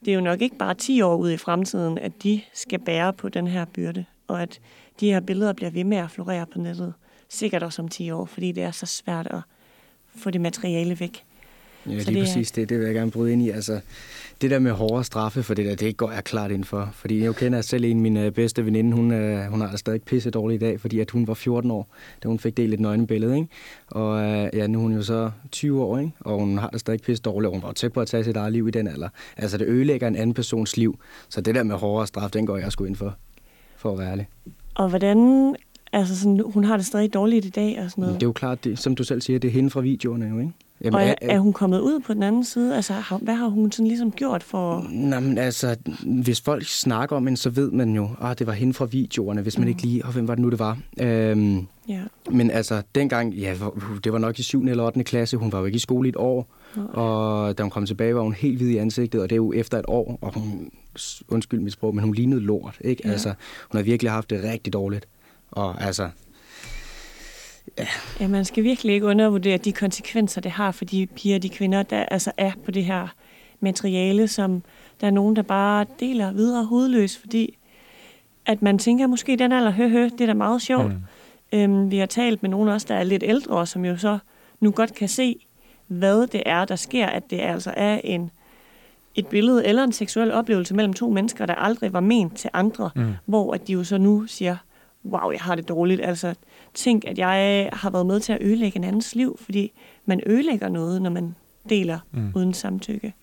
det 0.04 0.10
er 0.10 0.14
jo 0.14 0.20
nok 0.20 0.42
ikke 0.42 0.56
bare 0.56 0.74
10 0.74 1.02
år 1.02 1.16
ude 1.16 1.34
i 1.34 1.36
fremtiden, 1.36 1.98
at 1.98 2.22
de 2.22 2.40
skal 2.52 2.78
bære 2.78 3.12
på 3.12 3.28
den 3.28 3.46
her 3.46 3.64
byrde, 3.64 4.04
og 4.28 4.42
at 4.42 4.60
de 5.00 5.12
her 5.12 5.20
billeder 5.20 5.52
bliver 5.52 5.70
ved 5.70 5.84
med 5.84 5.96
at 5.96 6.10
florere 6.10 6.46
på 6.46 6.58
nettet, 6.58 6.94
sikkert 7.28 7.62
også 7.62 7.82
om 7.82 7.88
10 7.88 8.10
år, 8.10 8.24
fordi 8.24 8.52
det 8.52 8.62
er 8.62 8.70
så 8.70 8.86
svært 8.86 9.26
at 9.26 9.40
få 10.16 10.30
det 10.30 10.40
materiale 10.40 11.00
væk. 11.00 11.24
Ja, 11.92 12.02
Så 12.02 12.10
lige 12.10 12.20
det 12.20 12.28
præcis 12.28 12.50
det. 12.50 12.68
Det 12.68 12.78
vil 12.78 12.84
jeg 12.86 12.94
gerne 12.94 13.10
bryde 13.10 13.32
ind 13.32 13.42
i. 13.42 13.50
Altså, 13.50 13.80
det 14.40 14.50
der 14.50 14.58
med 14.58 14.72
hårdere 14.72 15.04
straffe 15.04 15.42
for 15.42 15.54
det 15.54 15.66
der, 15.66 15.74
det 15.74 15.96
går 15.96 16.12
jeg 16.12 16.24
klart 16.24 16.50
ind 16.50 16.64
for. 16.64 16.90
Fordi 16.92 17.24
jeg 17.24 17.36
kender 17.36 17.60
selv 17.60 17.84
en 17.84 17.90
af 17.90 17.96
mine 17.96 18.30
bedste 18.30 18.66
veninde, 18.66 18.96
hun, 18.96 19.12
øh, 19.12 19.46
hun 19.46 19.60
har 19.60 19.70
det 19.70 19.78
stadig 19.78 20.02
pisse 20.02 20.30
dårligt 20.30 20.62
i 20.62 20.66
dag, 20.66 20.80
fordi 20.80 21.00
at 21.00 21.10
hun 21.10 21.26
var 21.26 21.34
14 21.34 21.70
år, 21.70 21.88
da 22.22 22.28
hun 22.28 22.38
fik 22.38 22.56
delt 22.56 22.74
et 22.74 22.80
nøgenbillede. 22.80 23.36
Ikke? 23.36 23.48
Og 23.86 24.22
øh, 24.22 24.48
ja, 24.52 24.66
nu 24.66 24.78
er 24.78 24.82
hun 24.82 24.92
jo 24.92 25.02
så 25.02 25.30
20 25.52 25.82
år, 25.82 25.98
ikke? 25.98 26.12
og 26.20 26.38
hun 26.38 26.58
har 26.58 26.68
det 26.68 26.80
stadig 26.80 27.00
pisse 27.02 27.22
dårligt, 27.22 27.46
og 27.46 27.52
hun 27.52 27.62
var 27.62 27.68
jo 27.68 27.72
tæt 27.72 27.92
på 27.92 28.00
at 28.00 28.08
tage 28.08 28.24
sit 28.24 28.36
eget 28.36 28.52
liv 28.52 28.68
i 28.68 28.70
den 28.70 28.88
alder. 28.88 29.08
Altså, 29.36 29.58
det 29.58 29.66
ødelægger 29.68 30.08
en 30.08 30.16
anden 30.16 30.34
persons 30.34 30.76
liv. 30.76 30.98
Så 31.28 31.40
det 31.40 31.54
der 31.54 31.62
med 31.62 31.76
hårdere 31.76 32.06
straf, 32.06 32.30
den 32.30 32.46
går 32.46 32.56
jeg 32.56 32.72
sgu 32.72 32.84
ind 32.84 32.96
for, 32.96 33.16
for 33.76 33.92
at 33.92 33.98
være 33.98 34.10
ærlig. 34.10 34.28
Og 34.74 34.88
hvordan, 34.88 35.54
altså 35.92 36.18
sådan, 36.18 36.42
hun 36.46 36.64
har 36.64 36.76
det 36.76 36.86
stadig 36.86 37.14
dårligt 37.14 37.44
i 37.44 37.50
dag 37.50 37.80
og 37.84 37.90
sådan 37.90 38.02
noget. 38.02 38.14
det 38.14 38.22
er 38.22 38.28
jo 38.28 38.32
klart, 38.32 38.64
det, 38.64 38.78
som 38.78 38.94
du 38.94 39.04
selv 39.04 39.20
siger, 39.20 39.38
det 39.38 39.48
er 39.48 39.52
hende 39.52 39.70
fra 39.70 39.80
videoerne 39.80 40.26
jo, 40.26 40.38
ikke? 40.38 40.52
Jamen, 40.84 40.94
og 40.94 41.02
er, 41.02 41.14
er- 41.20 41.38
hun 41.38 41.52
kommet 41.52 41.80
ud 41.80 42.00
på 42.00 42.14
den 42.14 42.22
anden 42.22 42.44
side? 42.44 42.76
Altså, 42.76 42.92
har, 42.92 43.18
hvad 43.18 43.34
har 43.34 43.48
hun 43.48 43.72
sådan 43.72 43.86
ligesom 43.86 44.12
gjort 44.12 44.42
for... 44.42 44.86
Nå, 44.90 45.20
men 45.20 45.38
altså, 45.38 45.76
hvis 46.06 46.40
folk 46.40 46.64
snakker 46.68 47.16
om 47.16 47.26
hende, 47.26 47.36
så 47.36 47.50
ved 47.50 47.70
man 47.70 47.94
jo, 47.94 48.04
at 48.04 48.10
ah, 48.30 48.38
det 48.38 48.46
var 48.46 48.52
hende 48.52 48.74
fra 48.74 48.84
videoerne, 48.84 49.42
hvis 49.42 49.58
man 49.58 49.68
ikke 49.68 49.82
lige, 49.82 50.04
og 50.04 50.12
hvem 50.12 50.28
var 50.28 50.34
det 50.34 50.42
nu, 50.42 50.50
det 50.50 50.58
var. 50.58 50.78
Øhm, 51.00 51.66
Ja, 51.88 52.00
men 52.30 52.50
altså, 52.50 52.82
dengang, 52.94 53.34
ja, 53.34 53.54
det 54.04 54.12
var 54.12 54.18
nok 54.18 54.38
i 54.38 54.42
7. 54.42 54.62
eller 54.64 54.84
8. 54.84 55.04
klasse, 55.04 55.36
hun 55.36 55.52
var 55.52 55.58
jo 55.58 55.64
ikke 55.64 55.76
i 55.76 55.78
skole 55.78 56.08
i 56.08 56.10
et 56.10 56.16
år, 56.16 56.46
Nej. 56.76 56.86
og 56.86 57.58
da 57.58 57.62
hun 57.62 57.70
kom 57.70 57.86
tilbage, 57.86 58.14
var 58.14 58.20
hun 58.22 58.32
helt 58.34 58.56
hvid 58.56 58.68
i 58.68 58.76
ansigtet, 58.76 59.22
og 59.22 59.30
det 59.30 59.34
er 59.34 59.36
jo 59.36 59.52
efter 59.52 59.78
et 59.78 59.84
år, 59.88 60.18
og 60.20 60.34
hun, 60.34 60.70
undskyld 61.28 61.60
mit 61.60 61.72
sprog, 61.72 61.94
men 61.94 62.04
hun 62.04 62.14
lignede 62.14 62.40
lort, 62.40 62.78
ikke? 62.80 63.02
Ja. 63.04 63.10
Altså, 63.12 63.28
hun 63.70 63.76
har 63.78 63.82
virkelig 63.82 64.12
haft 64.12 64.30
det 64.30 64.44
rigtig 64.44 64.72
dårligt, 64.72 65.08
og 65.50 65.82
altså, 65.84 66.08
Ja, 68.20 68.28
man 68.28 68.44
skal 68.44 68.64
virkelig 68.64 68.94
ikke 68.94 69.06
undervurdere 69.06 69.56
de 69.56 69.72
konsekvenser, 69.72 70.40
det 70.40 70.50
har 70.50 70.72
for 70.72 70.84
de 70.84 71.06
piger 71.06 71.36
og 71.36 71.42
de 71.42 71.48
kvinder, 71.48 71.82
der 71.82 72.04
altså 72.04 72.32
er 72.36 72.52
på 72.64 72.70
det 72.70 72.84
her 72.84 73.08
materiale, 73.60 74.28
som 74.28 74.62
der 75.00 75.06
er 75.06 75.10
nogen, 75.10 75.36
der 75.36 75.42
bare 75.42 75.86
deler 76.00 76.32
videre 76.32 76.64
hovedløs, 76.64 77.18
fordi 77.18 77.56
at 78.46 78.62
man 78.62 78.78
tænker, 78.78 79.06
måske 79.06 79.36
den 79.36 79.52
alder, 79.52 79.70
hø, 79.70 79.88
hø, 79.88 80.04
det 80.04 80.20
er 80.20 80.26
da 80.26 80.34
meget 80.34 80.62
sjovt. 80.62 80.92
Mm. 80.92 81.58
Øhm, 81.58 81.90
vi 81.90 81.98
har 81.98 82.06
talt 82.06 82.42
med 82.42 82.50
nogen 82.50 82.68
også, 82.68 82.86
der 82.90 82.94
er 82.94 83.04
lidt 83.04 83.22
ældre, 83.26 83.66
som 83.66 83.84
jo 83.84 83.96
så 83.96 84.18
nu 84.60 84.70
godt 84.70 84.94
kan 84.94 85.08
se, 85.08 85.46
hvad 85.86 86.26
det 86.26 86.42
er, 86.46 86.64
der 86.64 86.76
sker, 86.76 87.06
at 87.06 87.30
det 87.30 87.40
altså 87.40 87.74
er 87.76 88.00
en, 88.04 88.30
et 89.14 89.26
billede 89.26 89.66
eller 89.66 89.84
en 89.84 89.92
seksuel 89.92 90.32
oplevelse 90.32 90.74
mellem 90.74 90.94
to 90.94 91.10
mennesker, 91.10 91.46
der 91.46 91.54
aldrig 91.54 91.92
var 91.92 92.00
ment 92.00 92.36
til 92.36 92.50
andre, 92.52 92.90
mm. 92.96 93.14
hvor 93.26 93.54
at 93.54 93.68
de 93.68 93.72
jo 93.72 93.84
så 93.84 93.98
nu 93.98 94.26
siger, 94.26 94.56
wow, 95.04 95.30
jeg 95.30 95.40
har 95.40 95.54
det 95.54 95.68
dårligt. 95.68 96.00
Altså, 96.00 96.34
tænk, 96.74 97.04
at 97.06 97.18
jeg 97.18 97.70
har 97.72 97.90
været 97.90 98.06
med 98.06 98.20
til 98.20 98.32
at 98.32 98.38
ødelægge 98.40 98.76
en 98.76 98.84
andens 98.84 99.14
liv, 99.14 99.38
fordi 99.40 99.72
man 100.06 100.20
ødelægger 100.26 100.68
noget, 100.68 101.02
når 101.02 101.10
man 101.10 101.34
deler 101.68 101.98
mm. 102.12 102.32
uden 102.34 102.54
samtykke. 102.54 103.14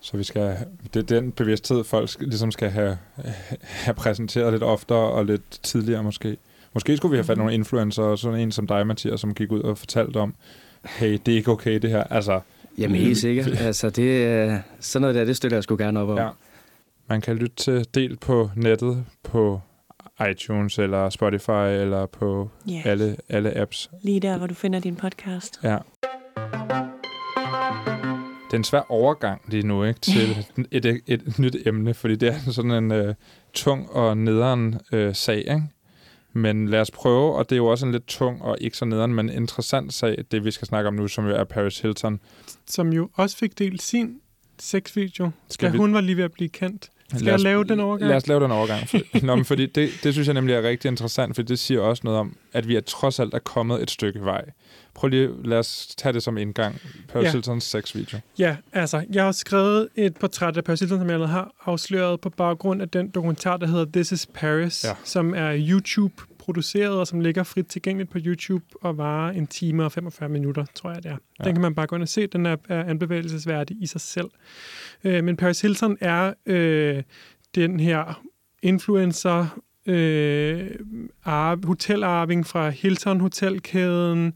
Så 0.00 0.16
vi 0.16 0.24
skal, 0.24 0.56
det 0.94 1.00
er 1.00 1.20
den 1.20 1.32
bevidsthed, 1.32 1.84
folk 1.84 2.10
ligesom 2.20 2.50
skal 2.50 2.70
have, 2.70 2.98
have 3.62 3.94
præsenteret 3.94 4.52
lidt 4.52 4.62
oftere 4.62 5.10
og 5.10 5.26
lidt 5.26 5.62
tidligere 5.62 6.02
måske. 6.02 6.36
Måske 6.74 6.96
skulle 6.96 7.10
vi 7.10 7.16
have 7.16 7.24
fat 7.24 7.38
nogle 7.38 7.54
influencer, 7.54 8.02
og 8.02 8.18
sådan 8.18 8.40
en 8.40 8.52
som 8.52 8.66
dig, 8.66 8.86
Mathias, 8.86 9.20
som 9.20 9.34
gik 9.34 9.52
ud 9.52 9.60
og 9.60 9.78
fortalte 9.78 10.16
om, 10.16 10.34
hey, 10.84 11.18
det 11.26 11.32
er 11.32 11.36
ikke 11.36 11.50
okay 11.50 11.78
det 11.78 11.90
her. 11.90 12.02
Altså, 12.04 12.40
Jamen 12.78 13.00
helt 13.00 13.18
sikkert. 13.18 13.60
altså, 13.60 13.90
det, 13.90 14.62
sådan 14.80 15.00
noget 15.00 15.14
der, 15.14 15.24
det 15.24 15.36
støtter 15.36 15.56
jeg 15.56 15.64
sgu 15.64 15.76
gerne 15.76 16.00
op 16.00 16.08
om. 16.08 16.18
Ja. 16.18 16.28
Man 17.08 17.20
kan 17.20 17.36
lytte 17.36 17.56
til 17.56 17.86
del 17.94 18.16
på 18.16 18.50
nettet 18.56 19.04
på 19.22 19.60
iTunes 20.30 20.78
eller 20.78 21.10
Spotify 21.10 21.50
eller 21.50 22.06
på 22.06 22.50
yeah. 22.70 22.86
alle, 22.86 23.16
alle 23.28 23.56
apps. 23.56 23.90
Lige 24.02 24.20
der, 24.20 24.38
hvor 24.38 24.46
du 24.46 24.54
finder 24.54 24.80
din 24.80 24.96
podcast. 24.96 25.60
Ja. 25.62 25.78
Det 28.46 28.52
er 28.52 28.56
en 28.56 28.64
svær 28.64 28.82
overgang 28.88 29.42
lige 29.48 29.66
nu 29.66 29.84
ikke, 29.84 30.00
til 30.00 30.46
et, 30.70 30.84
et, 30.86 31.02
et 31.06 31.38
nyt 31.38 31.56
emne, 31.66 31.94
fordi 31.94 32.16
det 32.16 32.28
er 32.28 32.38
sådan 32.52 32.70
en 32.70 33.08
uh, 33.08 33.14
tung 33.52 33.90
og 33.90 34.16
nederen 34.16 34.80
uh, 34.92 35.12
sag. 35.12 35.38
Ikke? 35.38 35.62
Men 36.32 36.68
lad 36.68 36.80
os 36.80 36.90
prøve, 36.90 37.34
og 37.34 37.50
det 37.50 37.56
er 37.56 37.56
jo 37.56 37.66
også 37.66 37.86
en 37.86 37.92
lidt 37.92 38.06
tung 38.06 38.42
og 38.42 38.56
ikke 38.60 38.76
så 38.76 38.84
nederen, 38.84 39.14
men 39.14 39.28
interessant 39.28 39.94
sag, 39.94 40.24
det 40.30 40.44
vi 40.44 40.50
skal 40.50 40.68
snakke 40.68 40.88
om 40.88 40.94
nu, 40.94 41.08
som 41.08 41.26
jo 41.26 41.34
er 41.34 41.44
Paris 41.44 41.78
Hilton. 41.80 42.20
Som 42.66 42.92
jo 42.92 43.10
også 43.14 43.36
fik 43.36 43.58
delt 43.58 43.82
sin 43.82 44.20
sexvideo, 44.58 45.30
da 45.60 45.68
vi... 45.68 45.78
hun 45.78 45.94
var 45.94 46.00
lige 46.00 46.16
ved 46.16 46.24
at 46.24 46.32
blive 46.32 46.48
kendt. 46.48 46.90
Skal 47.08 47.26
jeg 47.26 47.40
lave 47.40 47.64
den 47.64 47.80
overgang? 47.80 48.08
Lad 48.08 48.16
os 48.16 48.26
lave 48.26 48.40
den 48.40 48.50
overgang. 48.50 48.88
Nå, 49.26 49.34
men 49.34 49.44
fordi 49.44 49.66
det, 49.66 49.90
det 50.02 50.12
synes 50.12 50.28
jeg 50.28 50.34
nemlig 50.34 50.54
er 50.54 50.62
rigtig 50.62 50.88
interessant, 50.88 51.34
for 51.34 51.42
det 51.42 51.58
siger 51.58 51.80
også 51.80 52.00
noget 52.04 52.20
om, 52.20 52.36
at 52.52 52.68
vi 52.68 52.76
er 52.76 52.80
trods 52.80 53.20
alt 53.20 53.34
er 53.34 53.38
kommet 53.38 53.82
et 53.82 53.90
stykke 53.90 54.24
vej. 54.24 54.44
Prøv 54.94 55.08
lige, 55.08 55.30
lad 55.44 55.58
os 55.58 55.94
tage 55.96 56.12
det 56.12 56.22
som 56.22 56.38
indgang. 56.38 56.80
Paris 57.12 57.24
ja. 57.24 57.32
Hiltons 57.32 57.64
sexvideo. 57.64 58.18
Ja, 58.38 58.56
altså, 58.72 59.04
jeg 59.12 59.24
har 59.24 59.32
skrevet 59.32 59.88
et 59.96 60.16
portræt 60.16 60.56
af 60.56 60.64
Paris 60.64 60.80
Hilton, 60.80 60.98
som 60.98 61.10
jeg 61.10 61.28
har 61.28 61.54
afsløret 61.66 62.20
på 62.20 62.30
baggrund 62.30 62.82
af 62.82 62.88
den 62.88 63.08
dokumentar, 63.08 63.56
der 63.56 63.66
hedder 63.66 63.84
This 63.92 64.12
is 64.12 64.26
Paris, 64.34 64.84
ja. 64.84 64.94
som 65.04 65.34
er 65.34 65.56
YouTube 65.58 66.14
produceret, 66.44 66.92
og 66.92 67.06
som 67.06 67.20
ligger 67.20 67.42
frit 67.42 67.66
tilgængeligt 67.66 68.10
på 68.10 68.18
YouTube 68.26 68.64
og 68.80 68.98
varer 68.98 69.32
en 69.32 69.46
time 69.46 69.84
og 69.84 69.92
45 69.92 70.28
minutter, 70.28 70.64
tror 70.74 70.90
jeg 70.90 71.02
det 71.02 71.10
er. 71.10 71.16
Ja. 71.38 71.44
Den 71.44 71.54
kan 71.54 71.62
man 71.62 71.74
bare 71.74 71.86
gå 71.86 71.96
ind 71.96 72.02
og 72.02 72.08
se. 72.08 72.26
Den 72.26 72.46
er, 72.46 72.56
er 72.68 72.84
anbevægelsesværdig 72.84 73.82
i 73.82 73.86
sig 73.86 74.00
selv. 74.00 74.30
Øh, 75.04 75.24
men 75.24 75.36
Paris 75.36 75.60
Hilton 75.60 75.96
er 76.00 76.32
øh, 76.46 77.02
den 77.54 77.80
her 77.80 78.22
influencer, 78.62 79.60
øh, 79.86 80.70
hotelarving 81.64 82.46
fra 82.46 82.70
Hilton 82.70 83.20
Hotelkæden, 83.20 84.32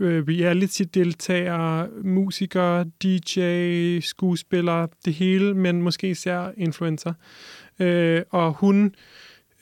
øh, 0.00 0.24
reality-deltagere, 0.28 1.88
musikere, 2.04 2.84
DJ, 3.02 4.00
skuespillere, 4.00 4.88
det 5.04 5.14
hele, 5.14 5.54
men 5.54 5.82
måske 5.82 6.10
især 6.10 6.50
influencer. 6.56 7.12
Øh, 7.78 8.22
og 8.30 8.52
hun 8.52 8.84
øh, 8.84 8.90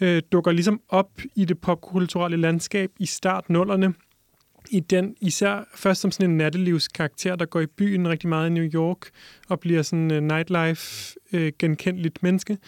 Øh, 0.00 0.22
dukker 0.32 0.52
ligesom 0.52 0.80
op 0.88 1.10
i 1.34 1.44
det 1.44 1.58
popkulturelle 1.58 2.36
landskab 2.36 2.90
i 2.98 3.06
start 3.06 3.50
nullerne. 3.50 3.94
I 4.70 4.80
den, 4.80 5.16
især 5.20 5.68
først 5.74 6.00
som 6.00 6.10
sådan 6.10 6.30
en 6.30 6.36
nattelivskarakter, 6.36 7.36
der 7.36 7.46
går 7.46 7.60
i 7.60 7.66
byen 7.66 8.08
rigtig 8.08 8.28
meget 8.28 8.50
i 8.50 8.52
New 8.52 8.64
York 8.64 9.10
og 9.48 9.60
bliver 9.60 9.82
sådan 9.82 10.10
en 10.10 10.22
nightlife 10.22 11.14
øh, 11.32 11.52
genkendeligt 11.58 12.22
menneske 12.22 12.58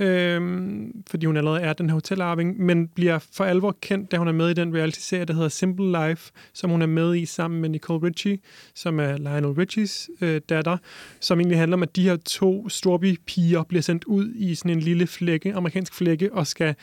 øh, 0.00 0.70
fordi 1.10 1.26
hun 1.26 1.36
allerede 1.36 1.60
er 1.60 1.72
den 1.72 1.90
her 1.90 1.94
hotelarving, 1.94 2.60
men 2.60 2.88
bliver 2.88 3.18
for 3.32 3.44
alvor 3.44 3.76
kendt, 3.80 4.10
da 4.10 4.16
hun 4.16 4.28
er 4.28 4.32
med 4.32 4.50
i 4.50 4.54
den 4.54 4.74
reality-serie, 4.74 5.24
der 5.24 5.34
hedder 5.34 5.48
Simple 5.48 6.08
Life, 6.08 6.32
som 6.52 6.70
hun 6.70 6.82
er 6.82 6.86
med 6.86 7.16
i 7.16 7.26
sammen 7.26 7.60
med 7.60 7.68
Nicole 7.68 8.06
Richie, 8.06 8.38
som 8.74 9.00
er 9.00 9.16
Lionel 9.16 9.46
Richies 9.46 10.10
øh, 10.20 10.40
datter, 10.48 10.76
som 11.20 11.40
egentlig 11.40 11.58
handler 11.58 11.76
om, 11.76 11.82
at 11.82 11.96
de 11.96 12.02
her 12.02 12.16
to 12.16 12.68
storby-piger 12.68 13.62
bliver 13.62 13.82
sendt 13.82 14.04
ud 14.04 14.34
i 14.34 14.54
sådan 14.54 14.70
en 14.70 14.80
lille 14.80 15.06
flække, 15.06 15.54
amerikansk 15.54 15.94
flække, 15.94 16.32
og 16.32 16.46
skal 16.46 16.74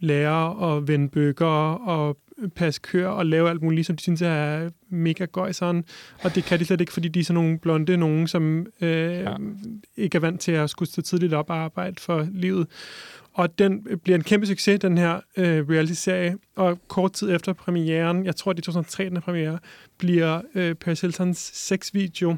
lære 0.00 0.76
at 0.76 0.88
vende 0.88 1.08
bøger 1.08 1.74
og 1.74 2.16
passe 2.48 2.80
kør 2.80 3.08
og 3.08 3.26
lave 3.26 3.50
alt 3.50 3.62
muligt, 3.62 3.86
som 3.86 3.96
de 3.96 4.02
synes 4.02 4.22
er 4.22 4.70
mega 4.88 5.24
gøjseren. 5.24 5.84
Og 6.24 6.34
det 6.34 6.44
kan 6.44 6.58
de 6.58 6.64
slet 6.64 6.80
ikke, 6.80 6.92
fordi 6.92 7.08
de 7.08 7.20
er 7.20 7.24
sådan 7.24 7.42
nogle 7.42 7.58
blonde 7.58 7.96
nogen, 7.96 8.28
som 8.28 8.66
øh, 8.80 8.90
ja. 8.90 9.36
ikke 9.96 10.16
er 10.16 10.20
vant 10.20 10.40
til 10.40 10.52
at 10.52 10.70
skulle 10.70 10.88
stå 10.88 11.02
tidligt 11.02 11.34
op 11.34 11.50
og 11.50 11.56
arbejde 11.56 12.00
for 12.00 12.28
livet. 12.32 12.66
Og 13.34 13.58
den 13.58 13.86
bliver 14.04 14.16
en 14.16 14.24
kæmpe 14.24 14.46
succes, 14.46 14.80
den 14.80 14.98
her 14.98 15.20
øh, 15.36 15.68
reality-serie. 15.68 16.36
Og 16.56 16.78
kort 16.88 17.12
tid 17.12 17.34
efter 17.34 17.52
premieren, 17.52 18.24
jeg 18.24 18.36
tror, 18.36 18.52
det 18.52 18.60
er 18.60 18.64
2003, 18.64 19.04
den 19.04 19.20
premiere, 19.20 19.58
bliver 19.98 20.40
øh, 20.54 20.74
Paris 20.74 21.00
Hiltons 21.00 21.38
sexvideo 21.38 22.36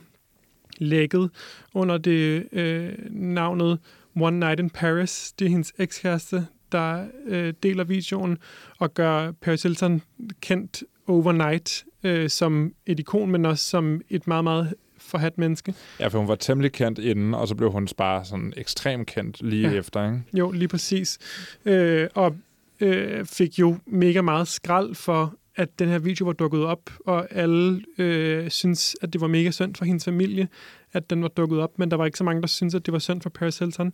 lækket 0.79 1.31
under 1.75 1.99
det 1.99 2.49
øh, 2.53 2.93
navnet 3.11 3.79
One 4.21 4.39
Night 4.39 4.61
in 4.61 4.71
Paris. 4.71 5.33
Det 5.39 5.45
er 5.45 5.51
hendes 5.51 5.73
ekskæreste, 5.79 6.47
der 6.73 7.07
øh, 7.27 7.55
deler 7.63 7.85
videoen 7.85 8.39
og 8.79 8.95
gør 8.95 9.33
Paris 9.33 9.63
Hilton 9.63 10.03
kendt 10.41 10.85
overnight 11.07 11.85
øh, 12.05 12.31
som 12.31 12.73
et 12.87 13.01
ikon, 13.01 13.31
men 13.31 13.47
også 13.47 13.65
som 13.65 14.01
et 14.11 14.27
meget, 14.27 14.45
meget 14.45 14.75
forhat 14.99 15.39
menneske. 15.39 15.75
Ja, 16.01 16.07
for 16.09 16.19
hun 16.19 16.29
var 16.29 16.35
temmelig 16.35 16.73
kendt 16.73 16.99
inden, 16.99 17.35
og 17.35 17.49
så 17.49 17.55
blev 17.55 17.71
hun 17.71 17.89
bare 17.97 18.25
sådan 18.25 18.53
ekstremt 18.57 19.07
kendt 19.07 19.43
lige 19.43 19.71
ja. 19.71 19.79
efter, 19.79 20.05
ikke? 20.05 20.23
Jo, 20.33 20.51
lige 20.51 20.69
præcis. 20.69 21.19
Øh, 21.65 22.09
og 22.15 22.37
øh, 22.81 23.25
fik 23.25 23.59
jo 23.59 23.79
mega 23.87 24.21
meget 24.21 24.49
skrald 24.49 24.95
for, 24.95 25.35
at 25.57 25.79
den 25.79 25.89
her 25.89 25.99
video 25.99 26.27
var 26.27 26.33
dukket 26.33 26.65
op, 26.65 26.91
og 27.07 27.27
alle 27.31 27.83
øh, 27.99 28.51
synes, 28.51 28.97
at 29.03 29.13
det 29.13 29.21
var 29.21 29.27
mega 29.27 29.51
synd 29.51 29.75
for 29.75 29.85
hendes 29.85 30.05
familie, 30.05 30.49
at 30.93 31.11
den 31.11 31.23
var 31.23 31.29
dukket 31.29 31.59
op, 31.59 31.79
men 31.79 31.91
der 31.91 31.97
var 31.97 32.05
ikke 32.05 32.19
så 32.19 32.25
mange, 32.25 32.43
der 32.43 32.49
synes, 32.49 32.75
at 32.75 32.87
det 32.87 32.93
var 32.93 32.99
synd 32.99 33.23
for 33.23 33.31
Paris 33.31 33.59
Hilton 33.59 33.93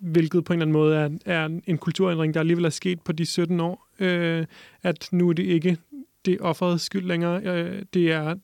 hvilket 0.00 0.44
på 0.44 0.52
en 0.52 0.58
eller 0.58 0.64
anden 0.64 0.72
måde 0.72 0.96
er, 0.96 1.08
er 1.26 1.60
en 1.66 1.78
kulturændring, 1.78 2.34
der 2.34 2.40
alligevel 2.40 2.64
er 2.64 2.70
sket 2.70 3.00
på 3.00 3.12
de 3.12 3.26
17 3.26 3.60
år, 3.60 3.88
øh, 4.00 4.46
at 4.82 5.08
nu 5.12 5.28
er 5.28 5.32
det 5.32 5.42
ikke 5.42 5.76
det 6.24 6.40
offerets 6.40 6.84
skyld 6.84 7.06
længere, 7.06 7.42
øh, 7.42 7.82
det 7.94 8.12
er 8.12 8.34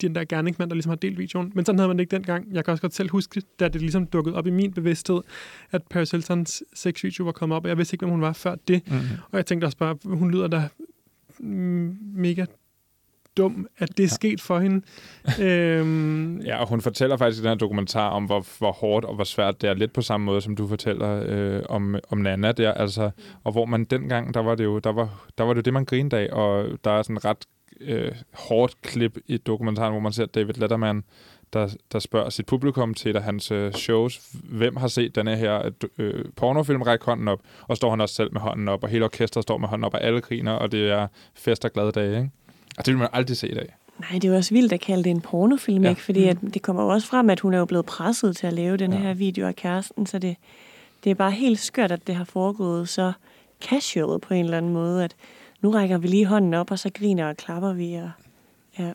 den 0.00 0.14
der 0.14 0.24
gerningsmand, 0.24 0.70
der 0.70 0.74
ligesom 0.74 0.90
har 0.90 0.96
delt 0.96 1.18
videoen. 1.18 1.52
Men 1.54 1.64
sådan 1.64 1.78
havde 1.78 1.88
man 1.88 1.96
det 1.96 2.02
ikke 2.02 2.16
dengang. 2.16 2.54
Jeg 2.54 2.64
kan 2.64 2.72
også 2.72 2.82
godt 2.82 2.94
selv 2.94 3.10
huske, 3.10 3.42
da 3.60 3.68
det 3.68 3.80
ligesom 3.80 4.06
dukkede 4.06 4.36
op 4.36 4.46
i 4.46 4.50
min 4.50 4.72
bevidsthed, 4.72 5.20
at 5.70 5.82
Paris 5.90 6.10
Hiltons 6.10 6.62
sexvideo 6.74 7.24
var 7.24 7.32
kommet 7.32 7.56
op, 7.56 7.64
og 7.64 7.68
jeg 7.68 7.78
vidste 7.78 7.94
ikke, 7.94 8.04
hvem 8.04 8.10
hun 8.10 8.20
var 8.20 8.32
før 8.32 8.54
det. 8.68 8.82
Mm-hmm. 8.86 9.06
Og 9.30 9.36
jeg 9.36 9.46
tænkte 9.46 9.64
også 9.64 9.78
bare, 9.78 9.96
hun 10.04 10.30
lyder 10.30 10.48
da 10.48 10.68
mega 11.40 12.44
dum, 13.40 13.66
at 13.78 13.88
det 13.88 14.00
er 14.00 14.04
ja. 14.04 14.14
sket 14.14 14.40
for 14.40 14.58
hende. 14.58 14.86
øhm. 15.46 16.40
Ja, 16.40 16.60
og 16.60 16.68
hun 16.68 16.80
fortæller 16.80 17.16
faktisk 17.16 17.40
i 17.40 17.42
den 17.42 17.48
her 17.48 17.56
dokumentar 17.56 18.08
om, 18.08 18.24
hvor, 18.24 18.46
hvor 18.58 18.72
hårdt 18.72 19.04
og 19.04 19.14
hvor 19.14 19.24
svært 19.24 19.62
det 19.62 19.70
er, 19.70 19.74
lidt 19.74 19.92
på 19.92 20.02
samme 20.02 20.24
måde, 20.24 20.40
som 20.40 20.56
du 20.56 20.68
fortæller 20.68 21.22
øh, 21.26 21.62
om, 21.68 21.96
om 22.08 22.18
Nana 22.18 22.52
der, 22.52 22.72
altså, 22.72 23.10
og 23.44 23.52
hvor 23.52 23.64
man 23.64 23.84
dengang, 23.84 24.34
der 24.34 24.40
var 24.40 24.54
det 24.54 24.64
jo 24.64 24.78
der 24.78 24.92
var, 24.92 25.26
der 25.38 25.44
var 25.44 25.54
det, 25.54 25.64
det 25.64 25.72
man 25.72 25.84
grinede 25.84 26.16
af, 26.16 26.28
og 26.32 26.66
der 26.84 26.90
er 26.90 27.02
sådan 27.02 27.16
et 27.16 27.24
ret 27.24 27.46
øh, 27.80 28.12
hårdt 28.34 28.82
klip 28.82 29.18
i 29.26 29.36
dokumentaren, 29.36 29.92
hvor 29.92 30.00
man 30.00 30.12
ser 30.12 30.26
David 30.26 30.54
Letterman, 30.54 31.04
der, 31.52 31.76
der 31.92 31.98
spørger 31.98 32.30
sit 32.30 32.46
publikum 32.46 32.94
til 32.94 33.10
et 33.10 33.16
af 33.16 33.22
hans 33.22 33.50
øh, 33.50 33.72
shows, 33.72 34.20
hvem 34.44 34.76
har 34.76 34.88
set 34.88 35.14
denne 35.14 35.36
her 35.36 35.70
øh, 35.98 36.24
pornofilm, 36.36 36.82
række 36.82 37.04
hånden 37.04 37.28
op, 37.28 37.40
og 37.68 37.76
står 37.76 37.90
han 37.90 38.00
også 38.00 38.14
selv 38.14 38.32
med 38.32 38.40
hånden 38.40 38.68
op, 38.68 38.82
og 38.82 38.88
hele 38.88 39.04
orkestret 39.04 39.42
står 39.42 39.58
med 39.58 39.68
hånden 39.68 39.84
op, 39.84 39.94
og 39.94 40.02
alle 40.02 40.20
griner, 40.20 40.52
og 40.52 40.72
det 40.72 40.90
er 40.90 41.06
fest 41.34 41.64
og 41.64 41.72
glade 41.72 41.92
dage, 41.92 42.16
ikke? 42.16 42.30
Og 42.78 42.86
det 42.86 42.94
vil 42.94 42.98
man 42.98 43.08
aldrig 43.12 43.36
se 43.36 43.48
i 43.48 43.54
dag. 43.54 43.74
Nej, 44.00 44.10
det 44.12 44.24
er 44.24 44.28
jo 44.28 44.36
også 44.36 44.54
vildt 44.54 44.72
at 44.72 44.80
kalde 44.80 45.04
det 45.04 45.10
en 45.10 45.20
pornofilm, 45.20 45.84
ja. 45.84 45.90
ikke? 45.90 46.02
Fordi 46.02 46.24
at 46.24 46.36
det 46.54 46.62
kommer 46.62 46.82
jo 46.82 46.88
også 46.88 47.06
frem, 47.06 47.30
at 47.30 47.40
hun 47.40 47.54
er 47.54 47.58
jo 47.58 47.64
blevet 47.64 47.86
presset 47.86 48.36
til 48.36 48.46
at 48.46 48.52
lave 48.52 48.76
den 48.76 48.92
ja. 48.92 48.98
her 48.98 49.14
video 49.14 49.46
af 49.46 49.56
kæresten, 49.56 50.06
så 50.06 50.18
det, 50.18 50.36
det 51.04 51.10
er 51.10 51.14
bare 51.14 51.30
helt 51.30 51.58
skørt, 51.58 51.92
at 51.92 52.06
det 52.06 52.14
har 52.14 52.24
foregået 52.24 52.88
så 52.88 53.12
casual 53.68 54.20
på 54.20 54.34
en 54.34 54.44
eller 54.44 54.56
anden 54.56 54.72
måde, 54.72 55.04
at 55.04 55.16
nu 55.60 55.70
rækker 55.70 55.98
vi 55.98 56.08
lige 56.08 56.26
hånden 56.26 56.54
op, 56.54 56.70
og 56.70 56.78
så 56.78 56.90
griner 56.94 57.28
og 57.28 57.36
klapper 57.36 57.72
vi. 57.72 57.94
Og, 57.94 58.10
ja. 58.78 58.92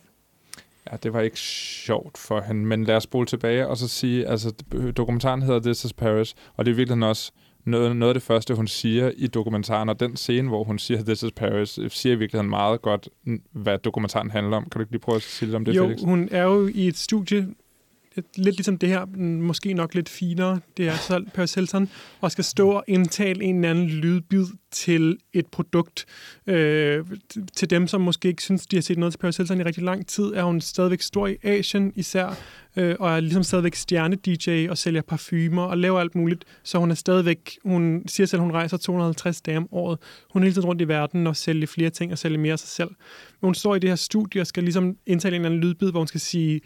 Ja, 0.91 0.97
det 1.03 1.13
var 1.13 1.21
ikke 1.21 1.39
sjovt 1.39 2.17
for 2.17 2.41
hende, 2.41 2.65
men 2.65 2.83
lad 2.83 2.95
os 2.95 3.03
spole 3.03 3.25
tilbage 3.25 3.67
og 3.67 3.77
så 3.77 3.87
sige, 3.87 4.27
altså 4.27 4.51
dokumentaren 4.97 5.41
hedder 5.41 5.59
This 5.59 5.85
is 5.85 5.93
Paris, 5.93 6.35
og 6.55 6.65
det 6.65 6.71
er 6.71 6.75
virkelig 6.75 7.07
også 7.07 7.31
noget, 7.65 7.95
noget 7.95 8.09
af 8.09 8.13
det 8.13 8.23
første, 8.23 8.53
hun 8.53 8.67
siger 8.67 9.11
i 9.17 9.27
dokumentaren, 9.27 9.89
og 9.89 9.99
den 9.99 10.15
scene, 10.15 10.47
hvor 10.47 10.63
hun 10.63 10.79
siger, 10.79 11.03
This 11.03 11.23
is 11.23 11.31
Paris, 11.31 11.79
siger 11.89 12.15
i 12.15 12.19
virkeligheden 12.19 12.49
meget 12.49 12.81
godt, 12.81 13.09
hvad 13.51 13.77
dokumentaren 13.77 14.31
handler 14.31 14.57
om. 14.57 14.63
Kan 14.63 14.71
du 14.73 14.79
ikke 14.79 14.91
lige 14.91 15.01
prøve 15.01 15.15
at 15.15 15.21
sige 15.21 15.47
lidt 15.47 15.55
om 15.55 15.65
det, 15.65 15.75
jo, 15.75 15.83
Felix? 15.83 16.01
hun 16.03 16.29
er 16.31 16.43
jo 16.43 16.67
i 16.67 16.87
et 16.87 16.97
studie, 16.97 17.47
lidt 18.35 18.55
ligesom 18.55 18.77
det 18.77 18.89
her, 18.89 19.05
måske 19.41 19.73
nok 19.73 19.93
lidt 19.93 20.09
finere, 20.09 20.59
det 20.77 20.87
er 20.87 20.95
så 20.95 21.25
Paris 21.33 21.53
Hilton, 21.53 21.89
og 22.21 22.31
skal 22.31 22.43
stå 22.43 22.69
og 22.69 22.83
indtale 22.87 23.43
en 23.43 23.55
eller 23.55 23.69
anden 23.69 23.87
lydbid 23.87 24.45
til 24.75 25.17
et 25.33 25.47
produkt. 25.47 26.05
Øh, 26.47 27.05
til 27.55 27.69
dem, 27.69 27.87
som 27.87 28.01
måske 28.01 28.27
ikke 28.27 28.43
synes, 28.43 28.67
de 28.67 28.75
har 28.75 28.81
set 28.81 28.97
noget 28.97 29.13
til 29.13 29.19
Paris 29.19 29.37
Hilton 29.37 29.59
i 29.59 29.63
rigtig 29.63 29.83
lang 29.83 30.07
tid, 30.07 30.23
er 30.23 30.43
hun 30.43 30.61
stadigvæk 30.61 31.01
stor 31.01 31.27
i 31.27 31.35
Asien 31.43 31.93
især, 31.95 32.37
øh, 32.75 32.95
og 32.99 33.15
er 33.15 33.19
ligesom 33.19 33.43
stadigvæk 33.43 33.75
stjerne-DJ 33.75 34.69
og 34.69 34.77
sælger 34.77 35.01
parfumer 35.01 35.63
og 35.63 35.77
laver 35.77 35.99
alt 35.99 36.15
muligt. 36.15 36.45
Så 36.63 36.77
hun 36.77 36.91
er 36.91 36.95
stadigvæk, 36.95 37.57
hun 37.63 38.03
siger 38.07 38.27
selv, 38.27 38.41
hun 38.41 38.51
rejser 38.51 38.77
250 38.77 39.41
dage 39.41 39.57
om 39.57 39.67
året. 39.71 39.99
Hun 40.33 40.41
er 40.41 40.45
hele 40.45 40.53
tiden 40.53 40.67
rundt 40.67 40.81
i 40.81 40.87
verden 40.87 41.27
og 41.27 41.35
sælger 41.35 41.67
flere 41.67 41.89
ting 41.89 42.11
og 42.11 42.17
sælger 42.17 42.39
mere 42.39 42.53
af 42.53 42.59
sig 42.59 42.69
selv. 42.69 42.89
Men 43.41 43.47
hun 43.47 43.55
står 43.55 43.75
i 43.75 43.79
det 43.79 43.89
her 43.89 43.95
studie 43.95 44.41
og 44.41 44.47
skal 44.47 44.63
ligesom 44.63 44.97
indtale 45.05 45.35
en 45.35 45.41
eller 45.41 45.49
anden 45.49 45.61
lydbid, 45.61 45.91
hvor 45.91 45.99
hun 45.99 46.07
skal 46.07 46.21
sige, 46.21 46.61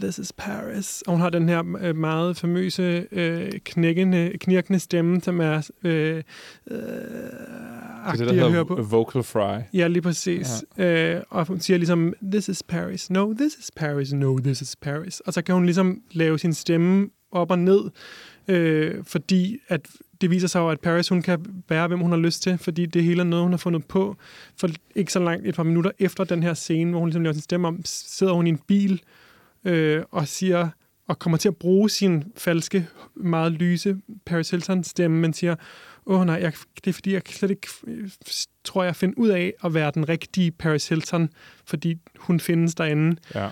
This 0.00 0.18
is 0.18 0.32
Paris. 0.32 1.02
Og 1.06 1.12
hun 1.12 1.20
har 1.20 1.30
den 1.30 1.48
her 1.48 1.76
øh, 1.80 1.96
meget 1.96 2.36
famøse, 2.36 3.06
øh, 3.12 3.52
knækkende, 3.64 4.32
knirkende 4.40 4.78
stemme, 4.78 5.20
som 5.20 5.40
er 5.40 5.70
øh, 5.84 6.22
øh, 6.70 6.78
det 8.12 8.20
er 8.20 8.24
det, 8.24 8.36
der 8.36 8.48
hedder 8.48 8.64
på. 8.64 8.82
vocal 8.82 9.22
fry. 9.22 9.58
Ja, 9.74 9.86
lige 9.86 10.02
præcis. 10.02 10.64
Ja. 10.78 11.14
Øh, 11.14 11.22
og 11.30 11.46
hun 11.46 11.60
siger 11.60 11.78
ligesom, 11.78 12.14
this 12.32 12.48
is 12.48 12.62
Paris, 12.62 13.10
no, 13.10 13.34
this 13.34 13.54
is 13.54 13.70
Paris, 13.76 14.12
no, 14.12 14.38
this 14.38 14.60
is 14.60 14.76
Paris. 14.76 15.20
Og 15.20 15.32
så 15.32 15.42
kan 15.42 15.54
hun 15.54 15.64
ligesom 15.64 16.00
lave 16.12 16.38
sin 16.38 16.54
stemme 16.54 17.08
op 17.30 17.50
og 17.50 17.58
ned, 17.58 17.80
øh, 18.48 19.04
fordi 19.04 19.58
at 19.68 19.80
det 20.20 20.30
viser 20.30 20.48
sig 20.48 20.60
jo, 20.60 20.68
at 20.68 20.80
Paris 20.80 21.08
hun 21.08 21.22
kan 21.22 21.46
være, 21.68 21.88
hvem 21.88 22.00
hun 22.00 22.10
har 22.10 22.18
lyst 22.18 22.42
til, 22.42 22.58
fordi 22.58 22.86
det 22.86 23.04
hele 23.04 23.20
er 23.20 23.24
noget, 23.24 23.42
hun 23.42 23.52
har 23.52 23.58
fundet 23.58 23.84
på. 23.84 24.16
For 24.60 24.68
ikke 24.94 25.12
så 25.12 25.18
langt, 25.18 25.46
et 25.46 25.54
par 25.54 25.62
minutter 25.62 25.90
efter 25.98 26.24
den 26.24 26.42
her 26.42 26.54
scene, 26.54 26.90
hvor 26.90 27.00
hun 27.00 27.08
ligesom 27.08 27.22
laver 27.22 27.32
sin 27.32 27.42
stemme 27.42 27.68
om, 27.68 27.80
sidder 27.84 28.32
hun 28.32 28.46
i 28.46 28.50
en 28.50 28.60
bil 28.66 29.00
øh, 29.64 30.02
og 30.10 30.28
siger, 30.28 30.68
og 31.08 31.18
kommer 31.18 31.38
til 31.38 31.48
at 31.48 31.56
bruge 31.56 31.90
sin 31.90 32.24
falske, 32.36 32.88
meget 33.16 33.52
lyse 33.52 33.96
Paris 34.26 34.50
Hilton 34.50 34.84
stemme, 34.84 35.20
men 35.20 35.32
siger, 35.32 35.54
åh 36.06 36.20
oh, 36.20 36.26
nej, 36.26 36.38
jeg, 36.42 36.52
det 36.84 36.90
er 36.90 36.92
fordi, 36.92 37.12
jeg 37.12 37.22
slet 37.26 37.50
ikke 37.50 37.68
tror, 38.64 38.84
jeg 38.84 38.96
finder 38.96 39.14
ud 39.18 39.28
af 39.28 39.54
at 39.64 39.74
være 39.74 39.90
den 39.94 40.08
rigtige 40.08 40.50
Paris 40.50 40.88
Hilton, 40.88 41.28
fordi 41.64 41.98
hun 42.18 42.40
findes 42.40 42.74
derinde. 42.74 43.16
Ja. 43.34 43.50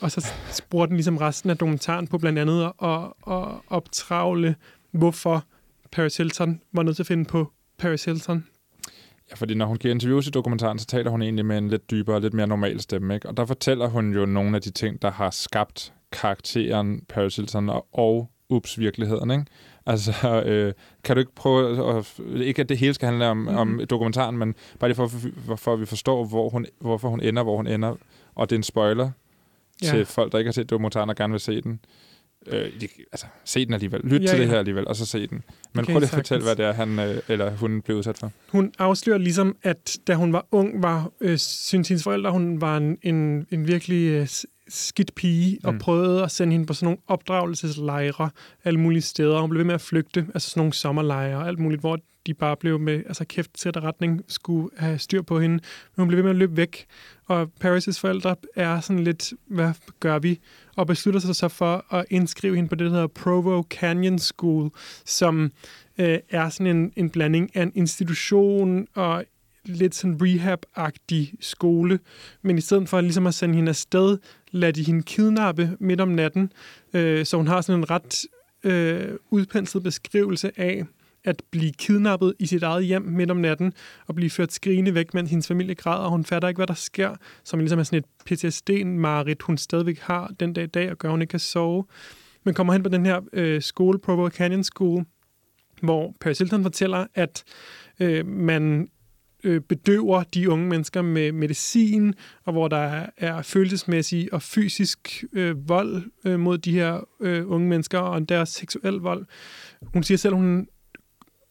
Og 0.00 0.10
så 0.10 0.32
bruger 0.70 0.86
den 0.86 0.96
ligesom 0.96 1.16
resten 1.16 1.50
af 1.50 1.58
dokumentaren 1.58 2.06
på 2.06 2.18
blandt 2.18 2.38
andet 2.38 2.72
at, 2.82 3.00
at 3.26 3.48
optravle, 3.66 4.54
hvorfor 4.90 5.44
Paris 5.92 6.16
Hilton 6.16 6.60
var 6.72 6.82
nødt 6.82 6.96
til 6.96 7.02
at 7.02 7.06
finde 7.06 7.24
på 7.24 7.52
Paris 7.78 8.04
Hilton. 8.04 8.46
Ja, 9.30 9.34
fordi 9.34 9.54
når 9.54 9.66
hun 9.66 9.76
giver 9.76 9.94
interviews 9.94 10.26
i 10.26 10.30
dokumentaren, 10.30 10.78
så 10.78 10.86
taler 10.86 11.10
hun 11.10 11.22
egentlig 11.22 11.46
med 11.46 11.58
en 11.58 11.68
lidt 11.68 11.90
dybere, 11.90 12.20
lidt 12.20 12.34
mere 12.34 12.46
normal 12.46 12.80
stemme. 12.80 13.14
Ikke? 13.14 13.28
Og 13.28 13.36
der 13.36 13.46
fortæller 13.46 13.88
hun 13.88 14.14
jo 14.14 14.26
nogle 14.26 14.56
af 14.56 14.62
de 14.62 14.70
ting, 14.70 15.02
der 15.02 15.10
har 15.10 15.30
skabt 15.30 15.92
karakteren 16.12 17.02
Paris 17.08 17.36
Hilton 17.36 17.68
og, 17.68 17.86
og 17.92 18.30
ups 18.48 18.78
virkeligheden. 18.78 19.30
Ikke? 19.30 19.44
Altså, 19.86 20.12
øh, 20.46 20.72
kan 21.04 21.16
du 21.16 21.20
ikke 21.20 21.34
prøve, 21.34 21.96
at, 21.98 22.20
ikke 22.36 22.62
at 22.62 22.68
det 22.68 22.78
hele 22.78 22.94
skal 22.94 23.06
handle 23.06 23.26
om, 23.26 23.36
mm-hmm. 23.36 23.56
om 23.56 23.80
dokumentaren, 23.90 24.38
men 24.38 24.54
bare 24.78 24.88
lige 24.90 24.96
for, 24.96 25.08
for, 25.46 25.56
for 25.56 25.72
at 25.72 25.80
vi 25.80 25.86
forstår, 25.86 26.24
hvor 26.24 26.48
hun, 26.48 26.66
hvorfor 26.80 27.08
hun 27.08 27.20
ender, 27.20 27.42
hvor 27.42 27.56
hun 27.56 27.66
ender. 27.66 27.96
Og 28.34 28.50
det 28.50 28.56
er 28.56 28.58
en 28.58 28.62
spoiler 28.62 29.10
ja. 29.82 29.86
til 29.86 30.06
folk, 30.06 30.32
der 30.32 30.38
ikke 30.38 30.48
har 30.48 30.52
set 30.52 30.70
dokumentaren 30.70 31.10
og 31.10 31.16
gerne 31.16 31.30
vil 31.30 31.40
se 31.40 31.60
den. 31.60 31.80
Øh, 32.46 32.80
de, 32.80 32.88
altså, 33.12 33.26
se 33.44 33.64
den 33.66 33.74
alligevel. 33.74 34.00
Lyt 34.04 34.22
ja, 34.22 34.26
til 34.26 34.36
ja. 34.36 34.42
det 34.42 34.50
her 34.50 34.58
alligevel, 34.58 34.88
og 34.88 34.96
så 34.96 35.06
se 35.06 35.26
den. 35.26 35.42
Men 35.72 35.84
okay, 35.84 35.92
prøv 35.92 36.00
lige 36.00 36.08
at 36.08 36.14
fortælle, 36.14 36.44
hvad 36.44 36.56
det 36.56 36.64
er, 36.64 36.72
han, 36.72 36.98
øh, 36.98 37.20
eller 37.28 37.50
hun 37.50 37.82
blev 37.82 37.96
udsat 37.96 38.18
for. 38.18 38.32
Hun 38.48 38.72
afslører 38.78 39.18
ligesom, 39.18 39.56
at 39.62 39.98
da 40.06 40.14
hun 40.14 40.32
var 40.32 40.46
ung, 40.50 40.82
var, 40.82 41.10
øh, 41.20 41.38
synes 41.38 41.88
hendes 41.88 42.02
forældre, 42.02 42.30
hun 42.30 42.60
var 42.60 42.76
en, 42.76 42.98
en, 43.02 43.46
en 43.50 43.66
virkelig 43.66 44.10
øh, 44.10 44.28
skidt 44.68 45.14
pige, 45.14 45.58
og 45.64 45.72
mm. 45.72 45.78
prøvede 45.78 46.22
at 46.22 46.30
sende 46.30 46.52
hende 46.52 46.66
på 46.66 46.74
sådan 46.74 46.86
nogle 46.86 46.98
opdragelseslejre 47.06 48.30
alle 48.64 48.80
mulige 48.80 49.02
steder. 49.02 49.40
Hun 49.40 49.50
blev 49.50 49.58
ved 49.58 49.66
med 49.66 49.74
at 49.74 49.80
flygte, 49.80 50.26
altså 50.34 50.50
sådan 50.50 50.60
nogle 50.60 50.72
sommerlejre, 50.72 51.48
alt 51.48 51.58
muligt, 51.58 51.80
hvor 51.80 51.98
de 52.26 52.34
bare 52.34 52.56
blev 52.56 52.78
med 52.78 52.94
altså 52.94 53.24
kæft 53.24 53.60
sæt 53.60 53.76
retning, 53.76 54.22
skulle 54.28 54.68
have 54.76 54.98
styr 54.98 55.22
på 55.22 55.40
hende. 55.40 55.54
Men 55.54 55.62
hun 55.96 56.08
blev 56.08 56.16
ved 56.16 56.22
med 56.22 56.30
at 56.30 56.36
løbe 56.36 56.56
væk, 56.56 56.86
og 57.30 57.50
Paris' 57.64 58.00
forældre 58.00 58.36
er 58.56 58.80
sådan 58.80 59.04
lidt, 59.04 59.32
hvad 59.46 59.72
gør 60.00 60.18
vi? 60.18 60.40
Og 60.76 60.86
beslutter 60.86 61.20
sig 61.20 61.36
så 61.36 61.48
for 61.48 61.94
at 61.94 62.04
indskrive 62.10 62.56
hende 62.56 62.68
på 62.68 62.74
det, 62.74 62.84
der 62.84 62.92
hedder 62.92 63.06
Provo 63.06 63.62
Canyon 63.62 64.18
School, 64.18 64.70
som 65.04 65.52
øh, 65.98 66.18
er 66.30 66.48
sådan 66.48 66.76
en, 66.76 66.92
en 66.96 67.10
blanding 67.10 67.56
af 67.56 67.62
en 67.62 67.72
institution 67.74 68.86
og 68.94 69.24
lidt 69.64 69.94
sådan 69.94 70.20
rehab-agtig 70.22 71.34
skole, 71.40 71.98
men 72.42 72.58
i 72.58 72.60
stedet 72.60 72.88
for 72.88 73.00
ligesom 73.00 73.26
at 73.26 73.34
sende 73.34 73.54
hende 73.54 73.68
afsted, 73.68 74.18
lader 74.50 74.72
de 74.72 74.82
hende 74.82 75.02
kidnappe 75.02 75.76
midt 75.80 76.00
om 76.00 76.08
natten, 76.08 76.52
øh, 76.94 77.26
så 77.26 77.36
hun 77.36 77.48
har 77.48 77.60
sådan 77.60 77.80
en 77.80 77.90
ret 77.90 78.26
øh, 78.64 79.16
udpenslet 79.30 79.82
beskrivelse 79.82 80.50
af, 80.56 80.84
at 81.24 81.42
blive 81.50 81.72
kidnappet 81.72 82.34
i 82.38 82.46
sit 82.46 82.62
eget 82.62 82.84
hjem 82.84 83.02
midt 83.02 83.30
om 83.30 83.36
natten, 83.36 83.72
og 84.06 84.14
blive 84.14 84.30
ført 84.30 84.52
skrigende 84.52 84.94
væk, 84.94 85.14
mens 85.14 85.30
hendes 85.30 85.48
familie 85.48 85.74
græder, 85.74 86.04
og 86.04 86.10
hun 86.10 86.24
fatter 86.24 86.48
ikke, 86.48 86.58
hvad 86.58 86.66
der 86.66 86.74
sker, 86.74 87.14
som 87.44 87.58
ligesom 87.58 87.78
er 87.78 87.82
sådan 87.82 87.98
et 87.98 88.04
PTSD-marit, 88.26 89.42
hun 89.42 89.58
stadigvæk 89.58 89.98
har 89.98 90.32
den 90.40 90.52
dag 90.52 90.64
i 90.64 90.66
dag, 90.66 90.90
og 90.90 90.98
gør, 90.98 91.08
at 91.08 91.12
hun 91.12 91.22
ikke 91.22 91.30
kan 91.30 91.40
sove. 91.40 91.84
Men 92.44 92.54
kommer 92.54 92.72
hen 92.72 92.82
på 92.82 92.88
den 92.88 93.06
her 93.06 93.20
øh, 93.32 93.62
skole, 93.62 93.98
Provo 93.98 94.28
Canyon 94.28 94.64
School, 94.64 95.04
hvor 95.82 96.14
Paris 96.20 96.38
Hilton 96.38 96.62
fortæller, 96.62 97.06
at 97.14 97.44
øh, 98.00 98.26
man 98.26 98.88
øh, 99.44 99.60
bedøver 99.60 100.22
de 100.22 100.50
unge 100.50 100.68
mennesker 100.68 101.02
med 101.02 101.32
medicin, 101.32 102.14
og 102.44 102.52
hvor 102.52 102.68
der 102.68 103.06
er 103.16 103.42
følelsesmæssig 103.42 104.28
og 104.32 104.42
fysisk 104.42 105.24
øh, 105.32 105.68
vold 105.68 106.02
øh, 106.24 106.40
mod 106.40 106.58
de 106.58 106.72
her 106.72 107.08
øh, 107.20 107.50
unge 107.50 107.68
mennesker, 107.68 107.98
og 107.98 108.28
deres 108.28 108.48
seksuel 108.48 108.94
vold. 108.94 109.26
Hun 109.82 110.02
siger 110.02 110.18
selv, 110.18 110.34
hun 110.34 110.68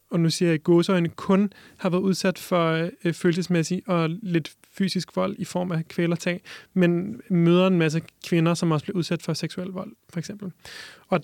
og 0.10 0.20
nu 0.20 0.30
siger 0.30 0.50
jeg 0.50 0.64
gåsøjne, 0.64 1.10
kun 1.10 1.54
har 1.78 1.90
været 1.90 2.02
udsat 2.02 2.40
for 2.40 2.90
øh, 3.04 3.14
følelsesmæssig 3.14 3.82
og 3.88 4.10
lidt 4.10 4.52
fysisk 4.72 5.16
vold 5.16 5.36
i 5.38 5.46
form 5.46 5.72
af 5.72 5.88
kvælertag, 5.88 6.42
men 6.74 7.22
møder 7.30 7.68
en 7.68 7.78
masse 7.78 8.02
kvinder, 8.28 8.54
som 8.54 8.72
også 8.72 8.86
bliver 8.86 8.98
udsat 8.98 9.22
for 9.22 9.34
seksuel 9.34 9.68
vold, 9.68 9.92
for 10.10 10.20
eksempel. 10.20 10.52
Og 11.08 11.22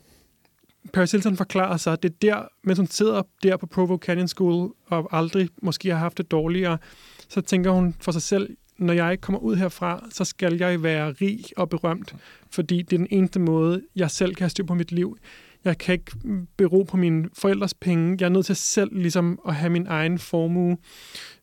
Paris 0.93 1.11
Hilton 1.11 1.37
forklarer 1.37 1.77
sig, 1.77 1.93
at 1.93 2.03
det 2.03 2.11
er 2.11 2.15
der, 2.21 2.47
mens 2.63 2.79
hun 2.79 2.87
sidder 2.87 3.21
der 3.43 3.57
på 3.57 3.65
Provo 3.65 3.97
Canyon 3.97 4.27
School 4.27 4.73
og 4.85 5.09
aldrig 5.11 5.49
måske 5.61 5.89
har 5.89 5.97
haft 5.97 6.17
det 6.17 6.31
dårligere, 6.31 6.77
så 7.29 7.41
tænker 7.41 7.71
hun 7.71 7.95
for 7.99 8.11
sig 8.11 8.21
selv, 8.21 8.57
når 8.77 8.93
jeg 8.93 9.21
kommer 9.21 9.39
ud 9.39 9.55
herfra, 9.55 10.07
så 10.09 10.23
skal 10.25 10.57
jeg 10.57 10.83
være 10.83 11.11
rig 11.11 11.43
og 11.57 11.69
berømt, 11.69 12.15
fordi 12.49 12.81
det 12.81 12.93
er 12.93 12.97
den 12.97 13.07
eneste 13.09 13.39
måde, 13.39 13.81
jeg 13.95 14.11
selv 14.11 14.35
kan 14.35 14.43
have 14.43 14.49
styr 14.49 14.65
på 14.65 14.73
mit 14.73 14.91
liv. 14.91 15.17
Jeg 15.65 15.77
kan 15.77 15.93
ikke 15.93 16.11
bero 16.57 16.83
på 16.83 16.97
mine 16.97 17.29
forældres 17.33 17.73
penge. 17.73 18.17
Jeg 18.19 18.25
er 18.25 18.29
nødt 18.29 18.45
til 18.45 18.55
selv 18.55 18.89
ligesom 18.93 19.39
at 19.47 19.55
have 19.55 19.69
min 19.69 19.87
egen 19.87 20.19
formue. 20.19 20.77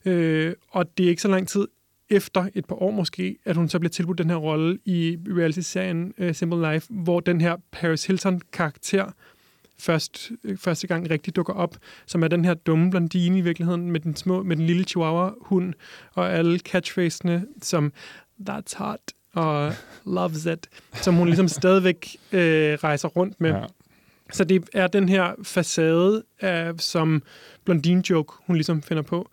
Øh, 0.05 0.53
og 0.69 0.97
det 0.97 1.05
er 1.05 1.09
ikke 1.09 1.21
så 1.21 1.27
lang 1.27 1.47
tid 1.47 1.67
efter 2.09 2.47
et 2.55 2.65
par 2.65 2.75
år 2.75 2.91
måske, 2.91 3.37
at 3.45 3.55
hun 3.55 3.69
så 3.69 3.79
bliver 3.79 3.89
tilbudt 3.89 4.17
den 4.17 4.29
her 4.29 4.37
rolle 4.37 4.79
i 4.85 5.17
reality-serien 5.27 6.13
uh, 6.17 6.31
Simple 6.31 6.73
Life, 6.73 6.87
hvor 6.89 7.19
den 7.19 7.41
her 7.41 7.57
Paris 7.71 8.05
Hilton-karakter 8.05 9.11
først, 9.79 10.31
øh, 10.43 10.57
første 10.57 10.87
gang 10.87 11.09
rigtig 11.09 11.35
dukker 11.35 11.53
op, 11.53 11.77
som 12.05 12.23
er 12.23 12.27
den 12.27 12.45
her 12.45 12.53
dumme 12.53 12.91
blondine 12.91 13.37
i 13.37 13.41
virkeligheden 13.41 13.91
med 13.91 13.99
den, 13.99 14.15
små, 14.15 14.43
med 14.43 14.55
den 14.55 14.65
lille 14.65 14.83
chihuahua-hund, 14.83 15.73
og 16.13 16.33
alle 16.33 16.59
catchphrasene 16.59 17.45
som 17.61 17.93
That's 18.49 18.77
hot, 18.77 18.99
og 19.33 19.73
Loves 20.05 20.45
it, 20.45 20.69
som 20.93 21.15
hun 21.15 21.27
ligesom 21.27 21.47
stadigvæk 21.47 22.15
øh, 22.31 22.73
rejser 22.73 23.07
rundt 23.07 23.41
med. 23.41 23.51
Ja. 23.51 23.65
Så 24.31 24.43
det 24.43 24.69
er 24.73 24.87
den 24.87 25.09
her 25.09 25.33
facade, 25.43 26.23
af, 26.41 26.71
som 26.79 27.23
blondine 27.65 28.03
joke, 28.09 28.33
hun 28.47 28.55
ligesom 28.55 28.81
finder 28.81 29.03
på 29.03 29.29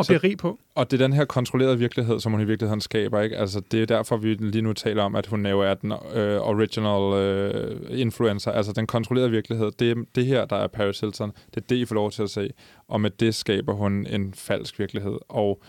og 0.00 0.06
bliver 0.06 0.24
rig 0.24 0.38
på. 0.38 0.58
Og 0.74 0.90
det 0.90 1.00
er 1.00 1.06
den 1.06 1.12
her 1.12 1.24
kontrollerede 1.24 1.78
virkelighed, 1.78 2.20
som 2.20 2.32
hun 2.32 2.40
i 2.40 2.44
virkeligheden 2.44 2.80
skaber. 2.80 3.20
Ikke? 3.20 3.36
Altså, 3.36 3.60
det 3.60 3.82
er 3.82 3.86
derfor, 3.86 4.16
vi 4.16 4.34
lige 4.34 4.62
nu 4.62 4.72
taler 4.72 5.02
om, 5.02 5.14
at 5.16 5.26
hun 5.26 5.46
jo 5.46 5.60
er 5.60 5.74
den 5.74 5.92
øh, 5.92 6.40
original 6.40 7.14
øh, 7.14 8.00
influencer. 8.00 8.52
Altså 8.52 8.72
den 8.72 8.86
kontrollerede 8.86 9.30
virkelighed. 9.30 9.70
Det 9.78 9.90
er 9.90 9.94
det 10.14 10.26
her, 10.26 10.44
der 10.44 10.56
er 10.56 10.66
Paris 10.66 11.00
Hilton. 11.00 11.32
Det 11.54 11.56
er 11.56 11.66
det, 11.68 11.76
I 11.76 11.84
får 11.84 11.94
lov 11.94 12.10
til 12.10 12.22
at 12.22 12.30
se. 12.30 12.50
Og 12.88 13.00
med 13.00 13.10
det 13.10 13.34
skaber 13.34 13.72
hun 13.72 14.06
en 14.06 14.34
falsk 14.34 14.78
virkelighed. 14.78 15.18
Og 15.28 15.62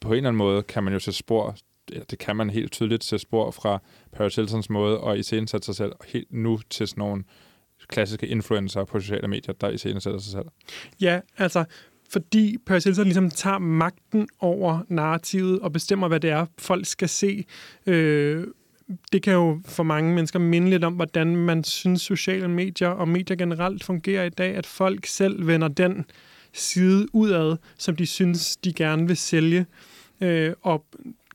på 0.00 0.08
en 0.08 0.14
eller 0.14 0.28
anden 0.28 0.38
måde 0.38 0.62
kan 0.62 0.84
man 0.84 0.92
jo 0.92 0.98
se 0.98 1.12
spor 1.12 1.56
det 2.10 2.18
kan 2.18 2.36
man 2.36 2.50
helt 2.50 2.72
tydeligt 2.72 3.04
se 3.04 3.18
spor 3.18 3.50
fra 3.50 3.78
Paris 4.12 4.36
Hiltons 4.36 4.70
måde 4.70 5.00
at 5.06 5.18
iscenesætte 5.18 5.64
sig 5.64 5.74
selv 5.74 5.92
helt 6.06 6.32
nu 6.32 6.60
til 6.70 6.88
sådan 6.88 7.02
nogle 7.02 7.24
klassiske 7.90 8.26
influencer 8.26 8.84
på 8.84 9.00
sociale 9.00 9.28
medier, 9.28 9.54
der 9.54 9.70
iscenesætter 9.70 10.20
sig 10.20 10.32
selv. 10.32 10.46
Ja, 11.00 11.20
altså 11.38 11.64
fordi 12.12 12.56
Paris 12.66 12.84
Hilton 12.84 13.04
ligesom 13.04 13.30
tager 13.30 13.58
magten 13.58 14.28
over 14.40 14.80
narrativet 14.88 15.60
og 15.60 15.72
bestemmer, 15.72 16.08
hvad 16.08 16.20
det 16.20 16.30
er, 16.30 16.46
folk 16.58 16.86
skal 16.86 17.08
se. 17.08 17.44
Øh, 17.86 18.46
det 19.12 19.22
kan 19.22 19.32
jo 19.32 19.60
for 19.64 19.82
mange 19.82 20.14
mennesker 20.14 20.38
minde 20.38 20.70
lidt 20.70 20.84
om, 20.84 20.92
hvordan 20.92 21.36
man 21.36 21.64
synes 21.64 22.02
sociale 22.02 22.48
medier 22.48 22.88
og 22.88 23.08
medier 23.08 23.36
generelt 23.36 23.84
fungerer 23.84 24.24
i 24.24 24.28
dag, 24.30 24.54
at 24.54 24.66
folk 24.66 25.06
selv 25.06 25.46
vender 25.46 25.68
den 25.68 26.04
side 26.52 27.06
udad, 27.12 27.56
som 27.78 27.96
de 27.96 28.06
synes, 28.06 28.56
de 28.56 28.72
gerne 28.72 29.06
vil 29.06 29.16
sælge. 29.16 29.66
Øh, 30.20 30.52
og 30.62 30.84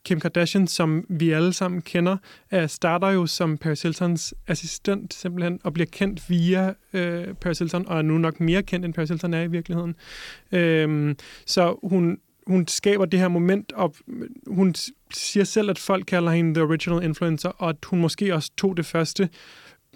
Kim 0.06 0.20
Kardashian, 0.20 0.66
som 0.66 1.04
vi 1.08 1.30
alle 1.30 1.52
sammen 1.52 1.82
kender, 1.82 2.16
starter 2.66 3.08
jo 3.08 3.26
som 3.26 3.58
Paris 3.58 3.82
Hiltons 3.82 4.34
assistent 4.46 5.14
simpelthen, 5.14 5.60
og 5.64 5.72
bliver 5.72 5.86
kendt 5.92 6.30
via 6.30 6.74
øh, 6.92 7.34
Paris 7.34 7.58
Hilton, 7.58 7.88
og 7.88 7.98
er 7.98 8.02
nu 8.02 8.18
nok 8.18 8.40
mere 8.40 8.62
kendt, 8.62 8.84
end 8.84 8.94
Paris 8.94 9.08
Hilton 9.08 9.34
er 9.34 9.42
i 9.42 9.46
virkeligheden. 9.46 9.94
Øhm, 10.52 11.16
så 11.46 11.78
hun, 11.82 12.18
hun 12.46 12.68
skaber 12.68 13.04
det 13.04 13.20
her 13.20 13.28
moment, 13.28 13.72
og 13.72 13.94
hun 14.46 14.74
siger 15.10 15.44
selv, 15.44 15.70
at 15.70 15.78
folk 15.78 16.04
kalder 16.06 16.32
hende 16.32 16.54
the 16.54 16.62
original 16.62 17.04
influencer, 17.04 17.48
og 17.48 17.68
at 17.68 17.76
hun 17.86 18.00
måske 18.00 18.34
også 18.34 18.50
tog 18.56 18.76
det 18.76 18.86
første 18.86 19.28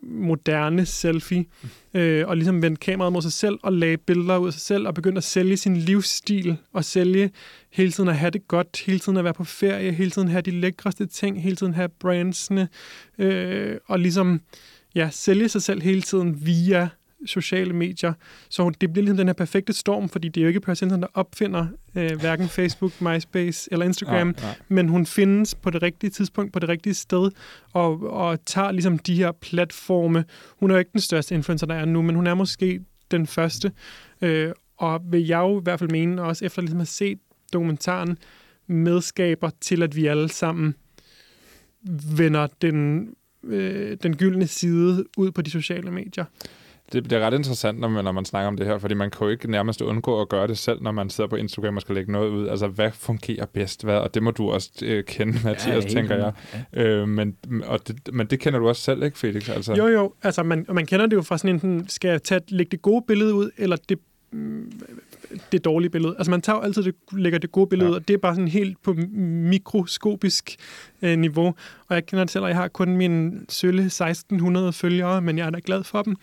moderne 0.03 0.87
selfie, 0.87 1.45
øh, 1.95 2.29
og 2.29 2.37
ligesom 2.37 2.63
vendte 2.63 2.81
kameraet 2.81 3.13
mod 3.13 3.23
sig 3.23 3.33
selv, 3.33 3.59
og 3.63 3.73
lagde 3.73 3.97
billeder 3.97 4.37
ud 4.37 4.47
af 4.47 4.53
sig 4.53 4.63
selv, 4.63 4.87
og 4.87 4.95
begyndte 4.95 5.19
at 5.19 5.25
sælge 5.25 5.57
sin 5.57 5.77
livsstil, 5.77 6.57
og 6.73 6.85
sælge 6.85 7.31
hele 7.71 7.93
tiden 7.93 8.09
at 8.09 8.17
have 8.17 8.31
det 8.31 8.49
godt, 8.49 8.83
hele 8.87 8.99
tiden 8.99 9.19
at 9.19 9.25
være 9.25 9.35
på 9.35 9.45
ferie, 9.45 9.93
hele 9.93 10.11
tiden 10.11 10.29
have 10.29 10.43
de 10.43 10.51
lækreste 10.51 11.07
ting, 11.07 11.43
hele 11.43 11.57
tiden 11.57 11.75
have 11.75 11.89
brandsene, 11.89 12.69
øh, 13.19 13.77
og 13.87 13.99
ligesom 13.99 14.41
ja, 14.95 15.09
sælge 15.13 15.49
sig 15.49 15.63
selv 15.63 15.83
hele 15.83 16.03
tiden 16.03 16.47
via 16.47 16.89
sociale 17.27 17.73
medier. 17.73 18.13
Så 18.49 18.71
det 18.81 18.93
bliver 18.93 19.03
ligesom 19.03 19.17
den 19.17 19.29
her 19.29 19.33
perfekte 19.33 19.73
storm, 19.73 20.09
fordi 20.09 20.29
det 20.29 20.41
er 20.41 20.43
jo 20.43 20.49
ikke 20.49 20.61
Paris 20.61 20.81
Hilton, 20.81 21.03
der 21.03 21.09
opfinder 21.15 21.67
øh, 21.97 22.21
hverken 22.21 22.49
Facebook, 22.59 23.01
MySpace 23.01 23.69
eller 23.73 23.87
Instagram, 23.87 24.35
ja, 24.39 24.47
ja. 24.47 24.55
men 24.69 24.89
hun 24.89 25.07
findes 25.07 25.55
på 25.55 25.71
det 25.71 25.83
rigtige 25.83 26.11
tidspunkt, 26.11 26.53
på 26.53 26.59
det 26.59 26.69
rigtige 26.69 26.95
sted, 26.95 27.31
og, 27.73 28.11
og 28.11 28.45
tager 28.45 28.73
ligesom 28.73 28.99
de 28.99 29.15
her 29.15 29.33
platforme. 29.33 30.25
Hun 30.61 30.71
er 30.71 30.75
jo 30.75 30.79
ikke 30.79 30.93
den 30.93 31.01
største 31.01 31.35
influencer, 31.35 31.67
der 31.67 31.75
er 31.75 31.85
nu, 31.85 32.03
men 32.03 32.15
hun 32.15 32.27
er 32.27 32.35
måske 32.35 32.81
den 33.11 33.27
første. 33.27 33.73
Øh, 34.23 34.53
og 34.77 35.01
vil 35.05 35.27
jeg 35.27 35.39
jo 35.39 35.61
i 35.61 35.63
hvert 35.63 35.79
fald 35.79 35.91
mene, 35.91 36.23
også 36.23 36.45
efter 36.45 36.63
ligesom 36.63 36.81
at 36.81 36.81
have 36.81 36.87
set 36.87 37.19
dokumentaren, 37.53 38.19
medskaber 38.67 39.51
til, 39.61 39.83
at 39.83 39.97
vi 39.97 40.07
alle 40.07 40.29
sammen 40.29 40.75
vender 42.17 42.47
den, 42.63 43.09
øh, 43.45 43.97
den 44.03 44.17
gyldne 44.17 44.47
side 44.47 45.05
ud 45.17 45.31
på 45.31 45.43
de 45.43 45.51
sociale 45.51 45.91
medier 45.91 46.25
det, 46.93 47.11
det 47.11 47.13
er 47.13 47.27
ret 47.27 47.35
interessant, 47.35 47.79
når 47.79 47.89
man, 47.89 48.05
når 48.05 48.13
man 48.13 48.25
snakker 48.25 48.49
om 48.49 48.57
det 48.57 48.67
her, 48.67 48.79
fordi 48.79 48.95
man 48.95 49.11
kan 49.11 49.25
jo 49.25 49.29
ikke 49.29 49.51
nærmest 49.51 49.83
undgå 49.83 50.21
at 50.21 50.29
gøre 50.29 50.47
det 50.47 50.59
selv, 50.59 50.83
når 50.83 50.93
man 50.93 51.11
sidder 51.11 51.29
på 51.29 51.37
Instagram 51.37 51.77
og 51.77 51.81
skal 51.83 51.95
lægge 51.95 52.13
noget 52.13 52.31
ud. 52.31 52.49
Altså, 52.49 52.69
hvad 52.69 52.91
fungerer 52.93 53.47
bedst? 53.47 53.85
Hvad? 53.85 53.97
Og 53.97 54.15
det 54.15 54.23
må 54.23 54.31
du 54.31 54.51
også 54.51 54.71
øh, 54.83 55.05
kende, 55.05 55.33
Mathias, 55.45 55.85
ja, 55.85 55.91
tænker 55.91 56.17
jeg. 56.17 56.33
Ja. 56.75 56.83
Øh, 56.83 57.09
men, 57.09 57.37
og 57.67 57.89
det, 57.89 58.15
men 58.15 58.27
det 58.27 58.41
kender 58.41 58.59
du 58.59 58.69
også 58.69 58.83
selv, 58.83 59.03
ikke, 59.03 59.19
Felix? 59.19 59.49
Altså. 59.49 59.75
Jo, 59.75 59.87
jo. 59.87 60.13
Altså, 60.23 60.43
man, 60.43 60.67
man 60.73 60.87
kender 60.87 61.07
det 61.07 61.17
jo 61.17 61.23
fra 61.23 61.39
sådan 61.39 61.61
en, 61.65 61.89
skal 61.89 62.09
jeg 62.09 62.23
tage, 62.23 62.41
lægge 62.49 62.71
det 62.71 62.83
gode 62.83 63.05
billede 63.09 63.35
ud, 63.35 63.51
eller 63.57 63.77
det 63.89 63.99
mm, 64.33 64.73
det 65.53 65.65
dårlige 65.65 65.91
billede. 65.91 66.15
Altså 66.19 66.31
man 66.31 66.41
tager 66.41 66.57
jo 66.57 66.63
altid 66.63 66.83
det, 66.83 66.95
lægger 67.13 67.39
det 67.39 67.53
gode 67.53 67.67
billede 67.67 67.91
ja. 67.91 67.95
og 67.95 68.09
det 68.09 68.15
er 68.15 68.19
bare 68.19 68.35
sådan 68.35 68.49
helt 68.49 68.83
på 68.83 68.95
mikroskopisk 69.19 70.57
øh, 71.03 71.19
niveau. 71.19 71.55
Og 71.89 71.95
jeg 71.95 72.07
kender 72.07 72.25
det 72.25 72.33
selv, 72.33 72.43
og 72.43 72.49
jeg 72.49 72.57
har 72.57 72.69
kun 72.69 72.97
mine 72.97 73.33
sølle 73.49 73.83
1600 73.83 74.73
følgere, 74.73 75.21
men 75.21 75.39
jeg 75.39 75.47
er 75.47 75.51
da 75.51 75.61
glad 75.65 75.85
for 75.85 76.03
dem. 76.03 76.17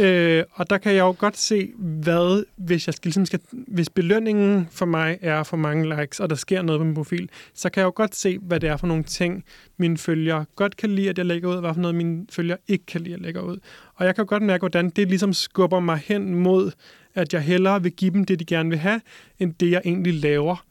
øh, 0.00 0.44
og 0.52 0.70
der 0.70 0.78
kan 0.78 0.92
jeg 0.92 1.00
jo 1.00 1.14
godt 1.18 1.36
se, 1.36 1.72
hvad, 1.78 2.44
hvis 2.56 2.86
jeg 2.86 2.94
skal, 2.94 3.08
ligesom 3.08 3.26
skal, 3.26 3.40
hvis 3.50 3.90
belønningen 3.90 4.68
for 4.70 4.86
mig 4.86 5.18
er 5.20 5.42
for 5.42 5.56
mange 5.56 5.96
likes, 5.96 6.20
og 6.20 6.30
der 6.30 6.36
sker 6.36 6.62
noget 6.62 6.80
på 6.80 6.84
min 6.84 6.94
profil, 6.94 7.28
så 7.54 7.70
kan 7.70 7.80
jeg 7.80 7.86
jo 7.86 7.92
godt 7.94 8.14
se, 8.14 8.38
hvad 8.38 8.60
det 8.60 8.68
er 8.68 8.76
for 8.76 8.86
nogle 8.86 9.04
ting, 9.04 9.44
mine 9.76 9.98
følgere 9.98 10.44
godt 10.56 10.76
kan 10.76 10.90
lide, 10.90 11.10
at 11.10 11.18
jeg 11.18 11.26
lægger 11.26 11.48
ud, 11.48 11.54
og 11.54 11.60
hvad 11.60 11.74
for 11.74 11.80
noget 11.80 11.94
mine 11.94 12.26
følgere 12.30 12.58
ikke 12.68 12.86
kan 12.86 13.00
lide, 13.00 13.14
at 13.14 13.20
jeg 13.20 13.26
lægger 13.26 13.40
ud. 13.40 13.58
Og 13.94 14.06
jeg 14.06 14.14
kan 14.14 14.26
godt 14.26 14.42
mærke, 14.42 14.62
hvordan 14.62 14.90
det 14.90 15.08
ligesom 15.08 15.32
skubber 15.32 15.80
mig 15.80 16.00
hen 16.04 16.34
mod, 16.34 16.70
at 17.14 17.32
jeg 17.32 17.42
hellere 17.42 17.82
vil 17.82 17.92
give 17.92 18.10
dem 18.10 18.24
det, 18.24 18.38
de 18.38 18.44
gerne 18.44 18.68
vil 18.68 18.78
have, 18.78 19.00
end 19.38 19.54
det, 19.54 19.70
jeg 19.70 19.82
egentlig 19.84 20.14
laver. 20.14 20.64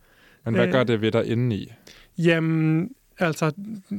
Men 0.45 0.53
hvad 0.53 0.71
gør 0.71 0.81
øh, 0.81 0.87
det 0.87 1.01
ved 1.01 1.11
dig 1.11 1.25
indeni? 1.25 1.71
Jamen, 2.17 2.89
altså, 3.19 3.51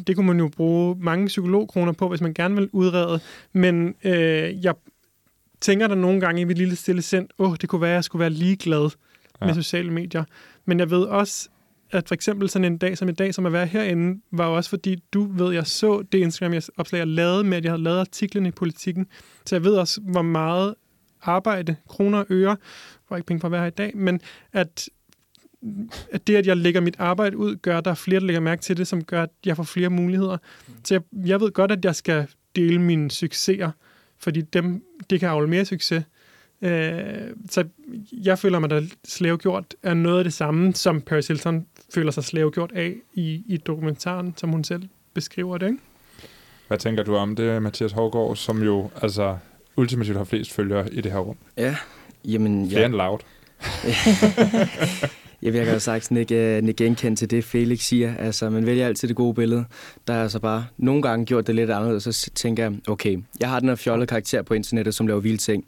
det 0.07 0.17
kunne 0.17 0.27
man 0.27 0.39
jo 0.39 0.49
bruge 0.49 0.97
mange 1.01 1.27
psykologkroner 1.27 1.93
på, 1.93 2.09
hvis 2.09 2.21
man 2.21 2.35
gerne 2.35 2.55
vil 2.55 2.69
udrede. 2.73 3.21
Men 3.53 3.95
øh, 4.05 4.65
jeg 4.65 4.75
tænker 5.61 5.87
der 5.87 5.95
nogle 5.95 6.21
gange 6.21 6.41
i 6.41 6.45
mit 6.45 6.59
lille 6.59 6.77
stille 6.77 7.03
sind, 7.03 7.29
åh, 7.39 7.51
oh, 7.51 7.57
det 7.61 7.69
kunne 7.69 7.81
være, 7.81 7.91
at 7.91 7.95
jeg 7.95 8.05
skulle 8.05 8.21
være 8.21 8.31
ligeglad 8.31 8.91
ja. 9.41 9.47
med 9.47 9.55
sociale 9.55 9.91
medier. 9.91 10.25
Men 10.65 10.79
jeg 10.79 10.91
ved 10.91 11.03
også, 11.03 11.49
at 11.91 12.09
for 12.09 12.15
eksempel 12.15 12.49
sådan 12.49 12.65
en 12.65 12.79
dag 12.79 12.99
som 12.99 13.09
i 13.09 13.13
dag, 13.13 13.35
som 13.35 13.47
at 13.47 13.53
være 13.53 13.67
herinde, 13.67 14.21
var 14.31 14.47
også 14.47 14.71
fordi, 14.71 15.03
du 15.13 15.33
ved, 15.33 15.53
jeg 15.53 15.67
så 15.67 16.03
det 16.13 16.19
Instagram-opslag, 16.19 16.99
jeg 16.99 17.07
lavede 17.07 17.45
med, 17.45 17.57
at 17.57 17.65
jeg 17.65 17.73
havde 17.73 17.83
lavet 17.83 18.01
artiklen 18.01 18.47
i 18.47 18.51
politikken. 18.51 19.07
Så 19.47 19.57
jeg 19.57 19.65
ved 19.65 19.75
også, 19.75 20.01
hvor 20.01 20.23
meget 20.23 20.75
arbejde, 21.25 21.77
kroner 21.89 22.19
og 22.19 22.27
øre, 22.31 22.57
får 23.09 23.17
ikke 23.17 23.27
penge 23.27 23.41
for 23.41 23.49
at 23.49 23.53
være 23.53 23.61
her 23.61 23.67
i 23.67 23.71
dag, 23.71 23.97
men 23.97 24.21
at, 24.53 24.89
at 26.11 26.27
det, 26.27 26.37
at 26.37 26.47
jeg 26.47 26.57
lægger 26.57 26.81
mit 26.81 26.97
arbejde 26.99 27.37
ud, 27.37 27.57
gør, 27.57 27.79
at 27.79 27.85
der 27.85 27.91
er 27.91 27.95
flere, 27.95 28.21
der 28.21 28.27
lægger 28.27 28.41
mærke 28.41 28.63
til 28.63 28.77
det, 28.77 28.87
som 28.87 29.05
gør, 29.05 29.23
at 29.23 29.31
jeg 29.47 29.57
får 29.57 29.63
flere 29.63 29.89
muligheder. 29.89 30.39
Så 30.85 30.95
jeg, 30.95 31.03
jeg 31.27 31.41
ved 31.41 31.51
godt, 31.51 31.73
at 31.73 31.85
jeg 31.85 31.95
skal 31.95 32.27
dele 32.57 32.81
mine 32.81 33.11
succeser, 33.11 33.71
fordi 34.19 34.41
dem, 34.41 34.85
det 35.11 35.21
kan 35.21 35.29
afle 35.29 35.49
mere 35.49 35.65
succes. 35.65 36.05
Øh, 36.63 37.31
så 37.51 37.65
jeg 38.13 38.39
føler 38.39 38.59
mig, 38.59 38.71
der 38.71 38.83
slavegjort 39.05 39.75
er 39.83 39.95
noget 39.95 40.19
af 40.19 40.25
det 40.25 40.33
samme, 40.33 40.75
som 40.75 41.01
Paris 41.01 41.29
Hilton 41.29 41.67
føler 41.95 42.11
sig 42.11 42.25
slavegjort 42.25 42.73
af 42.73 42.95
i, 43.15 43.43
i 43.47 43.57
dokumentaren, 43.57 44.35
som 44.37 44.51
hun 44.51 44.65
selv 44.65 44.83
beskriver 45.15 45.59
det. 45.59 45.67
Ikke? 45.67 45.79
Hvad 46.69 46.79
tænker 46.79 47.03
du 47.03 47.17
om 47.17 47.37
det, 47.37 47.63
Mathias 47.63 47.93
Hårgaard, 47.93 48.37
som 48.37 48.63
jo 48.63 48.91
altså 49.03 49.37
ultimativt 49.77 50.17
har 50.17 50.25
flest 50.25 50.53
følgere 50.53 50.93
i 50.93 51.01
det 51.01 51.13
her 51.13 51.19
rum? 51.19 51.37
Ja, 51.57 51.77
jamen... 52.25 52.69
Flere 52.69 52.81
ja. 52.81 52.87
end 52.87 52.95
loud. 52.95 53.19
jeg 55.43 55.53
vil 55.53 55.61
jo 55.61 55.79
sagt 55.79 56.11
ikke, 56.11 56.57
ikke 56.59 56.73
genkende 56.73 57.17
til 57.17 57.31
det, 57.31 57.45
Felix 57.45 57.81
siger. 57.81 58.17
Altså, 58.17 58.51
man 58.51 58.67
vælger 58.67 58.87
altid 58.87 59.09
det 59.09 59.17
gode 59.17 59.35
billede. 59.35 59.65
Der 60.07 60.15
er 60.15 60.23
altså 60.23 60.39
bare 60.39 60.67
nogle 60.77 61.03
gange 61.03 61.27
gjort 61.27 61.47
det 61.47 61.55
lidt 61.55 61.71
anderledes, 61.71 62.03
så 62.03 62.31
tænker 62.35 62.63
jeg, 62.63 62.73
okay, 62.89 63.19
jeg 63.41 63.49
har 63.49 63.61
den 63.61 63.69
her 63.69 63.77
fjollede 63.77 64.07
karakter 64.07 64.43
på 64.43 64.55
internettet, 64.55 64.95
som 64.95 65.07
laver 65.07 65.21
vilde 65.21 65.39
ting. 65.39 65.65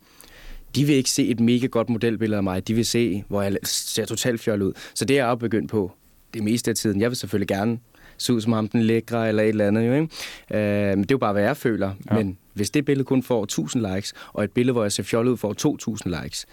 De 0.74 0.84
vil 0.84 0.94
ikke 0.94 1.10
se 1.10 1.26
et 1.28 1.40
mega 1.40 1.66
godt 1.66 1.88
modelbillede 1.88 2.36
af 2.36 2.42
mig. 2.42 2.68
De 2.68 2.74
vil 2.74 2.86
se, 2.86 3.24
hvor 3.28 3.42
jeg 3.42 3.56
ser 3.64 4.04
totalt 4.04 4.40
fjollet 4.40 4.66
ud. 4.66 4.72
Så 4.94 5.04
det 5.04 5.18
er 5.18 5.26
jeg 5.26 5.38
begyndt 5.38 5.70
på 5.70 5.92
det 6.34 6.42
meste 6.42 6.70
af 6.70 6.74
tiden. 6.74 7.00
Jeg 7.00 7.10
vil 7.10 7.16
selvfølgelig 7.16 7.48
gerne 7.48 7.78
se 8.18 8.32
ud 8.32 8.40
som 8.40 8.52
ham 8.52 8.68
den 8.68 8.82
lækre 8.82 9.28
eller 9.28 9.42
et 9.42 9.48
eller 9.48 9.66
andet. 9.66 9.86
Jo, 9.86 9.92
ikke? 9.92 10.08
Øh, 10.50 10.88
men 10.88 11.02
det 11.02 11.10
er 11.10 11.14
jo 11.14 11.18
bare, 11.18 11.32
hvad 11.32 11.42
jeg 11.42 11.56
føler. 11.56 11.92
Ja. 12.10 12.16
Men 12.16 12.38
hvis 12.54 12.70
det 12.70 12.84
billede 12.84 13.04
kun 13.04 13.22
får 13.22 13.42
1000 13.42 13.94
likes, 13.94 14.14
og 14.32 14.44
et 14.44 14.50
billede, 14.50 14.72
hvor 14.72 14.82
jeg 14.82 14.92
ser 14.92 15.02
fjollet 15.02 15.32
ud, 15.32 15.36
får 15.36 15.52
2000 15.52 16.14
likes, 16.22 16.46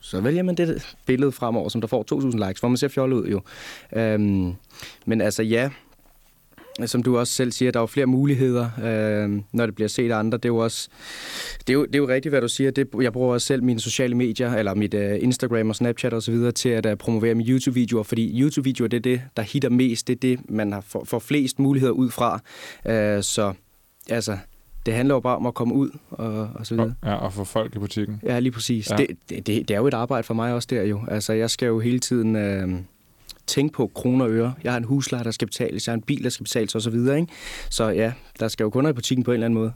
så 0.00 0.20
vælger 0.20 0.42
man 0.42 0.54
det 0.54 0.96
billede 1.06 1.32
fremover, 1.32 1.68
som 1.68 1.80
der 1.80 1.88
får 1.88 2.02
2000 2.02 2.44
likes, 2.46 2.60
hvor 2.60 2.68
man 2.68 2.76
ser 2.76 2.88
fjollet 2.88 3.16
ud 3.16 3.26
jo. 3.26 3.40
Øhm, 3.96 4.54
men 5.06 5.20
altså 5.20 5.42
ja, 5.42 5.70
som 6.86 7.02
du 7.02 7.18
også 7.18 7.32
selv 7.32 7.52
siger, 7.52 7.70
der 7.70 7.78
er 7.78 7.82
jo 7.82 7.86
flere 7.86 8.06
muligheder, 8.06 8.70
øh, 8.84 9.42
når 9.52 9.66
det 9.66 9.74
bliver 9.74 9.88
set 9.88 10.10
af 10.10 10.16
andre. 10.16 10.38
Det 10.38 10.44
er 10.44 10.48
jo 10.48 10.56
også, 10.56 10.88
det 11.60 11.70
er 11.70 11.74
jo, 11.74 11.84
det 11.84 11.94
er 11.94 11.98
jo 11.98 12.08
rigtigt, 12.08 12.32
hvad 12.32 12.40
du 12.40 12.48
siger. 12.48 12.70
Det, 12.70 12.88
jeg 13.00 13.12
bruger 13.12 13.32
også 13.32 13.46
selv 13.46 13.62
mine 13.62 13.80
sociale 13.80 14.14
medier, 14.14 14.54
eller 14.54 14.74
mit 14.74 14.94
uh, 14.94 15.00
Instagram 15.20 15.68
og 15.68 15.76
Snapchat 15.76 16.12
og 16.12 16.22
så 16.22 16.30
videre, 16.30 16.52
til 16.52 16.68
at 16.68 16.86
uh, 16.86 16.92
promovere 16.94 17.34
mine 17.34 17.50
YouTube-videoer, 17.50 18.02
fordi 18.02 18.42
YouTube-videoer, 18.42 18.88
det 18.88 18.96
er 18.96 19.00
det, 19.00 19.20
der 19.36 19.42
hitter 19.42 19.68
mest. 19.68 20.08
Det 20.08 20.14
er 20.14 20.20
det, 20.20 20.50
man 20.50 20.72
har 20.72 20.80
for, 20.80 21.04
får 21.04 21.18
flest 21.18 21.58
muligheder 21.58 21.92
ud 21.92 22.10
fra. 22.10 22.34
Uh, 22.84 23.22
så 23.22 23.52
altså, 24.10 24.38
det 24.86 24.94
handler 24.94 25.14
jo 25.14 25.20
bare 25.20 25.36
om 25.36 25.46
at 25.46 25.54
komme 25.54 25.74
ud 25.74 25.90
og, 26.10 26.50
og 26.54 26.66
så 26.66 26.74
videre. 26.74 26.94
Ja, 27.04 27.14
og 27.14 27.32
få 27.32 27.44
folk 27.44 27.76
i 27.76 27.78
butikken. 27.78 28.20
Ja, 28.24 28.38
lige 28.38 28.52
præcis. 28.52 28.90
Ja. 28.90 28.96
Det, 28.96 29.06
det, 29.28 29.46
det, 29.46 29.68
det 29.68 29.74
er 29.74 29.78
jo 29.78 29.86
et 29.86 29.94
arbejde 29.94 30.22
for 30.22 30.34
mig 30.34 30.54
også 30.54 30.68
der 30.70 30.82
jo. 30.82 31.00
Altså, 31.08 31.32
jeg 31.32 31.50
skal 31.50 31.66
jo 31.66 31.80
hele 31.80 31.98
tiden... 31.98 32.36
Øh, 32.36 32.68
tænke 33.48 33.72
på 33.72 33.90
kroner 33.94 34.24
og 34.24 34.30
øre. 34.30 34.54
Jeg 34.64 34.72
har 34.72 34.76
en 34.78 34.84
husleje, 34.84 35.24
der 35.24 35.30
skal 35.30 35.48
betales, 35.48 35.86
jeg 35.86 35.92
har 35.92 35.96
en 35.96 36.02
bil, 36.02 36.24
der 36.24 36.30
skal 36.30 36.44
betales 36.44 36.74
osv. 36.74 36.94
Ikke? 36.94 37.26
Så 37.70 37.88
ja, 37.88 38.12
der 38.40 38.48
skal 38.48 38.64
jo 38.64 38.70
kunder 38.70 38.90
i 38.90 38.92
butikken 38.92 39.24
på 39.24 39.30
en 39.30 39.34
eller 39.34 39.46
anden 39.46 39.58
måde. 39.58 39.72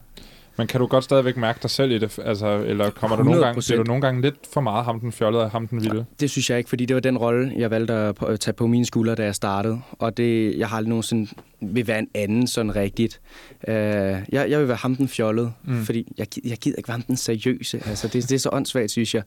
Men 0.57 0.67
kan 0.67 0.81
du 0.81 0.87
godt 0.87 1.05
stadigvæk 1.05 1.37
mærke 1.37 1.59
dig 1.63 1.71
selv 1.71 1.91
i 1.91 1.99
det? 1.99 2.19
Altså, 2.25 2.47
eller 2.67 2.91
kommer 2.91 3.17
du 3.17 3.23
nogle 3.23 3.41
gange, 3.45 3.63
bliver 3.67 3.83
du 3.83 3.89
nogle 3.89 4.03
gange 4.03 4.21
lidt 4.21 4.37
for 4.53 4.61
meget 4.61 4.85
ham 4.85 5.01
den 5.01 5.13
fjollede 5.13 5.43
og 5.43 5.51
ham 5.51 5.69
den 5.69 5.83
vilde? 5.83 6.05
Det 6.21 6.31
synes 6.31 6.51
jeg 6.51 6.59
ikke, 6.59 6.69
fordi 6.69 6.87
det 6.87 6.95
var 6.95 7.01
den 7.01 7.19
rolle, 7.19 7.53
jeg 7.57 7.71
valgte 7.71 7.95
at 7.95 8.41
tage 8.41 8.55
på 8.55 8.67
mine 8.67 8.87
skuldre, 8.87 9.15
da 9.15 9.25
jeg 9.25 9.35
startede. 9.35 9.81
Og 9.91 10.17
det, 10.17 10.59
jeg 10.59 10.69
har 10.69 10.77
aldrig 10.77 10.89
nogensinde 10.89 11.31
vil 11.61 11.87
være 11.87 11.99
en 11.99 12.09
anden 12.15 12.47
sådan 12.47 12.77
rigtigt. 12.77 13.21
Uh, 13.69 13.73
jeg, 13.73 14.25
jeg 14.33 14.61
vil 14.61 14.69
være 14.69 14.77
ham 14.77 14.97
den 14.97 15.09
fjollede, 15.09 15.53
mm. 15.65 15.85
fordi 15.85 16.13
jeg, 16.19 16.27
jeg 16.45 16.59
gider 16.59 16.77
ikke 16.77 16.89
være 16.89 16.97
ham 16.97 17.03
den 17.03 17.17
seriøse. 17.17 17.83
Altså, 17.87 18.09
det, 18.09 18.29
det 18.29 18.33
er 18.33 18.39
så 18.39 18.51
åndssvagt, 18.53 18.91
synes 18.91 19.15
jeg. 19.15 19.23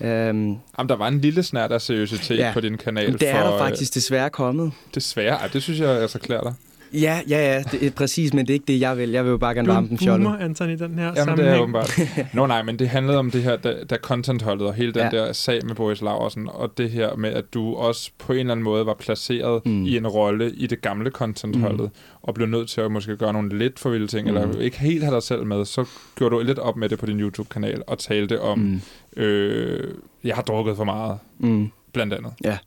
Um, 0.00 0.06
Jamen, 0.06 0.88
der 0.88 0.96
var 0.96 1.08
en 1.08 1.20
lille 1.20 1.42
snært 1.42 1.72
af 1.72 1.80
seriøsitet 1.80 2.38
ja, 2.38 2.50
på 2.52 2.60
din 2.60 2.78
kanal. 2.78 3.12
det 3.12 3.28
er 3.28 3.42
for, 3.42 3.50
der 3.50 3.58
faktisk 3.58 3.94
desværre 3.94 4.30
kommet. 4.30 4.72
Desværre? 4.94 5.36
Ej, 5.36 5.48
det 5.52 5.62
synes 5.62 5.80
jeg 5.80 5.88
altså 5.88 6.18
klæder 6.18 6.42
dig. 6.42 6.54
Ja, 6.92 7.20
ja, 7.28 7.52
ja, 7.54 7.62
det 7.72 7.86
er 7.86 7.90
præcis, 7.90 8.34
men 8.34 8.46
det 8.46 8.50
er 8.50 8.54
ikke 8.54 8.66
det, 8.72 8.80
jeg 8.80 8.98
vil. 8.98 9.10
Jeg 9.10 9.24
vil 9.24 9.30
jo 9.30 9.36
bare 9.38 9.54
gerne 9.54 9.66
Du 9.66 9.70
er 9.70 9.74
varme 9.74 9.84
en 9.84 9.90
den 9.90 9.98
fjollet. 9.98 10.24
boomer, 10.26 10.38
Anton, 10.44 10.70
i 10.70 10.76
den 10.76 10.98
her 10.98 11.04
Jamen, 11.04 11.14
det 11.16 11.20
er 11.20 11.24
sammenhæng. 11.24 11.60
åbenbart. 11.62 11.98
Nå 12.34 12.46
nej, 12.46 12.62
men 12.62 12.78
det 12.78 12.88
handlede 12.88 13.18
om 13.18 13.30
det 13.30 13.42
her, 13.42 13.56
da, 13.56 13.74
da 13.90 13.96
contentholdet 13.96 14.66
og 14.66 14.74
hele 14.74 14.92
den 14.92 15.02
Ja. 15.02 15.08
der 15.18 15.32
sag 15.32 15.60
med 15.66 15.74
Boris 15.74 16.02
Laversen, 16.02 16.48
og 16.52 16.78
det 16.78 16.90
her 16.90 17.16
med, 17.16 17.30
at 17.30 17.54
du 17.54 17.74
også 17.74 18.10
på 18.18 18.32
en 18.32 18.38
eller 18.38 18.52
anden 18.52 18.64
måde 18.64 18.86
var 18.86 18.94
placeret 18.94 19.66
Mm. 19.66 19.84
i 19.84 19.96
en 19.96 20.06
rolle 20.08 20.50
i 20.52 20.66
det 20.66 20.82
gamle 20.82 21.10
contentholdet, 21.10 21.80
mm. 21.80 22.18
og 22.22 22.34
blev 22.34 22.46
nødt 22.46 22.68
til 22.68 22.80
at 22.80 22.90
måske 22.92 23.16
gøre 23.16 23.32
nogle 23.32 23.58
lidt 23.58 23.78
for 23.78 23.90
vilde 23.90 24.06
ting, 24.06 24.30
mm. 24.30 24.36
Eller 24.36 24.60
ikke 24.60 24.78
helt 24.80 25.04
have 25.04 25.14
dig 25.14 25.22
selv 25.22 25.46
med, 25.46 25.64
så 25.64 25.84
gjorde 26.16 26.34
du 26.34 26.40
lidt 26.42 26.58
op 26.58 26.76
med 26.76 26.88
det 26.88 26.98
på 26.98 27.06
din 27.06 27.20
YouTube-kanal, 27.20 27.82
og 27.86 27.98
talte 27.98 28.40
om. 28.40 28.58
Mm. 28.58 28.80
øh, 29.22 29.94
jeg 30.24 30.34
har 30.34 30.42
drukket 30.42 30.76
for 30.76 30.84
meget, 30.84 31.18
Mm. 31.38 31.68
blandt 31.92 32.14
andet. 32.14 32.32
Ja. 32.44 32.58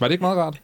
Var 0.00 0.06
det 0.08 0.12
ikke 0.12 0.22
meget 0.22 0.38
rart? 0.38 0.60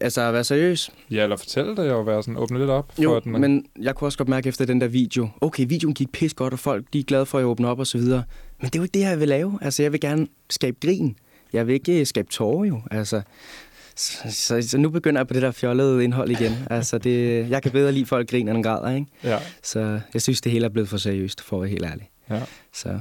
Altså, 0.00 0.20
at 0.20 0.34
være 0.34 0.44
seriøs. 0.44 0.90
Ja, 1.10 1.22
eller 1.22 1.36
fortælle 1.36 1.76
det, 1.76 1.92
og 1.92 2.06
være 2.06 2.22
sådan, 2.22 2.36
åbne 2.36 2.58
lidt 2.58 2.70
op? 2.70 2.92
Jo, 2.98 3.10
for, 3.10 3.16
at 3.16 3.26
man, 3.26 3.40
men 3.40 3.66
jeg 3.80 3.94
kunne 3.94 4.08
også 4.08 4.18
godt 4.18 4.28
mærke 4.28 4.48
efter 4.48 4.64
den 4.64 4.80
der 4.80 4.88
video, 4.88 5.28
okay, 5.40 5.64
videoen 5.68 5.94
gik 5.94 6.12
pis 6.12 6.34
godt, 6.34 6.52
og 6.52 6.58
folk 6.58 6.84
de 6.92 6.98
er 6.98 7.02
glade 7.02 7.26
for 7.26 7.38
at 7.38 7.42
jeg 7.42 7.48
åbner 7.48 7.68
op 7.68 7.78
og 7.78 7.86
så 7.86 7.98
videre. 7.98 8.22
Men 8.60 8.66
det 8.66 8.74
er 8.74 8.78
jo 8.78 8.82
ikke 8.82 8.94
det, 8.94 9.00
jeg 9.00 9.20
vil 9.20 9.28
lave. 9.28 9.58
Altså, 9.62 9.82
jeg 9.82 9.92
vil 9.92 10.00
gerne 10.00 10.26
skabe 10.50 10.76
grin. 10.82 11.16
Jeg 11.52 11.66
vil 11.66 11.72
ikke 11.72 12.00
øh, 12.00 12.06
skabe 12.06 12.28
tårer 12.28 12.64
jo. 12.64 12.80
Altså, 12.90 13.22
så, 13.96 14.18
så, 14.30 14.62
så, 14.68 14.78
nu 14.78 14.90
begynder 14.90 15.20
jeg 15.20 15.28
på 15.28 15.34
det 15.34 15.42
der 15.42 15.50
fjollede 15.50 16.04
indhold 16.04 16.30
igen. 16.30 16.52
Altså, 16.70 16.98
det, 16.98 17.50
jeg 17.50 17.62
kan 17.62 17.72
bedre 17.72 17.92
lide 17.92 18.06
folk 18.06 18.30
griner 18.30 18.54
end 18.54 18.64
græder, 18.64 18.94
ikke? 18.94 19.06
Ja. 19.24 19.38
Så 19.62 20.00
jeg 20.14 20.22
synes, 20.22 20.40
det 20.40 20.52
hele 20.52 20.64
er 20.64 20.68
blevet 20.68 20.88
for 20.88 20.96
seriøst, 20.96 21.40
for 21.40 21.56
at 21.56 21.62
være 21.62 21.70
helt 21.70 21.84
ærlig. 21.84 22.10
Ja. 22.30 22.42
Så 22.72 22.98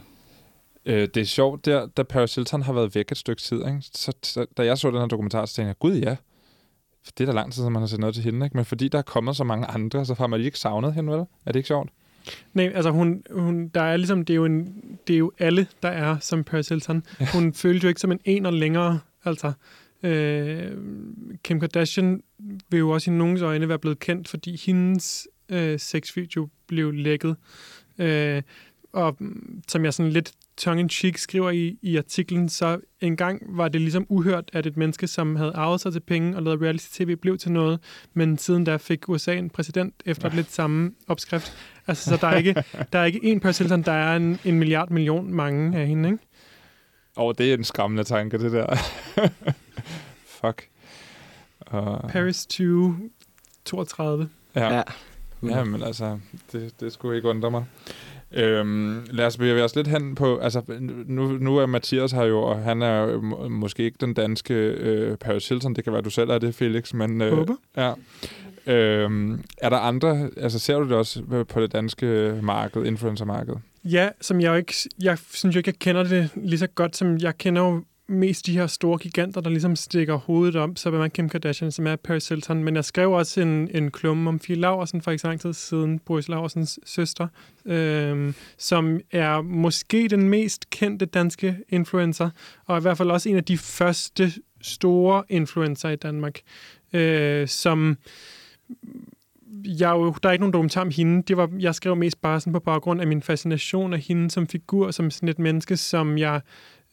Øh, 0.88 1.08
det 1.14 1.18
er 1.18 1.26
sjovt, 1.26 1.66
der, 1.66 1.86
da 1.86 2.04
Paris 2.04 2.36
Hilton 2.36 2.62
har 2.62 2.74
været 2.74 2.96
væk 2.96 3.12
et 3.12 3.18
stykke 3.18 3.42
tid, 3.42 3.58
ikke? 3.58 3.82
Så, 3.82 4.14
så, 4.24 4.46
da 4.58 4.66
jeg 4.66 4.78
så 4.78 4.92
den 4.92 5.00
her 5.00 5.06
dokumentar, 5.06 5.46
så 5.46 5.56
tænkte 5.56 5.68
jeg, 5.68 5.80
gud 5.80 5.96
ja, 5.96 6.16
det 7.18 7.24
er 7.24 7.26
da 7.26 7.32
lang 7.32 7.54
tid, 7.54 7.56
siden 7.62 7.74
man 7.74 7.82
har 7.82 7.88
set 7.88 8.00
noget 8.00 8.16
til 8.16 8.24
hende, 8.24 8.46
ikke? 8.46 8.58
Men 8.58 8.66
fordi 8.66 8.88
der 8.88 8.98
er 8.98 9.02
kommet 9.02 9.36
så 9.36 9.44
mange 9.44 9.68
andre, 9.68 10.06
så 10.06 10.14
har 10.14 10.28
man 10.28 10.42
ikke 10.42 10.60
savnet 10.60 10.94
hende, 10.94 11.14
vel? 11.14 11.20
Er 11.20 11.52
det 11.52 11.56
ikke 11.56 11.68
sjovt? 11.68 11.90
Nej, 12.54 12.72
altså 12.76 12.92
hun, 12.92 13.24
hun, 13.32 13.68
der 13.68 13.82
er 13.82 13.98
ligesom, 13.98 14.26
det 14.26 14.34
er, 14.34 14.36
jo 14.36 14.46
en, 14.46 14.84
det 15.08 15.14
er 15.14 15.18
jo 15.18 15.32
alle, 15.40 15.68
der 15.84 15.90
er 15.90 16.18
som 16.20 16.44
Paris 16.44 16.70
Hilton. 16.70 17.04
Ja. 17.20 17.28
Hun 17.34 17.54
følte 17.54 17.84
jo 17.84 17.90
ikke 17.90 18.02
som 18.02 18.12
en 18.12 18.20
ener 18.26 18.52
længere, 18.52 19.00
altså. 19.26 19.52
Øh, 20.04 20.72
Kim 21.44 21.60
Kardashian 21.60 22.24
vil 22.70 22.78
jo 22.78 22.90
også 22.90 23.12
i 23.12 23.14
nogens 23.14 23.42
øjne 23.42 23.70
være 23.70 23.80
blevet 23.80 24.00
kendt, 24.00 24.28
fordi 24.28 24.62
hendes 24.66 25.28
øh, 25.50 25.80
sexvideo 25.80 26.50
blev 26.68 26.92
lækket. 26.92 27.36
Øh, 27.98 28.42
og 28.94 29.18
som 29.68 29.86
jeg 29.86 29.94
sådan 29.94 30.12
lidt 30.12 30.32
tongue-in-cheek 30.58 31.18
skriver 31.18 31.50
i, 31.50 31.78
i 31.82 31.98
artiklen, 31.98 32.50
så 32.50 32.80
engang 33.02 33.42
var 33.58 33.68
det 33.68 33.82
ligesom 33.82 34.06
uhørt, 34.10 34.50
at 34.54 34.66
et 34.66 34.78
menneske, 34.78 35.08
som 35.08 35.36
havde 35.36 35.52
arvet 35.56 35.82
sig 35.82 35.92
til 35.92 36.00
penge 36.00 36.36
og 36.36 36.44
lavet 36.44 36.62
reality-tv, 36.62 37.16
blev 37.16 37.38
til 37.38 37.52
noget, 37.52 37.80
men 38.14 38.38
siden 38.38 38.64
da 38.64 38.78
fik 38.78 39.10
USA 39.10 39.36
en 39.36 39.50
præsident 39.50 39.94
efter 40.06 40.30
lidt 40.30 40.52
samme 40.52 40.92
opskrift. 41.08 41.58
Altså, 41.88 42.10
så 42.10 42.18
der 42.22 42.28
er 42.28 42.38
ikke, 42.38 42.64
der 42.94 43.00
er 43.00 43.06
ikke 43.06 43.20
én 43.20 43.58
Hilton, 43.58 43.82
der 43.82 43.92
er 43.92 44.16
en, 44.16 44.40
en 44.46 44.60
milliard 44.60 44.90
million 44.90 45.34
mange 45.34 45.78
af 45.78 45.88
hende, 45.88 46.10
ikke? 46.10 46.24
Og 47.16 47.38
det 47.38 47.50
er 47.50 47.54
en 47.54 47.64
skræmmende 47.64 48.04
tanke, 48.04 48.40
det 48.40 48.52
der. 48.52 48.76
Fuck. 50.42 50.68
Uh, 51.74 52.10
Paris 52.10 52.46
2032. 52.46 54.30
ja. 54.56 54.74
ja. 54.74 54.84
ja, 55.44 55.64
men 55.64 55.84
altså, 55.84 56.20
det, 56.52 56.80
det 56.80 56.94
skulle 56.94 57.16
ikke 57.16 57.30
undre 57.30 57.52
mig. 57.52 57.66
Øhm, 58.32 59.06
lad 59.12 59.26
os 59.26 59.38
bevæge 59.38 59.64
os 59.64 59.76
lidt 59.76 59.88
hen 59.88 60.16
på, 60.16 60.38
altså 60.38 60.62
nu, 61.06 61.28
nu 61.28 61.58
er 61.58 61.66
Mathias 61.66 62.12
her 62.12 62.24
jo, 62.24 62.40
og 62.42 62.60
han 62.60 62.82
er 62.82 63.22
må- 63.22 63.48
måske 63.50 63.84
ikke 63.84 63.98
den 64.02 64.14
danske 64.14 64.54
øh, 64.54 65.18
Paris 65.18 65.50
Hilton, 65.50 65.74
det 65.74 65.84
kan 65.84 65.94
være, 65.94 66.02
du 66.02 66.10
selv 66.10 66.30
er 66.30 66.38
det, 66.38 66.56
Felix, 66.56 66.94
men 66.94 67.22
øh, 67.22 67.34
Håber. 67.38 67.56
Ja. 67.78 67.94
Øhm, 68.74 69.44
er 69.58 69.70
der 69.70 69.78
andre, 69.78 70.30
altså 70.38 70.60
ser 70.60 70.80
du 70.80 70.84
det 70.84 70.92
også 70.94 71.46
på 71.50 71.62
det 71.62 71.72
danske 71.74 72.40
marked, 72.44 72.86
influencermarked? 72.86 73.54
Ja, 73.84 74.10
som 74.22 74.42
jeg 74.42 74.50
jo 74.50 74.56
ikke, 74.56 74.74
jeg 75.02 75.18
synes 75.34 75.56
jo 75.56 75.60
ikke, 75.60 75.68
jeg 75.68 75.80
kender 75.80 76.04
det 76.04 76.30
lige 76.36 76.60
så 76.60 76.68
godt, 76.68 76.96
som 76.98 77.18
jeg 77.18 77.38
kender 77.38 77.62
jo 77.62 77.84
mest 78.08 78.46
de 78.46 78.54
her 78.54 78.68
store 78.68 78.98
giganter, 78.98 79.42
der 79.42 79.50
ligesom 79.50 79.76
stikker 79.76 80.16
hovedet 80.16 80.56
om, 80.56 80.76
så 80.76 80.90
er 80.90 80.94
man 80.94 81.12
Kim 81.12 81.30
Kardashian, 81.30 81.72
som 81.72 81.88
er 81.88 81.96
Paris 81.96 82.30
Hilton. 82.30 82.64
Men 82.64 82.76
jeg 82.76 82.86
skrev 82.86 83.12
også 83.12 83.42
en, 83.42 83.70
en 83.72 83.92
klumme 83.92 84.30
om 84.30 84.40
Fie 84.40 84.56
Laversen 84.56 85.02
for 85.02 85.12
ikke 85.12 85.22
så 85.22 85.28
lang 85.28 85.42
tid 85.42 85.54
siden, 85.54 86.00
Boris 86.00 86.28
Laversens 86.28 86.80
søster, 86.86 87.28
øhm, 87.66 88.36
som 88.58 89.00
er 89.12 89.42
måske 89.42 90.08
den 90.08 90.30
mest 90.30 90.70
kendte 90.70 91.06
danske 91.06 91.58
influencer, 91.70 92.30
og 92.66 92.78
i 92.78 92.82
hvert 92.82 92.98
fald 92.98 93.12
også 93.12 93.30
en 93.30 93.36
af 93.36 93.44
de 93.44 93.58
første 93.58 94.32
store 94.62 95.24
influencer 95.30 95.90
i 95.90 95.96
Danmark, 95.96 96.40
øh, 96.94 97.48
som 97.48 97.98
jeg 99.66 99.90
jo, 99.90 100.16
der 100.24 100.30
er 100.30 100.34
ikke 100.34 100.42
nogen 100.42 100.54
dokumentar 100.54 100.82
om 100.82 100.92
hende. 100.96 101.24
Det 101.24 101.38
var, 101.38 101.50
jeg 101.60 101.76
skrev 101.76 101.96
mest 101.96 102.22
bare 102.22 102.40
sådan 102.40 102.54
på 102.54 102.60
baggrund 102.60 103.02
af 103.02 103.08
min 103.08 103.22
fascination 103.22 103.94
af 103.94 104.00
hende 104.00 104.32
som 104.32 104.48
figur, 104.48 104.92
som 104.92 105.12
sådan 105.12 105.30
et 105.30 105.40
menneske, 105.40 105.78
som 105.78 106.18
jeg 106.18 106.42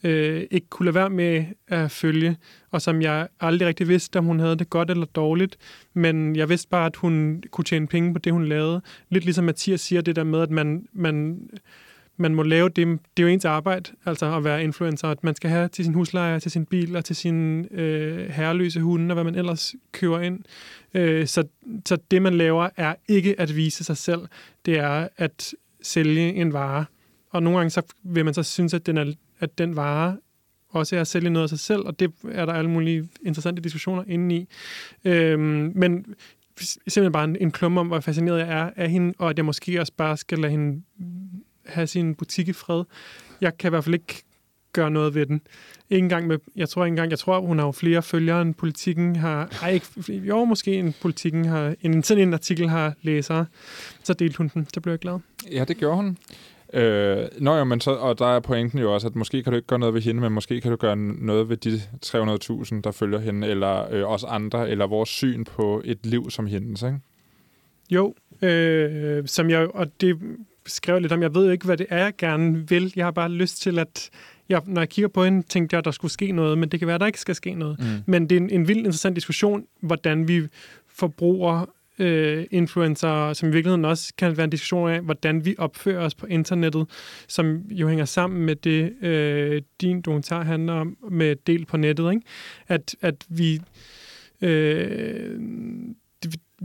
øh, 0.04 0.46
ikke 0.50 0.66
kunne 0.70 0.84
lade 0.84 0.94
være 0.94 1.10
med 1.10 1.44
at 1.68 1.90
følge, 1.90 2.36
og 2.70 2.82
som 2.82 3.02
jeg 3.02 3.28
aldrig 3.40 3.68
rigtig 3.68 3.88
vidste, 3.88 4.18
om 4.18 4.24
hun 4.24 4.40
havde 4.40 4.56
det 4.56 4.70
godt 4.70 4.90
eller 4.90 5.06
dårligt. 5.06 5.56
Men 5.94 6.36
jeg 6.36 6.48
vidste 6.48 6.68
bare, 6.68 6.86
at 6.86 6.96
hun 6.96 7.42
kunne 7.50 7.64
tjene 7.64 7.86
penge 7.86 8.12
på 8.12 8.18
det, 8.18 8.32
hun 8.32 8.46
lavede. 8.46 8.80
Lidt 9.08 9.24
ligesom 9.24 9.44
Mathias 9.44 9.80
siger 9.80 10.00
det 10.00 10.16
der 10.16 10.24
med, 10.24 10.40
at 10.40 10.50
man, 10.50 10.88
man, 10.92 11.48
man 12.16 12.34
må 12.34 12.42
lave 12.42 12.68
det. 12.68 12.86
Det 13.16 13.22
er 13.22 13.26
jo 13.26 13.32
ens 13.32 13.44
arbejde, 13.44 13.90
altså 14.06 14.36
at 14.36 14.44
være 14.44 14.64
influencer. 14.64 15.08
At 15.08 15.24
man 15.24 15.34
skal 15.34 15.50
have 15.50 15.68
til 15.68 15.84
sin 15.84 15.94
husleje, 15.94 16.40
til 16.40 16.50
sin 16.50 16.66
bil 16.66 16.96
og 16.96 17.04
til 17.04 17.16
sin 17.16 17.64
øh, 17.74 18.28
herreløse 18.30 18.80
hunde, 18.80 19.12
og 19.12 19.14
hvad 19.14 19.24
man 19.24 19.34
ellers 19.34 19.74
køber 19.92 20.20
ind. 20.20 20.40
Øh, 20.94 21.26
så, 21.26 21.44
så 21.86 21.98
det, 22.10 22.22
man 22.22 22.34
laver, 22.34 22.68
er 22.76 22.94
ikke 23.08 23.40
at 23.40 23.56
vise 23.56 23.84
sig 23.84 23.96
selv. 23.96 24.20
Det 24.66 24.78
er 24.78 25.08
at 25.16 25.54
sælge 25.82 26.34
en 26.34 26.52
vare. 26.52 26.84
Og 27.30 27.42
nogle 27.42 27.58
gange 27.58 27.70
så 27.70 27.82
vil 28.02 28.24
man 28.24 28.34
så 28.34 28.42
synes, 28.42 28.74
at 28.74 28.86
den, 28.86 28.96
er, 28.96 29.12
at 29.40 29.58
den 29.58 29.76
vare 29.76 30.16
også 30.68 30.96
er 30.96 31.00
at 31.00 31.06
sælge 31.06 31.30
noget 31.30 31.42
af 31.42 31.48
sig 31.48 31.58
selv, 31.58 31.80
og 31.80 32.00
det 32.00 32.12
er 32.32 32.46
der 32.46 32.52
alle 32.52 32.70
mulige 32.70 33.08
interessante 33.22 33.62
diskussioner 33.62 34.04
inde 34.06 34.34
i. 34.34 34.48
Øhm, 35.04 35.72
men 35.74 36.14
simpelthen 36.58 37.12
bare 37.12 37.24
en, 37.24 37.36
en 37.40 37.50
klumme 37.50 37.80
om, 37.80 37.86
hvor 37.86 38.00
fascineret 38.00 38.38
jeg 38.38 38.48
er 38.48 38.70
af 38.76 38.90
hende, 38.90 39.14
og 39.18 39.30
at 39.30 39.36
jeg 39.36 39.44
måske 39.44 39.80
også 39.80 39.92
bare 39.96 40.16
skal 40.16 40.38
lade 40.38 40.50
hende 40.50 40.82
have 41.66 41.86
sin 41.86 42.14
butik 42.14 42.48
i 42.48 42.52
fred. 42.52 42.84
Jeg 43.40 43.58
kan 43.58 43.68
i 43.68 43.70
hvert 43.70 43.84
fald 43.84 43.94
ikke 43.94 44.22
gøre 44.72 44.90
noget 44.90 45.14
ved 45.14 45.26
den. 45.26 45.40
Ikke 45.90 46.04
engang 46.04 46.26
med, 46.26 46.38
jeg 46.56 46.68
tror 46.68 46.84
ikke 46.84 46.92
engang, 46.92 47.10
jeg 47.10 47.18
tror, 47.18 47.40
hun 47.40 47.58
har 47.58 47.66
jo 47.66 47.72
flere 47.72 48.02
følgere 48.02 48.42
end 48.42 48.54
politikken 48.54 49.16
har, 49.16 49.58
ej, 49.62 49.70
ikke, 49.70 50.12
jo, 50.12 50.44
måske 50.44 50.74
en 50.74 50.94
politikken 51.02 51.44
har, 51.44 51.74
en, 51.82 52.02
sådan 52.02 52.22
en 52.22 52.34
artikel 52.34 52.68
har 52.68 52.94
læsere. 53.02 53.46
Så 54.02 54.14
delte 54.14 54.38
hun 54.38 54.50
den, 54.54 54.66
så 54.74 54.80
blev 54.80 54.92
jeg 54.92 54.98
glad. 54.98 55.18
Ja, 55.52 55.64
det 55.64 55.76
gjorde 55.76 55.96
hun. 55.96 56.18
Øh, 56.74 57.28
nå 57.38 57.56
jo, 57.56 57.64
men 57.64 57.80
så, 57.80 57.90
og 57.90 58.18
der 58.18 58.26
er 58.26 58.40
pointen 58.40 58.78
jo 58.78 58.94
også, 58.94 59.06
at 59.06 59.14
måske 59.14 59.42
kan 59.42 59.52
du 59.52 59.56
ikke 59.56 59.66
gøre 59.66 59.78
noget 59.78 59.94
ved 59.94 60.02
hende, 60.02 60.20
men 60.20 60.32
måske 60.32 60.60
kan 60.60 60.70
du 60.70 60.76
gøre 60.76 60.96
noget 60.96 61.48
ved 61.48 61.56
de 61.56 61.80
300.000, 62.06 62.80
der 62.80 62.90
følger 62.90 63.18
hende, 63.18 63.46
eller 63.48 63.92
øh, 63.92 64.10
os 64.10 64.24
andre, 64.24 64.70
eller 64.70 64.86
vores 64.86 65.08
syn 65.08 65.44
på 65.44 65.82
et 65.84 66.06
liv 66.06 66.30
som 66.30 66.46
hendes, 66.46 66.82
ikke? 66.82 66.98
Jo, 67.90 68.14
øh, 68.42 69.22
som 69.26 69.50
jeg, 69.50 69.68
og 69.74 70.00
det 70.00 70.18
skrev 70.66 71.00
lidt 71.00 71.12
om, 71.12 71.22
jeg 71.22 71.34
ved 71.34 71.52
ikke, 71.52 71.64
hvad 71.64 71.76
det 71.76 71.86
er, 71.90 71.98
jeg 72.04 72.12
gerne 72.18 72.68
vil. 72.68 72.92
Jeg 72.96 73.06
har 73.06 73.10
bare 73.10 73.28
lyst 73.28 73.62
til, 73.62 73.78
at 73.78 74.10
jeg, 74.48 74.62
når 74.66 74.80
jeg 74.80 74.88
kigger 74.88 75.08
på 75.08 75.24
hende, 75.24 75.42
tænkte 75.42 75.74
jeg, 75.74 75.78
at 75.78 75.84
der 75.84 75.90
skulle 75.90 76.12
ske 76.12 76.32
noget, 76.32 76.58
men 76.58 76.68
det 76.68 76.80
kan 76.80 76.86
være, 76.86 76.94
at 76.94 77.00
der 77.00 77.06
ikke 77.06 77.20
skal 77.20 77.34
ske 77.34 77.54
noget. 77.54 77.78
Mm. 77.78 77.84
Men 78.06 78.30
det 78.30 78.36
er 78.36 78.40
en, 78.40 78.50
en 78.50 78.68
vild 78.68 78.78
interessant 78.78 79.16
diskussion, 79.16 79.66
hvordan 79.80 80.28
vi 80.28 80.42
forbruger 80.88 81.66
øh, 81.98 82.46
influencer, 82.50 83.32
som 83.32 83.48
i 83.48 83.52
virkeligheden 83.52 83.84
også 83.84 84.12
kan 84.18 84.36
være 84.36 84.44
en 84.44 84.50
diskussion 84.50 84.90
af, 84.90 85.00
hvordan 85.00 85.44
vi 85.44 85.54
opfører 85.58 86.04
os 86.04 86.14
på 86.14 86.26
internettet, 86.26 86.86
som 87.28 87.56
jo 87.70 87.88
hænger 87.88 88.04
sammen 88.04 88.46
med 88.46 88.56
det, 88.56 89.02
øh, 89.02 89.62
din 89.80 90.00
dokumentar 90.00 90.42
handler 90.42 90.72
om, 90.72 90.96
med 91.10 91.36
del 91.46 91.66
på 91.66 91.76
nettet. 91.76 92.12
Ikke? 92.12 92.22
At, 92.68 92.96
at 93.00 93.24
vi... 93.28 93.60
Øh, 94.42 95.40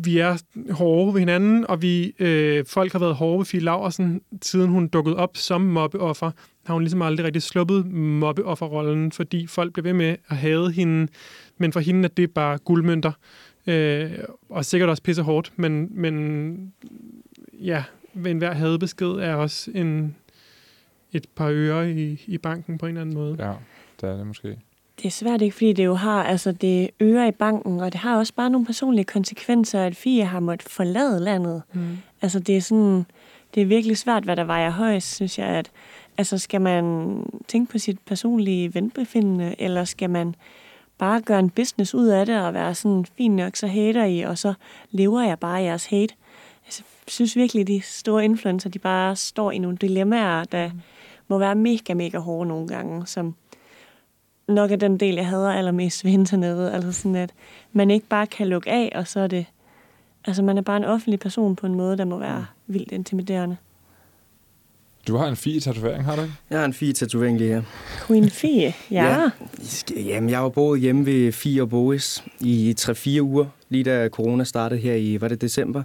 vi 0.03 0.17
er 0.17 0.38
hårde 0.73 1.13
ved 1.13 1.19
hinanden, 1.19 1.65
og 1.69 1.82
vi 1.82 2.13
øh, 2.19 2.65
folk 2.65 2.91
har 2.91 2.99
været 2.99 3.15
hårde 3.15 3.38
ved 3.38 3.45
Fie 3.45 3.59
Laversen, 3.59 4.21
siden 4.41 4.69
hun 4.69 4.88
dukkede 4.88 5.15
op 5.15 5.38
som 5.38 5.61
mobbeoffer, 5.61 6.32
har 6.65 6.73
hun 6.73 6.84
ligesom 6.84 7.01
aldrig 7.01 7.25
rigtig 7.25 7.41
sluppet 7.41 7.86
mobbeofferrollen, 7.91 9.11
fordi 9.11 9.47
folk 9.47 9.73
bliver 9.73 9.84
ved 9.84 9.93
med 9.93 10.15
at 10.30 10.38
hade 10.38 10.71
hende, 10.71 11.07
men 11.57 11.73
for 11.73 11.80
hende 11.80 12.03
er 12.03 12.07
det 12.07 12.32
bare 12.32 12.57
guldmønter, 12.57 13.11
øh, 13.70 14.11
og 14.49 14.65
sikkert 14.65 14.89
også 14.89 15.03
pisse 15.03 15.22
hårdt, 15.22 15.51
men, 15.55 15.89
men 15.91 16.74
ja, 17.53 17.84
ved 18.13 18.32
enhver 18.32 18.53
hadebesked 18.53 19.07
er 19.07 19.34
også 19.34 19.72
en, 19.76 20.15
et 21.11 21.26
par 21.36 21.49
øre 21.51 21.91
i, 21.91 22.24
i 22.28 22.38
banken 22.38 22.78
på 22.78 22.86
en 22.86 22.89
eller 22.89 23.01
anden 23.01 23.15
måde. 23.15 23.36
Ja, 23.39 23.53
det 24.01 24.09
er 24.09 24.17
det 24.17 24.28
måske. 24.28 24.57
Det 24.97 25.05
er 25.05 25.09
svært 25.09 25.41
ikke, 25.41 25.55
fordi 25.55 25.74
det 25.74 25.86
jo 25.86 25.93
har, 25.93 26.24
altså 26.24 26.51
det 26.51 26.89
øger 26.99 27.26
i 27.26 27.32
banken, 27.32 27.80
og 27.80 27.91
det 27.91 27.99
har 27.99 28.17
også 28.17 28.34
bare 28.34 28.49
nogle 28.49 28.65
personlige 28.65 29.05
konsekvenser, 29.05 29.84
at 29.84 29.95
Fie 29.95 30.26
har 30.26 30.39
måttet 30.39 30.70
forlade 30.70 31.20
landet. 31.20 31.61
Mm. 31.74 31.97
Altså 32.22 32.39
det 32.39 32.57
er 32.57 32.61
sådan, 32.61 33.05
det 33.55 33.61
er 33.61 33.65
virkelig 33.65 33.97
svært, 33.97 34.24
hvad 34.24 34.36
der 34.36 34.43
vejer 34.43 34.70
højst, 34.70 35.15
synes 35.15 35.39
jeg, 35.39 35.47
at 35.47 35.72
altså 36.17 36.38
skal 36.38 36.61
man 36.61 37.24
tænke 37.47 37.72
på 37.72 37.78
sit 37.78 37.99
personlige 37.99 38.74
venbefindende, 38.74 39.55
eller 39.59 39.84
skal 39.84 40.09
man 40.09 40.36
bare 41.00 41.22
gøre 41.22 41.39
en 41.39 41.50
business 41.50 41.95
ud 41.95 42.08
af 42.08 42.26
det, 42.26 42.41
og 42.41 42.54
være 42.54 42.76
sådan 42.76 43.06
fin 43.18 43.36
nok, 43.36 43.56
så 43.56 43.68
hater 43.68 44.06
I, 44.06 44.22
og 44.22 44.38
så 44.38 44.54
lever 44.91 45.22
jeg 45.22 45.39
bare 45.39 45.62
jeres 45.62 45.86
hate. 45.86 46.14
Altså, 46.66 46.84
jeg 47.06 47.12
synes 47.12 47.36
virkelig, 47.36 47.68
de 47.68 47.82
store 47.82 48.26
influencer, 48.26 48.70
de 48.70 48.80
bare 48.80 49.16
står 49.16 49.52
i 49.52 49.58
nogle 49.58 49.78
dilemmaer, 49.78 50.43
der 50.43 50.70
må 51.28 51.38
være 51.38 51.56
mega, 51.56 51.93
mega 51.93 52.18
hårde 52.18 52.47
nogle 52.47 52.68
gange, 52.68 53.08
som 53.08 53.36
nok 54.47 54.72
er 54.72 54.76
den 54.76 54.97
del, 54.97 55.16
jeg 55.16 55.28
hader 55.28 55.52
allermest 55.52 56.06
ved 56.06 56.12
internettet. 56.12 56.70
Altså 56.70 56.91
sådan, 56.91 57.16
at 57.16 57.34
man 57.74 57.91
ikke 57.91 58.08
bare 58.08 58.28
kan 58.28 58.47
lukke 58.47 58.72
af, 58.72 58.91
og 58.95 59.08
så 59.08 59.20
er 59.20 59.28
det... 59.28 59.45
Altså, 60.26 60.43
man 60.43 60.58
er 60.58 60.62
bare 60.62 60.78
en 60.78 60.86
offentlig 60.86 61.20
person 61.20 61.56
på 61.56 61.66
en 61.66 61.76
måde, 61.76 61.97
der 61.97 62.06
må 62.06 62.18
være 62.18 62.45
vildt 62.68 62.91
intimiderende. 62.91 63.58
Du 65.10 65.18
har 65.18 65.28
en 65.28 65.36
fin 65.36 65.62
tatovering, 65.62 66.05
har 66.05 66.16
du 66.16 66.22
ikke? 66.22 66.34
Jeg 66.49 66.57
har 66.60 66.66
en 66.66 66.74
fin 66.74 66.93
tatovering 66.93 67.38
lige 67.38 67.53
her. 67.53 67.62
Queen 68.07 68.30
Fie, 68.30 68.74
ja. 68.91 69.05
Ja. 69.05 69.30
Jamen, 69.95 70.30
jeg 70.30 70.43
var 70.43 70.49
boet 70.49 70.80
hjemme 70.82 71.05
ved 71.05 71.32
Fie 71.32 71.62
og 71.62 71.70
Boris 71.70 72.24
i 72.39 72.76
3-4 72.80 73.22
uger, 73.22 73.45
lige 73.70 73.84
da 73.84 74.10
corona 74.10 74.43
startede 74.43 74.80
her 74.80 74.93
i, 74.93 75.22
var 75.22 75.28
det 75.28 75.41
december. 75.41 75.84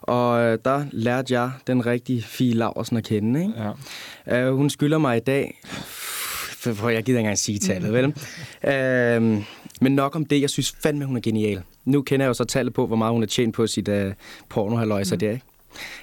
Og 0.00 0.40
øh, 0.40 0.58
der 0.64 0.84
lærte 0.92 1.34
jeg 1.34 1.50
den 1.66 1.86
rigtige 1.86 2.22
Fie 2.22 2.54
Laversen 2.54 2.96
at 2.96 3.04
kende, 3.04 3.40
ikke? 3.40 3.52
Ja. 4.26 4.50
Uh, 4.50 4.56
hun 4.56 4.70
skylder 4.70 4.98
mig 4.98 5.16
i 5.16 5.20
dag, 5.20 5.60
for 5.64 6.72
for 6.72 6.88
jeg 6.88 7.04
gider 7.04 7.18
ikke 7.18 7.26
engang 7.26 7.38
sige 7.38 7.58
tallet, 7.58 7.92
vel? 7.92 8.04
Uh, 8.06 9.42
men 9.80 9.92
nok 9.92 10.16
om 10.16 10.24
det, 10.24 10.40
jeg 10.40 10.50
synes 10.50 10.76
fandme, 10.82 11.04
hun 11.04 11.16
er 11.16 11.20
genial. 11.20 11.62
Nu 11.84 12.02
kender 12.02 12.24
jeg 12.26 12.28
jo 12.28 12.34
så 12.34 12.44
tallet 12.44 12.74
på, 12.74 12.86
hvor 12.86 12.96
meget 12.96 13.12
hun 13.12 13.22
har 13.22 13.26
tjent 13.26 13.54
på 13.54 13.66
sit 13.66 13.88
uh, 13.88 14.12
pornohaløjser 14.48 15.16
mm. 15.16 15.20
der, 15.20 15.30
ikke? 15.30 15.44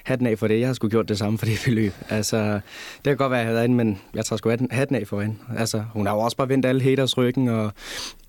Hatten 0.04 0.26
af 0.26 0.38
for 0.38 0.48
det. 0.48 0.60
Jeg 0.60 0.68
har 0.68 0.74
sgu 0.74 0.88
gjort 0.88 1.08
det 1.08 1.18
samme 1.18 1.38
for 1.38 1.46
det 1.46 1.62
beløb. 1.64 1.92
Altså, 2.08 2.52
det 2.96 3.04
kan 3.04 3.16
godt 3.16 3.30
være, 3.30 3.40
at 3.40 3.46
jeg 3.46 3.56
havde 3.56 3.68
men 3.68 4.00
jeg 4.14 4.24
tager 4.24 4.36
sgu 4.38 4.48
hatten- 4.48 4.94
af 4.94 5.06
for 5.08 5.20
hende. 5.20 5.36
Altså, 5.58 5.84
hun 5.92 6.06
har 6.06 6.14
jo 6.14 6.20
også 6.20 6.36
bare 6.36 6.48
vendt 6.48 6.66
alle 6.66 6.82
haters 6.82 7.16
ryggen, 7.16 7.48
og 7.48 7.72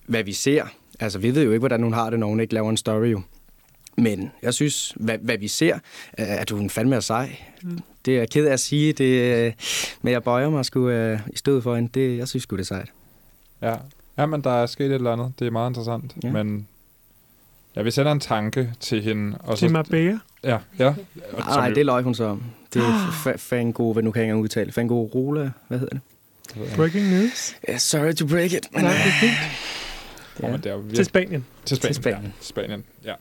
hvad 0.08 0.24
vi 0.24 0.34
ser. 0.34 0.64
Altså, 1.00 1.20
vi 1.20 1.36
ved 1.36 1.44
jo 1.44 1.52
ikke, 1.52 1.60
hvordan 1.60 1.84
hun 1.84 1.94
har 1.94 2.10
det, 2.10 2.20
når 2.20 2.28
hun 2.28 2.40
ikke 2.40 2.54
laver 2.54 2.70
en 2.70 2.78
story, 2.78 3.12
jo. 3.12 3.22
Men 3.98 4.32
jeg 4.42 4.54
synes, 4.54 4.94
hvad, 4.96 5.18
hvad 5.18 5.38
vi 5.38 5.48
ser, 5.48 5.80
er, 6.14 6.26
at 6.40 6.50
hun 6.50 6.70
fandme 6.70 6.96
er 6.96 7.00
sej. 7.00 7.36
Mm. 7.64 7.80
Det 8.06 8.14
er 8.14 8.18
jeg 8.18 8.30
ked 8.30 8.46
af 8.48 8.54
at 8.54 8.60
sige, 8.60 8.94
det, 8.94 9.06
øh, 9.46 9.54
men 10.02 10.14
jeg 10.14 10.24
bøjer 10.24 10.50
mig 10.50 10.66
sgu 10.66 10.80
uh, 10.90 11.20
i 11.34 11.38
stedet 11.38 11.64
for 11.64 11.76
hende. 11.76 11.90
Det, 11.94 12.18
jeg 12.18 12.28
synes 12.28 12.44
sgu, 12.44 12.56
det 12.56 12.62
er 12.62 12.66
sejt. 12.66 12.92
Ja. 13.62 13.76
ja, 14.18 14.26
men 14.26 14.42
der 14.42 14.50
er 14.52 14.66
sket 14.66 14.86
et 14.86 14.92
eller 14.94 15.12
andet. 15.12 15.34
Det 15.40 15.48
er 15.48 15.52
meget 15.52 15.70
interessant. 15.70 16.16
Ja. 16.24 16.32
Men 16.32 16.68
ja, 17.76 17.82
vi 17.82 17.92
sender 17.92 18.12
en 18.12 18.20
tanke 18.20 18.74
til 18.80 19.02
hende. 19.04 19.38
Og 19.40 19.58
Til 19.58 19.72
Marbella. 19.72 20.20
Ja, 20.44 20.58
ja. 20.80 20.94
Nej, 21.38 21.70
det 21.70 21.86
løg 21.86 22.04
hun 22.04 22.16
så 22.16 22.24
om. 22.26 22.44
Det 22.74 22.82
er 22.82 23.08
fa- 23.26 23.38
Fango, 23.38 23.94
hvad 23.94 24.04
nu 24.04 24.12
kan 24.12 24.22
jeg 24.22 24.28
ikke 24.28 24.38
udtale. 24.38 24.72
Fango 24.72 25.04
Rola, 25.16 25.52
hvad 25.68 25.80
hedder 25.80 25.98
det? 25.98 26.02
Breaking 26.76 27.10
news. 27.10 27.56
Yeah, 27.70 27.80
sorry 27.80 28.14
to 28.14 28.28
break 28.28 28.54
it. 28.54 28.68
Men, 28.74 28.84
Nej, 28.84 28.92
det 28.94 29.00
er 29.00 29.20
fint. 29.20 29.34
Åh, 30.44 30.52
men 30.52 30.62
det 30.62 30.72
er 30.72 30.76
virkelig- 30.78 30.96
Til 30.96 31.06
Spanien. 31.06 31.46
Til 31.66 31.78
Spanien. 31.78 31.94
Til 31.94 32.02
Spanien. 32.04 32.24
Ja, 32.24 32.30
Spanien, 32.42 32.84
ja. 33.06 33.14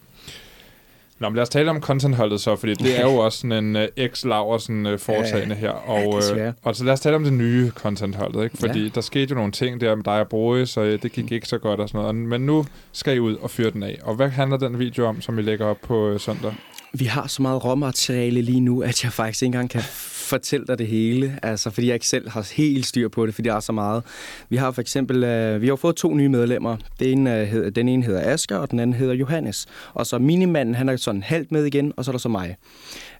Nå, 1.19 1.29
men 1.29 1.35
lad 1.35 1.43
os 1.43 1.49
tale 1.49 1.71
om 1.71 1.81
contentholdet 1.81 2.41
så, 2.41 2.57
fordi 2.57 2.75
det 2.75 2.99
er 3.01 3.03
jo 3.03 3.17
også 3.17 3.39
sådan 3.39 3.65
en 3.65 3.77
uh, 3.77 3.83
ex-Laversen 3.83 4.73
uh, 4.93 4.99
foretagende 4.99 5.55
her. 5.55 5.71
Og, 5.71 6.21
desværre. 6.21 6.47
øh, 6.49 6.53
og 6.62 6.77
så 6.77 6.85
lad 6.85 6.93
os 6.93 7.01
tale 7.01 7.17
om 7.17 7.25
det 7.25 7.33
nye 7.33 7.71
contentholdet, 7.75 8.45
ikke? 8.45 8.57
Fordi 8.59 8.83
Ja. 8.83 8.89
der 8.95 9.01
skete 9.01 9.31
jo 9.31 9.35
nogle 9.35 9.53
ting 9.53 9.81
der 9.81 9.95
med 9.95 10.05
dig 10.05 10.21
og 10.21 10.29
Broe, 10.29 10.67
så 10.67 10.81
øh, 10.81 11.03
det 11.03 11.12
gik 11.12 11.33
ikke 11.33 11.49
så 11.49 11.59
godt 11.59 11.81
og 11.81 11.89
sådan 11.89 12.01
noget. 12.01 12.15
Men 12.15 12.41
nu 12.41 12.65
skal 12.93 13.17
I 13.17 13.19
ud 13.19 13.37
og 13.37 13.51
fyre 13.51 13.71
den 13.71 13.83
af. 13.83 13.99
Og 14.03 14.15
hvad 14.15 14.29
handler 14.29 14.57
den 14.57 14.79
video 14.79 15.07
om, 15.07 15.21
som 15.21 15.37
vi 15.37 15.43
lægger 15.43 15.67
op 15.67 15.79
på 15.83 16.09
øh, 16.09 16.21
søndag? 16.21 16.55
Vi 16.99 17.05
har 17.05 17.26
så 17.26 17.42
meget 17.42 17.64
råmateriale 17.64 18.42
lige 18.42 18.61
nu, 18.61 18.82
at 18.82 19.05
jeg 19.05 19.12
faktisk 19.12 19.42
ikke 19.42 19.47
engang 19.47 19.70
kan 19.70 19.82
fortælle 20.24 20.66
dig 20.66 20.78
det 20.78 20.86
hele. 20.86 21.38
Altså, 21.42 21.70
fordi 21.70 21.86
jeg 21.86 21.95
ikke 21.95 22.07
selv 22.07 22.28
har 22.30 22.51
helt 22.55 22.86
styr 22.86 23.09
på 23.09 23.26
det, 23.26 23.34
fordi 23.34 23.49
der 23.49 23.55
er 23.55 23.61
så 23.61 23.72
meget. 23.72 24.03
Vi 24.49 24.57
har 24.57 24.70
for 24.70 24.80
eksempel, 24.80 25.24
øh, 25.24 25.62
vi 25.62 25.68
har 25.68 25.76
fået 25.76 25.97
to 25.97 26.14
nye 26.14 26.28
medlemmer. 26.28 26.76
Den 26.99 27.09
ene, 27.09 27.40
øh, 27.40 27.47
hedder, 27.47 27.70
den 27.70 27.88
ene 27.88 28.03
hedder 28.03 28.32
Asger, 28.32 28.57
og 28.57 28.70
den 28.70 28.80
anden 28.80 28.97
hedder 28.97 29.14
Johannes. 29.14 29.66
Og 29.95 30.07
så 30.07 30.18
minimanden, 30.18 30.74
han 30.74 30.88
er 30.88 30.97
sådan 30.97 31.22
halvt 31.22 31.53
med 31.53 31.64
igen, 31.64 31.92
og 31.97 32.05
så 32.05 32.11
er 32.11 32.12
der 32.12 32.18
så 32.18 32.28
mig. 32.28 32.57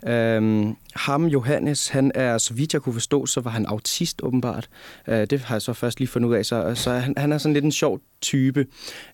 Øhm, 0.07 0.77
ham, 0.95 1.27
Johannes, 1.27 1.89
han 1.89 2.13
er, 2.15 2.39
så 2.39 2.55
vidt 2.55 2.73
jeg 2.73 2.83
kunne 2.83 2.93
forstå, 2.93 3.27
så 3.27 3.41
var 3.41 3.51
han 3.51 3.67
autist 3.67 4.23
åbenbart. 4.23 4.69
Øh, 5.09 5.27
det 5.31 5.41
har 5.41 5.55
jeg 5.55 5.63
så 5.63 5.73
først 5.73 5.99
lige 5.99 6.09
fundet 6.09 6.29
ud 6.29 6.35
af. 6.35 6.47
Så, 6.47 6.75
så 6.75 6.93
han, 6.93 7.15
han 7.17 7.33
er 7.33 7.39
sådan 7.39 7.55
lidt 7.55 7.65
en 7.65 7.73
sjov 7.73 8.01
type, 8.23 8.67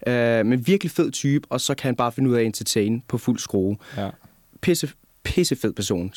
øh, 0.07 0.47
men 0.47 0.67
virkelig 0.67 0.91
fed 0.91 1.11
type, 1.11 1.47
og 1.51 1.61
så 1.61 1.75
kan 1.75 1.89
han 1.89 1.97
bare 1.97 2.13
finde 2.13 2.31
ud 2.31 2.35
af 2.35 2.41
at 2.41 2.47
entertain 2.47 3.03
på 3.09 3.19
fuld 3.19 3.39
skrue 3.39 3.77
Ja 3.97 4.09
pisse, 4.61 4.89
pisse 5.23 5.57
fed 5.57 5.73
person. 5.73 6.13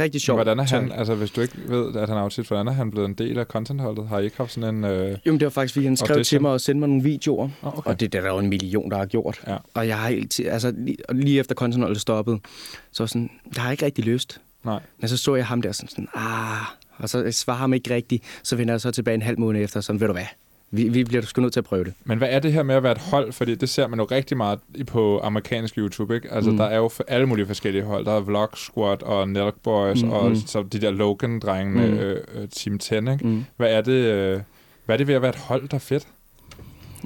Rigtig 0.00 0.20
sjov. 0.20 0.36
Hvordan 0.36 0.58
er 0.58 0.64
han, 0.64 0.92
altså 0.92 1.14
hvis 1.14 1.30
du 1.30 1.40
ikke 1.40 1.54
ved, 1.66 1.96
at 1.96 2.08
han 2.08 2.18
er 2.18 2.22
autist, 2.22 2.48
hvordan 2.48 2.68
er 2.68 2.72
han 2.72 2.90
blevet 2.90 3.08
en 3.08 3.14
del 3.14 3.38
af 3.38 3.46
contentholdet? 3.46 4.08
Har 4.08 4.18
I 4.18 4.24
ikke 4.24 4.36
haft 4.36 4.52
sådan 4.52 4.74
en... 4.74 4.84
Øh... 4.84 5.18
Jo, 5.26 5.32
men 5.32 5.40
det 5.40 5.46
var 5.46 5.50
faktisk, 5.50 5.74
fordi 5.74 5.86
han 5.86 5.96
skrev 5.96 6.24
til 6.24 6.42
mig 6.42 6.50
og 6.50 6.60
sendte 6.60 6.78
mig 6.80 6.88
nogle 6.88 7.02
videoer. 7.02 7.48
Oh, 7.62 7.78
okay. 7.78 7.90
Og 7.90 8.00
det, 8.00 8.12
det 8.12 8.18
er 8.18 8.22
der 8.22 8.28
jo 8.28 8.38
en 8.38 8.48
million, 8.48 8.90
der 8.90 8.96
har 8.96 9.06
gjort. 9.06 9.40
Ja. 9.46 9.56
Og 9.74 9.88
jeg 9.88 9.98
har 9.98 10.08
helt, 10.08 10.40
altså 10.40 10.74
lige, 10.76 10.96
lige 11.12 11.40
efter 11.40 11.54
kontinentet 11.54 12.00
stoppede, 12.00 12.40
så 12.92 13.06
sådan, 13.06 13.30
jeg 13.54 13.62
har 13.62 13.70
ikke 13.70 13.84
rigtig 13.84 14.04
lyst. 14.04 14.40
Nej. 14.64 14.80
Men 15.00 15.08
så 15.08 15.16
så 15.16 15.34
jeg 15.34 15.46
ham 15.46 15.62
der 15.62 15.72
sådan, 15.72 15.88
sådan 15.88 16.08
ah, 16.14 16.66
og 16.96 17.08
så 17.08 17.32
svarer 17.32 17.58
ham 17.58 17.74
ikke 17.74 17.94
rigtigt. 17.94 18.24
Så 18.42 18.56
vender 18.56 18.74
jeg 18.74 18.80
så 18.80 18.90
tilbage 18.90 19.14
en 19.14 19.22
halv 19.22 19.40
måned 19.40 19.62
efter, 19.62 19.80
sådan, 19.80 20.00
ved 20.00 20.06
du 20.06 20.12
hvad, 20.12 20.24
vi, 20.70 20.88
vi 20.88 21.04
bliver 21.04 21.22
sgu 21.22 21.40
nødt 21.42 21.52
til 21.52 21.60
at 21.60 21.64
prøve 21.64 21.84
det. 21.84 21.92
Men 22.04 22.18
hvad 22.18 22.28
er 22.30 22.38
det 22.38 22.52
her 22.52 22.62
med 22.62 22.74
at 22.74 22.82
være 22.82 22.92
et 22.92 22.98
hold? 22.98 23.32
Fordi 23.32 23.54
det 23.54 23.68
ser 23.68 23.86
man 23.86 23.98
jo 23.98 24.04
rigtig 24.04 24.36
meget 24.36 24.58
på 24.86 25.20
amerikansk 25.20 25.78
YouTube, 25.78 26.14
ikke? 26.14 26.32
Altså, 26.32 26.50
mm. 26.50 26.56
Der 26.56 26.64
er 26.64 26.76
jo 26.76 26.88
for 26.88 27.04
alle 27.08 27.26
mulige 27.26 27.46
forskellige 27.46 27.84
hold. 27.84 28.04
Der 28.04 28.12
er 28.12 28.20
Vlog 28.20 28.50
Squad 28.54 29.02
og 29.02 29.28
Nelk 29.28 29.54
Boys 29.62 30.02
mm, 30.02 30.10
og 30.10 30.28
mm. 30.28 30.36
så 30.36 30.62
de 30.72 30.78
der 30.80 30.90
Logan-drengene, 30.90 31.86
mm. 31.86 31.98
Øh, 31.98 32.24
øh, 32.34 32.48
Team 32.48 32.78
10, 32.78 32.94
ikke? 32.94 33.18
Mm. 33.22 33.44
Hvad 33.56 33.72
er 33.72 33.80
det, 33.80 33.92
øh, 33.92 34.40
hvad 34.86 34.94
er 34.94 34.96
det 34.96 35.06
ved 35.06 35.14
at 35.14 35.22
være 35.22 35.30
et 35.30 35.36
hold, 35.36 35.68
der 35.68 35.74
er 35.74 35.78
fedt? 35.78 36.06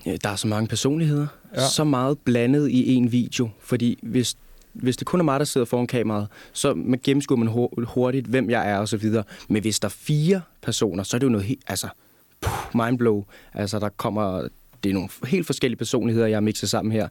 Der 0.04 0.30
er 0.30 0.36
så 0.36 0.46
mange 0.46 0.68
personligheder. 0.68 1.26
Ja. 1.54 1.68
Så 1.68 1.84
meget 1.84 2.18
blandet 2.18 2.68
i 2.68 2.94
en 2.94 3.12
video. 3.12 3.48
Fordi 3.60 3.98
hvis, 4.02 4.36
hvis 4.72 4.96
det 4.96 5.06
kun 5.06 5.20
er 5.20 5.24
mig, 5.24 5.40
der 5.40 5.46
sidder 5.46 5.64
foran 5.64 5.86
kameraet, 5.86 6.28
så 6.52 6.74
man 6.74 7.00
gennemskuer 7.02 7.38
man 7.38 7.48
hur- 7.48 7.84
hurtigt, 7.84 8.26
hvem 8.26 8.50
jeg 8.50 8.70
er 8.70 8.78
og 8.78 8.88
så 8.88 8.96
videre. 8.96 9.24
Men 9.48 9.62
hvis 9.62 9.80
der 9.80 9.88
er 9.88 9.94
fire 9.98 10.40
personer, 10.62 11.02
så 11.02 11.16
er 11.16 11.18
det 11.18 11.26
jo 11.26 11.30
noget 11.30 11.46
helt... 11.46 11.60
Altså, 11.68 11.88
puh, 12.42 12.84
mindblow. 12.86 13.24
Altså, 13.54 13.78
der 13.78 13.88
kommer... 13.88 14.48
Det 14.84 14.90
er 14.90 14.94
nogle 14.94 15.08
helt 15.26 15.46
forskellige 15.46 15.78
personligheder, 15.78 16.26
jeg 16.26 16.36
har 16.36 16.40
mixet 16.40 16.68
sammen 16.68 16.92
her. 16.92 17.08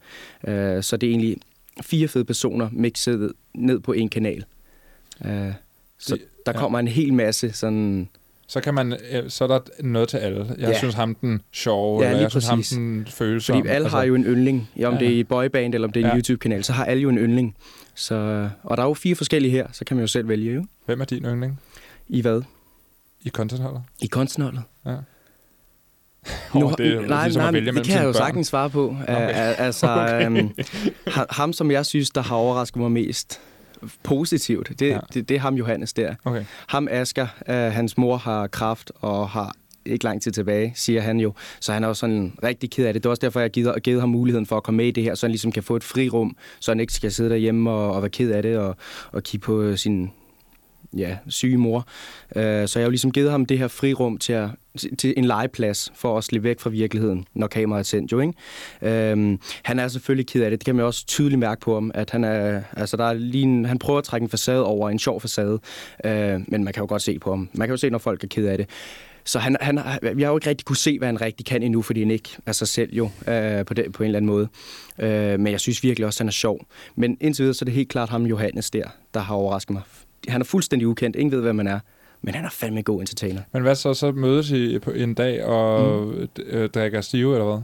Uh, 0.77 0.83
så 0.83 0.97
det 0.97 1.07
er 1.07 1.11
egentlig 1.11 1.37
fire 1.81 2.07
fede 2.07 2.25
personer 2.25 2.69
mixet 2.71 3.33
ned 3.53 3.79
på 3.79 3.91
en 3.93 4.09
kanal. 4.09 4.45
Uh, 5.25 5.27
så 5.99 6.15
Det- 6.15 6.21
der 6.45 6.51
ja. 6.55 6.59
kommer 6.59 6.79
en 6.79 6.87
hel 6.87 7.13
masse 7.13 7.51
sådan... 7.53 8.09
Så, 8.47 8.61
kan 8.61 8.73
man, 8.73 8.93
øh, 9.11 9.29
så 9.29 9.43
er 9.43 9.47
der 9.47 9.59
noget 9.83 10.09
til 10.09 10.17
alle. 10.17 10.45
Jeg 10.57 10.69
Ja. 10.69 10.77
synes 10.77 10.95
ham 10.95 11.15
den 11.15 11.41
sjove, 11.51 12.01
Ja, 12.03 12.09
eller 12.09 12.21
jeg 12.21 12.31
synes 12.31 12.47
ham 12.47 12.57
præcis. 12.59 12.77
den 12.77 13.05
følsomme. 13.09 13.61
Fordi 13.61 13.69
alle 13.69 13.89
har 13.89 14.03
jo 14.03 14.15
en 14.15 14.23
yndling. 14.23 14.69
Ja, 14.77 14.87
om 14.87 14.93
Ja. 14.93 14.99
ja. 14.99 15.05
det 15.05 15.15
er 15.15 15.19
i 15.19 15.23
boyband 15.23 15.73
eller 15.73 15.87
om 15.87 15.91
det 15.93 15.99
er 15.99 16.03
en 16.05 16.09
Ja. 16.09 16.13
ja. 16.15 16.17
YouTube-kanal, 16.17 16.63
så 16.63 16.73
har 16.73 16.85
alle 16.85 17.01
jo 17.03 17.09
en 17.09 17.17
yndling. 17.17 17.55
Så, 17.95 18.49
og 18.63 18.77
der 18.77 18.83
er 18.83 18.87
jo 18.87 18.93
fire 18.93 19.15
forskellige 19.15 19.51
her, 19.51 19.67
så 19.71 19.85
kan 19.85 19.97
man 19.97 20.03
jo 20.03 20.07
selv 20.07 20.27
vælge 20.27 20.53
jo. 20.53 20.65
Hvem 20.85 21.01
er 21.01 21.05
din 21.05 21.23
yndling 21.25 21.59
I 22.07 22.21
hvad? 22.21 22.41
i 23.21 23.29
contentholdet? 23.29 23.81
I 24.01 24.07
kunstnerholdet. 24.07 24.61
Ja. 24.85 24.95
Nu- 26.55 26.65
Oh, 26.65 26.71
det 26.77 27.07
nej, 27.09 27.23
ligesom 27.25 27.41
nej, 27.41 27.51
det 27.51 27.85
kan 27.85 27.95
jeg 27.95 28.03
jo 28.03 28.07
børn. 28.07 28.13
sagtens 28.13 28.47
svare 28.47 28.69
på. 28.69 28.95
Okay. 29.01 29.13
Okay. 29.23 29.53
Altså, 29.57 29.87
okay. 29.87 30.27
Um, 30.27 30.53
ham, 31.29 31.53
som 31.53 31.71
jeg 31.71 31.85
synes, 31.85 32.09
der 32.09 32.21
har 32.21 32.35
overrasket 32.35 32.81
mig 32.81 32.91
mest 32.91 33.39
positivt, 34.03 34.69
det, 34.79 34.87
Ja. 34.89 34.99
det, 35.13 35.29
det 35.29 35.35
er 35.35 35.39
ham 35.39 35.55
Johannes 35.55 35.93
der. 35.93 36.15
Okay. 36.25 36.43
Ham 36.67 36.87
Asger, 36.91 37.27
uh, 37.49 37.53
hans 37.55 37.97
mor 37.97 38.17
har 38.17 38.47
kraft 38.47 38.91
og 38.95 39.29
har 39.29 39.55
ikke 39.85 40.03
lang 40.05 40.21
tid 40.21 40.31
tilbage, 40.31 40.73
siger 40.75 41.01
han 41.01 41.19
jo. 41.19 41.33
Så 41.59 41.73
han 41.73 41.83
er 41.83 41.87
jo 41.87 41.93
sådan 41.93 42.33
rigtig 42.43 42.71
ked 42.71 42.85
af 42.85 42.93
det. 42.93 43.03
Det 43.03 43.07
er 43.07 43.11
også 43.11 43.19
derfor, 43.21 43.39
jeg 43.39 43.43
har 43.43 43.49
givet, 43.49 43.83
givet 43.83 43.99
ham 43.99 44.09
muligheden 44.09 44.45
for 44.45 44.57
at 44.57 44.63
komme 44.63 44.77
med 44.77 44.85
i 44.85 44.91
det 44.91 45.03
her, 45.03 45.15
så 45.15 45.25
han 45.25 45.31
ligesom 45.31 45.51
kan 45.51 45.63
få 45.63 45.75
et 45.75 45.83
frirum, 45.83 46.35
så 46.59 46.71
han 46.71 46.79
ikke 46.79 46.93
skal 46.93 47.11
sidde 47.11 47.29
derhjemme 47.29 47.71
og, 47.71 47.91
og 47.93 48.01
være 48.01 48.09
ked 48.09 48.31
af 48.31 48.41
det 48.41 48.57
og, 48.57 48.75
og 49.11 49.23
kigge 49.23 49.45
på 49.45 49.75
sin 49.77 50.11
ja, 50.97 51.17
syge 51.27 51.57
mor. 51.57 51.77
Uh, 52.35 52.41
så 52.41 52.41
jeg 52.41 52.69
har 52.75 52.81
jo 52.81 52.89
ligesom 52.89 53.11
givet 53.11 53.31
ham 53.31 53.45
det 53.45 53.57
her 53.57 53.67
frirum 53.67 54.17
til, 54.17 54.33
at, 54.33 54.49
til 54.97 55.13
en 55.17 55.25
legeplads 55.25 55.91
for 55.95 56.17
at 56.17 56.23
slippe 56.23 56.47
væk 56.47 56.59
fra 56.59 56.69
virkeligheden, 56.69 57.25
når 57.33 57.47
kameraet 57.47 57.79
er 57.79 57.83
tændt 57.83 58.11
jo, 58.11 58.19
ikke? 58.19 58.33
Uh, 59.13 59.37
han 59.63 59.79
er 59.79 59.87
selvfølgelig 59.87 60.27
ked 60.27 60.43
af 60.43 60.49
det. 60.49 60.59
Det 60.59 60.65
kan 60.65 60.75
man 60.75 60.85
også 60.85 61.05
tydeligt 61.05 61.39
mærke 61.39 61.61
på 61.61 61.73
ham, 61.73 61.91
at 61.93 62.09
han 62.09 62.23
er, 62.23 62.61
altså 62.77 62.97
der 62.97 63.05
er 63.05 63.13
lige 63.13 63.43
en, 63.43 63.65
han 63.65 63.79
prøver 63.79 63.99
at 63.99 64.03
trække 64.05 64.23
en 64.23 64.29
facade 64.29 64.65
over, 64.65 64.89
en 64.89 64.99
sjov 64.99 65.21
facade, 65.21 65.59
uh, 66.05 66.11
men 66.51 66.63
man 66.63 66.73
kan 66.73 66.81
jo 66.81 66.87
godt 66.87 67.01
se 67.01 67.19
på 67.19 67.29
ham. 67.29 67.49
Man 67.53 67.67
kan 67.67 67.73
jo 67.73 67.77
se, 67.77 67.89
når 67.89 67.97
folk 67.97 68.23
er 68.23 68.27
ked 68.27 68.45
af 68.45 68.57
det. 68.57 68.67
Så 69.23 69.39
han, 69.39 69.57
han, 69.61 69.79
vi 70.01 70.21
jeg 70.21 70.27
har 70.27 70.31
jo 70.31 70.37
ikke 70.37 70.49
rigtig 70.49 70.65
kunne 70.65 70.77
se, 70.77 70.97
hvad 70.97 71.07
han 71.07 71.21
rigtig 71.21 71.45
kan 71.45 71.63
endnu, 71.63 71.81
fordi 71.81 71.99
han 71.99 72.11
ikke 72.11 72.29
er 72.45 72.51
sig 72.51 72.67
selv 72.67 72.93
jo, 72.93 73.09
øh, 73.27 73.65
på, 73.65 73.73
det, 73.73 73.91
på 73.93 74.03
en 74.03 74.07
eller 74.07 74.17
anden 74.17 74.31
måde. 74.31 74.47
Øh, 74.99 75.39
men 75.39 75.47
jeg 75.47 75.59
synes 75.59 75.83
virkelig 75.83 76.05
også, 76.05 76.17
at 76.17 76.19
han 76.19 76.27
er 76.27 76.31
sjov. 76.31 76.65
Men 76.95 77.17
indtil 77.21 77.43
videre, 77.43 77.53
så 77.53 77.63
er 77.63 77.65
det 77.65 77.73
helt 77.73 77.89
klart 77.89 78.09
ham, 78.09 78.25
Johannes 78.25 78.69
der, 78.69 78.83
der 79.13 79.19
har 79.19 79.35
overrasket 79.35 79.73
mig. 79.73 79.81
Han 80.27 80.41
er 80.41 80.45
fuldstændig 80.45 80.87
ukendt. 80.87 81.15
Ingen 81.15 81.31
ved, 81.31 81.41
hvem 81.41 81.55
man 81.55 81.67
er. 81.67 81.79
Men 82.21 82.35
han 82.35 82.45
er 82.45 82.49
fandme 82.49 82.77
en 82.77 82.83
god 82.83 82.99
entertainer. 82.99 83.41
Men 83.53 83.61
hvad 83.61 83.75
så? 83.75 83.93
Så 83.93 84.11
mødes 84.11 84.51
I 84.51 84.79
på 84.79 84.91
en 84.91 85.13
dag 85.13 85.43
og 85.45 86.01
mm. 86.07 86.27
øh, 86.45 86.69
drikker 86.69 87.01
stive, 87.01 87.33
eller 87.33 87.45
hvad? 87.45 87.61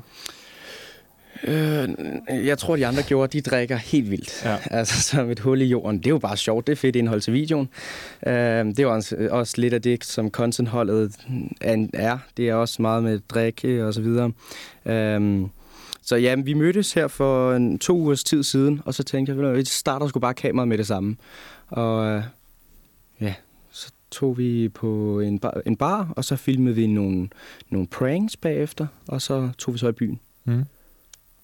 Øh, 1.44 1.90
jeg 2.48 2.58
tror, 2.58 2.76
de 2.76 2.88
andre 2.88 3.04
gjorde, 3.04 3.38
de 3.38 3.50
drikker 3.50 3.76
helt 3.76 4.12
vildt. 4.12 4.42
Ja. 4.46 4.58
Altså 4.72 5.02
som 5.10 5.30
et 5.30 5.40
hul 5.40 5.62
i 5.62 5.66
jorden. 5.66 5.98
Det 5.98 6.06
er 6.06 6.10
jo 6.10 6.18
bare 6.18 6.38
sjovt. 6.38 6.68
Det 6.68 6.72
er 6.72 6.78
fedt 6.78 6.96
indhold 6.96 7.22
til 7.22 7.34
videoen. 7.34 7.70
Øh, 8.28 8.34
det 8.66 8.80
er 8.80 8.84
jo 8.84 8.94
også, 8.94 9.28
også 9.32 9.54
lidt 9.58 9.74
af 9.74 9.82
det, 9.82 10.04
som 10.04 10.32
contentholdet 10.32 11.16
er. 11.94 12.18
Det 12.38 12.50
er 12.50 12.54
også 12.54 12.82
meget 12.82 13.04
med 13.04 13.20
drikke 13.30 13.86
og 13.86 13.94
så 13.94 14.02
videre. 14.02 14.32
Øh, 14.86 15.42
Så 16.02 16.16
ja, 16.16 16.36
vi 16.36 16.54
mødtes 16.54 16.94
her 16.94 17.08
for 17.08 17.54
en, 17.54 17.80
to 17.80 17.98
ugers 17.98 18.24
tid 18.24 18.44
siden, 18.44 18.82
og 18.86 18.94
så 18.94 19.04
tænkte 19.04 19.36
jeg, 19.36 19.46
at 19.46 19.58
vi 19.58 19.66
starter 19.66 20.08
sgu 20.08 20.20
bare 20.20 20.34
kameraet 20.34 20.68
med 20.68 20.78
det 20.78 20.88
samme. 20.88 21.16
Og 21.68 22.06
øh, 22.06 22.24
ja, 23.22 23.34
så 23.70 23.92
tog 24.12 24.38
vi 24.38 24.70
på 24.70 25.20
en 25.20 25.40
bar, 25.40 25.62
en 25.66 25.76
bar 25.76 26.14
og 26.16 26.26
så 26.26 26.36
filmede 26.36 26.76
vi 26.76 26.88
nogle, 26.88 27.30
nogle 27.70 27.88
pranks 27.88 28.38
bagefter, 28.38 28.88
og 29.08 29.22
så 29.22 29.50
tog 29.58 29.74
vi 29.74 29.80
så 29.80 29.88
i 29.88 29.92
byen. 29.92 30.20
Mm. 30.46 30.64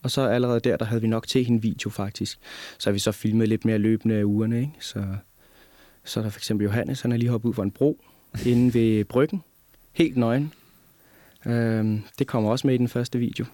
Og 0.04 0.12
så 0.12 0.22
allerede 0.22 0.60
der, 0.60 0.78
der 0.78 0.86
havde 0.86 1.02
vi 1.02 1.08
nok 1.08 1.28
til 1.28 1.52
en 1.52 1.64
video 1.64 1.90
faktisk. 1.90 2.40
Så 2.78 2.90
har 2.90 2.94
vi 2.94 3.00
så 3.00 3.12
filmet 3.12 3.50
lidt 3.50 3.66
mere 3.66 3.78
løbende 3.78 4.16
af 4.16 4.24
ugerne, 4.24 4.60
ikke? 4.60 4.74
Så, 4.80 5.06
så 6.04 6.20
er 6.20 6.24
der 6.24 6.32
for 6.32 6.40
eksempel 6.40 6.66
Johannes, 6.66 7.02
han 7.02 7.12
er 7.12 7.18
lige 7.18 7.30
hoppet 7.30 7.50
ud 7.50 7.54
fra 7.54 7.64
en 7.64 7.72
bro 7.72 8.00
inde 8.46 8.74
ved 8.74 9.06
bryggen. 9.06 9.44
Helt 9.92 10.18
nøgen. 10.18 10.54
Øhm, 11.46 12.02
det 12.20 12.28
kommer 12.28 12.52
også 12.52 12.68
med 12.68 12.76
i 12.76 12.78
den 12.78 12.88
første 12.88 13.20
video. 13.20 13.46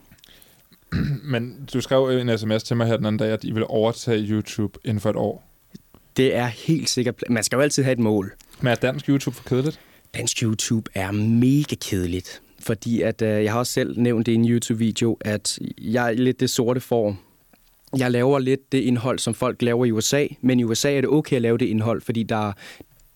Men 1.23 1.69
du 1.73 1.81
skrev 1.81 2.09
en 2.09 2.37
sms 2.37 2.63
til 2.63 2.77
mig 2.77 2.87
her 2.87 2.97
den 2.97 3.05
anden 3.05 3.19
dag, 3.19 3.31
at 3.31 3.43
I 3.43 3.51
vil 3.51 3.65
overtage 3.67 4.27
YouTube 4.27 4.79
inden 4.85 4.99
for 4.99 5.09
et 5.09 5.15
år. 5.15 5.48
Det 6.17 6.35
er 6.35 6.45
helt 6.45 6.89
sikkert... 6.89 7.23
Man 7.29 7.43
skal 7.43 7.55
jo 7.55 7.61
altid 7.61 7.83
have 7.83 7.93
et 7.93 7.99
mål. 7.99 8.33
Men 8.61 8.71
er 8.71 8.75
dansk 8.75 9.09
YouTube 9.09 9.35
for 9.35 9.43
kedeligt? 9.43 9.79
Dansk 10.13 10.43
YouTube 10.43 10.91
er 10.95 11.11
mega 11.11 11.75
kedeligt. 11.75 12.41
Fordi 12.59 13.01
at, 13.01 13.21
øh, 13.21 13.43
jeg 13.43 13.51
har 13.51 13.59
også 13.59 13.73
selv 13.73 13.99
nævnt 13.99 14.25
det 14.25 14.31
i 14.31 14.35
en 14.35 14.49
YouTube-video, 14.49 15.17
at 15.21 15.59
jeg 15.81 16.07
er 16.07 16.11
lidt 16.11 16.39
det 16.39 16.49
sorte 16.49 16.79
form. 16.79 17.17
Jeg 17.97 18.11
laver 18.11 18.39
lidt 18.39 18.71
det 18.71 18.77
indhold, 18.77 19.19
som 19.19 19.33
folk 19.33 19.61
laver 19.61 19.85
i 19.85 19.91
USA, 19.91 20.27
men 20.41 20.59
i 20.59 20.63
USA 20.63 20.97
er 20.97 21.01
det 21.01 21.09
okay 21.09 21.35
at 21.35 21.41
lave 21.41 21.57
det 21.57 21.65
indhold, 21.65 22.01
fordi 22.01 22.23
der, 22.23 22.51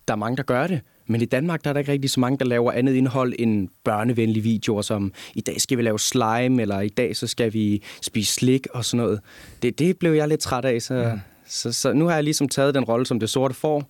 der 0.08 0.14
er 0.14 0.18
mange, 0.18 0.38
der 0.38 0.44
gør 0.44 0.68
det. 0.68 0.82
Men 1.08 1.22
i 1.22 1.26
Danmark 1.26 1.64
der 1.64 1.70
er 1.70 1.74
der 1.74 1.80
ikke 1.80 1.92
rigtig 1.92 2.10
så 2.10 2.20
mange, 2.20 2.38
der 2.38 2.46
laver 2.46 2.72
andet 2.72 2.94
indhold 2.94 3.34
end 3.40 3.70
børnevenlige 3.84 4.44
videoer, 4.44 4.82
som 4.82 5.14
i 5.36 5.42
dag 5.42 5.62
skal 5.62 5.78
vi 5.78 5.84
lave 5.84 6.00
slime, 6.00 6.62
eller 6.62 6.80
i 6.80 6.90
dag 6.90 7.16
så 7.16 7.28
skal 7.28 7.54
vi 7.54 7.84
spise 8.02 8.34
slik 8.34 8.68
og 8.74 8.86
sådan 8.86 9.04
noget. 9.06 9.20
Det, 9.62 9.80
det 9.80 9.98
blev 9.98 10.14
jeg 10.14 10.28
lidt 10.28 10.40
træt 10.40 10.66
af, 10.66 10.82
så, 10.82 11.12
mm. 11.14 11.20
Så, 11.54 11.72
så 11.72 11.94
nu 11.94 12.06
har 12.06 12.14
jeg 12.14 12.24
ligesom 12.24 12.50
taget 12.50 12.76
den 12.76 12.84
rolle, 12.84 13.06
som 13.06 13.20
det 13.20 13.30
sorte 13.30 13.54
får. 13.54 13.84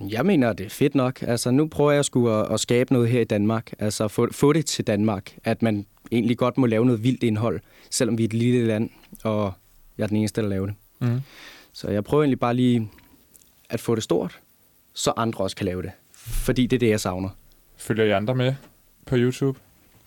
Jeg 0.00 0.26
mener, 0.26 0.52
det 0.52 0.66
er 0.66 0.70
fedt 0.70 0.94
nok. 0.94 1.22
Altså, 1.22 1.50
nu 1.50 1.66
prøver 1.66 1.92
jeg 1.92 2.04
sgu 2.04 2.28
at, 2.28 2.52
at 2.52 2.60
skabe 2.60 2.92
noget 2.92 3.08
her 3.08 3.20
i 3.20 3.24
Danmark. 3.24 3.72
Altså, 3.78 4.08
få, 4.08 4.28
få 4.32 4.52
det 4.52 4.66
til 4.66 4.86
Danmark. 4.86 5.34
At 5.44 5.62
man 5.62 5.86
egentlig 6.12 6.38
godt 6.38 6.58
må 6.58 6.66
lave 6.66 6.84
noget 6.86 7.02
vildt 7.02 7.22
indhold, 7.22 7.60
selvom 7.90 8.18
vi 8.18 8.22
er 8.22 8.28
et 8.28 8.34
lille 8.34 8.66
land, 8.66 8.90
og 9.24 9.52
jeg 9.98 10.04
er 10.04 10.08
den 10.08 10.16
eneste, 10.16 10.42
der 10.42 10.48
laver 10.48 10.66
det. 10.66 10.74
Mm. 10.98 11.20
Så 11.72 11.90
jeg 11.90 12.04
prøver 12.04 12.22
egentlig 12.22 12.40
bare 12.40 12.54
lige 12.54 12.90
at 13.70 13.80
få 13.80 13.94
det 13.94 14.02
stort, 14.02 14.38
så 14.94 15.12
andre 15.16 15.44
også 15.44 15.56
kan 15.56 15.66
lave 15.66 15.82
det. 15.82 15.90
Fordi 16.14 16.66
det 16.66 16.76
er 16.76 16.80
det, 16.80 16.88
jeg 16.88 17.00
savner. 17.00 17.28
Følger 17.76 18.04
I 18.04 18.10
andre 18.10 18.34
med 18.34 18.54
på 19.06 19.16
YouTube? 19.16 19.58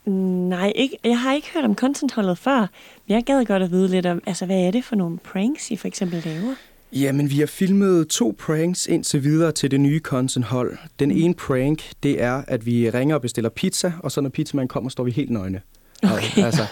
Nej, 0.06 0.74
ikke, 0.76 0.98
jeg 1.04 1.20
har 1.20 1.34
ikke 1.34 1.48
hørt 1.54 1.66
om 1.66 1.76
contentholdet 1.76 2.38
før, 2.38 2.60
men 2.60 3.16
jeg 3.16 3.24
gad 3.24 3.46
godt 3.46 3.64
at 3.64 3.72
vide 3.72 3.88
lidt 3.88 4.06
om, 4.06 4.24
altså 4.26 4.46
hvad 4.46 4.60
er 4.60 4.72
det 4.72 4.84
for 4.84 4.96
nogle 4.96 5.18
pranks, 5.18 5.72
I 5.72 5.76
for 5.76 5.88
eksempel 5.88 6.22
laver? 6.26 6.56
Jamen, 6.94 7.30
vi 7.30 7.40
har 7.40 7.46
filmet 7.46 8.08
to 8.08 8.36
pranks 8.40 8.88
indtil 8.88 9.24
videre 9.24 9.52
til 9.52 9.72
det 9.72 9.80
nye 9.80 10.00
contenthold. 10.00 10.78
Den 11.00 11.12
ene 11.12 11.34
prank, 11.34 11.84
det 12.04 12.22
er, 12.22 12.44
at 12.48 12.66
vi 12.66 12.90
ringer 12.90 13.16
og 13.16 13.22
bestiller 13.22 13.50
pizza, 13.50 13.94
og 14.00 14.12
så 14.12 14.22
når 14.22 14.30
pizzamanden 14.30 14.68
kommer, 14.68 14.90
står 14.90 15.04
vi 15.04 15.12
helt 15.12 15.30
nøgne. 15.30 15.62
Okay. 16.04 16.38
Og, 16.38 16.46
altså, 16.46 16.66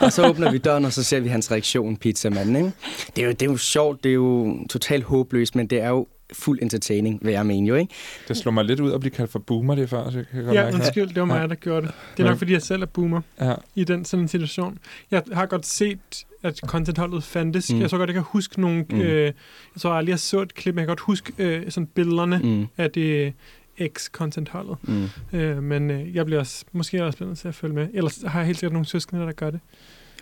og 0.00 0.12
så 0.12 0.28
åbner 0.28 0.50
vi 0.50 0.58
døren, 0.58 0.84
og 0.84 0.92
så 0.92 1.02
ser 1.02 1.20
vi 1.20 1.28
hans 1.28 1.50
reaktion, 1.50 1.96
pizzamanden. 1.96 2.56
Ikke? 2.56 2.72
Det, 3.16 3.22
er 3.22 3.26
jo, 3.26 3.32
det 3.32 3.42
er 3.42 3.50
jo 3.50 3.56
sjovt, 3.56 4.04
det 4.04 4.10
er 4.10 4.14
jo 4.14 4.58
totalt 4.70 5.04
håbløst, 5.04 5.54
men 5.54 5.66
det 5.66 5.80
er 5.80 5.88
jo 5.88 6.06
fuld 6.32 6.58
entertaining, 6.62 7.18
vil 7.22 7.32
jeg 7.32 7.46
mene 7.46 7.68
jo, 7.68 7.74
ikke? 7.74 7.94
Det 8.28 8.36
slår 8.36 8.52
mig 8.52 8.64
lidt 8.64 8.80
ud 8.80 8.92
at 8.92 9.00
blive 9.00 9.10
kaldt 9.10 9.30
for 9.30 9.38
boomer 9.38 9.74
det 9.74 9.90
før, 9.90 10.10
så 10.10 10.18
jeg 10.18 10.26
kan 10.26 10.44
godt 10.44 10.54
Ja, 10.56 10.62
mærke. 10.64 10.74
undskyld, 10.76 11.08
det 11.08 11.16
var 11.16 11.24
mig, 11.24 11.48
der 11.48 11.54
gjorde 11.54 11.86
det. 11.86 11.94
Det 12.16 12.22
er 12.24 12.28
nok, 12.28 12.38
fordi 12.38 12.52
jeg 12.52 12.62
selv 12.62 12.82
er 12.82 12.86
boomer 12.86 13.20
Ja. 13.40 13.54
i 13.74 13.84
den 13.84 14.04
sådan 14.04 14.24
en 14.24 14.28
situation. 14.28 14.78
Jeg 15.10 15.22
har 15.32 15.46
godt 15.46 15.66
set, 15.66 15.98
at 16.42 16.58
contentholdet 16.66 17.24
fandtes. 17.24 17.72
Mm. 17.72 17.80
Jeg 17.80 17.90
så 17.90 17.96
godt, 17.98 18.08
jeg 18.08 18.14
kan 18.14 18.22
huske 18.26 18.60
nogle... 18.60 18.84
Mm. 18.90 19.00
Øh, 19.00 19.24
jeg 19.24 19.32
tror 19.80 19.90
aldrig, 19.92 20.10
jeg 20.10 20.18
så 20.18 20.40
et 20.42 20.54
klip, 20.54 20.74
men 20.74 20.78
jeg 20.78 20.86
kan 20.86 20.90
godt 20.90 21.00
huske 21.00 21.32
øh, 21.38 21.70
sådan 21.70 21.86
billederne 21.86 22.40
mm. 22.44 22.66
Af 22.76 22.90
det 22.90 23.32
ex-contentholdet. 23.78 24.76
mm. 24.82 25.08
Øh, 25.32 25.62
men 25.62 25.90
øh, 25.90 26.14
jeg 26.16 26.24
bliver 26.26 26.40
også, 26.40 26.64
måske 26.72 27.04
også 27.04 27.24
nødt 27.24 27.38
til 27.38 27.48
at 27.48 27.54
følge 27.54 27.74
med. 27.74 27.88
Ellers 27.94 28.22
har 28.26 28.38
jeg 28.40 28.46
helt 28.46 28.58
sikkert 28.58 28.72
nogle 28.72 28.86
søskende, 28.86 29.22
der 29.26 29.32
gør 29.32 29.50
det. 29.50 29.60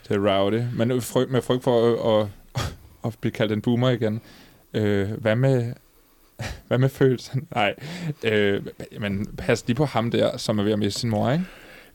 Det 0.08 0.16
er 0.16 0.38
rowdy. 0.40 0.60
Men 0.76 1.02
fryg, 1.02 1.30
med 1.30 1.42
frygt 1.42 1.64
for 1.64 2.20
at, 2.20 2.28
at, 2.56 2.62
at 3.04 3.16
blive 3.20 3.32
kaldt 3.32 3.52
en 3.52 3.60
boomer 3.60 3.90
igen. 3.90 4.20
Øh, 4.74 5.10
hvad 5.10 5.36
med... 5.36 5.72
Hvad 6.68 6.78
med 6.78 6.88
følelsen? 6.88 7.46
Nej. 7.54 7.74
Øh, 8.24 8.62
men 9.00 9.26
pas 9.38 9.66
lige 9.66 9.76
på 9.76 9.84
ham 9.84 10.10
der, 10.10 10.36
som 10.36 10.58
er 10.58 10.62
ved 10.62 10.72
at 10.72 10.78
miste 10.78 11.00
sin 11.00 11.10
mor, 11.10 11.30
ikke? 11.30 11.44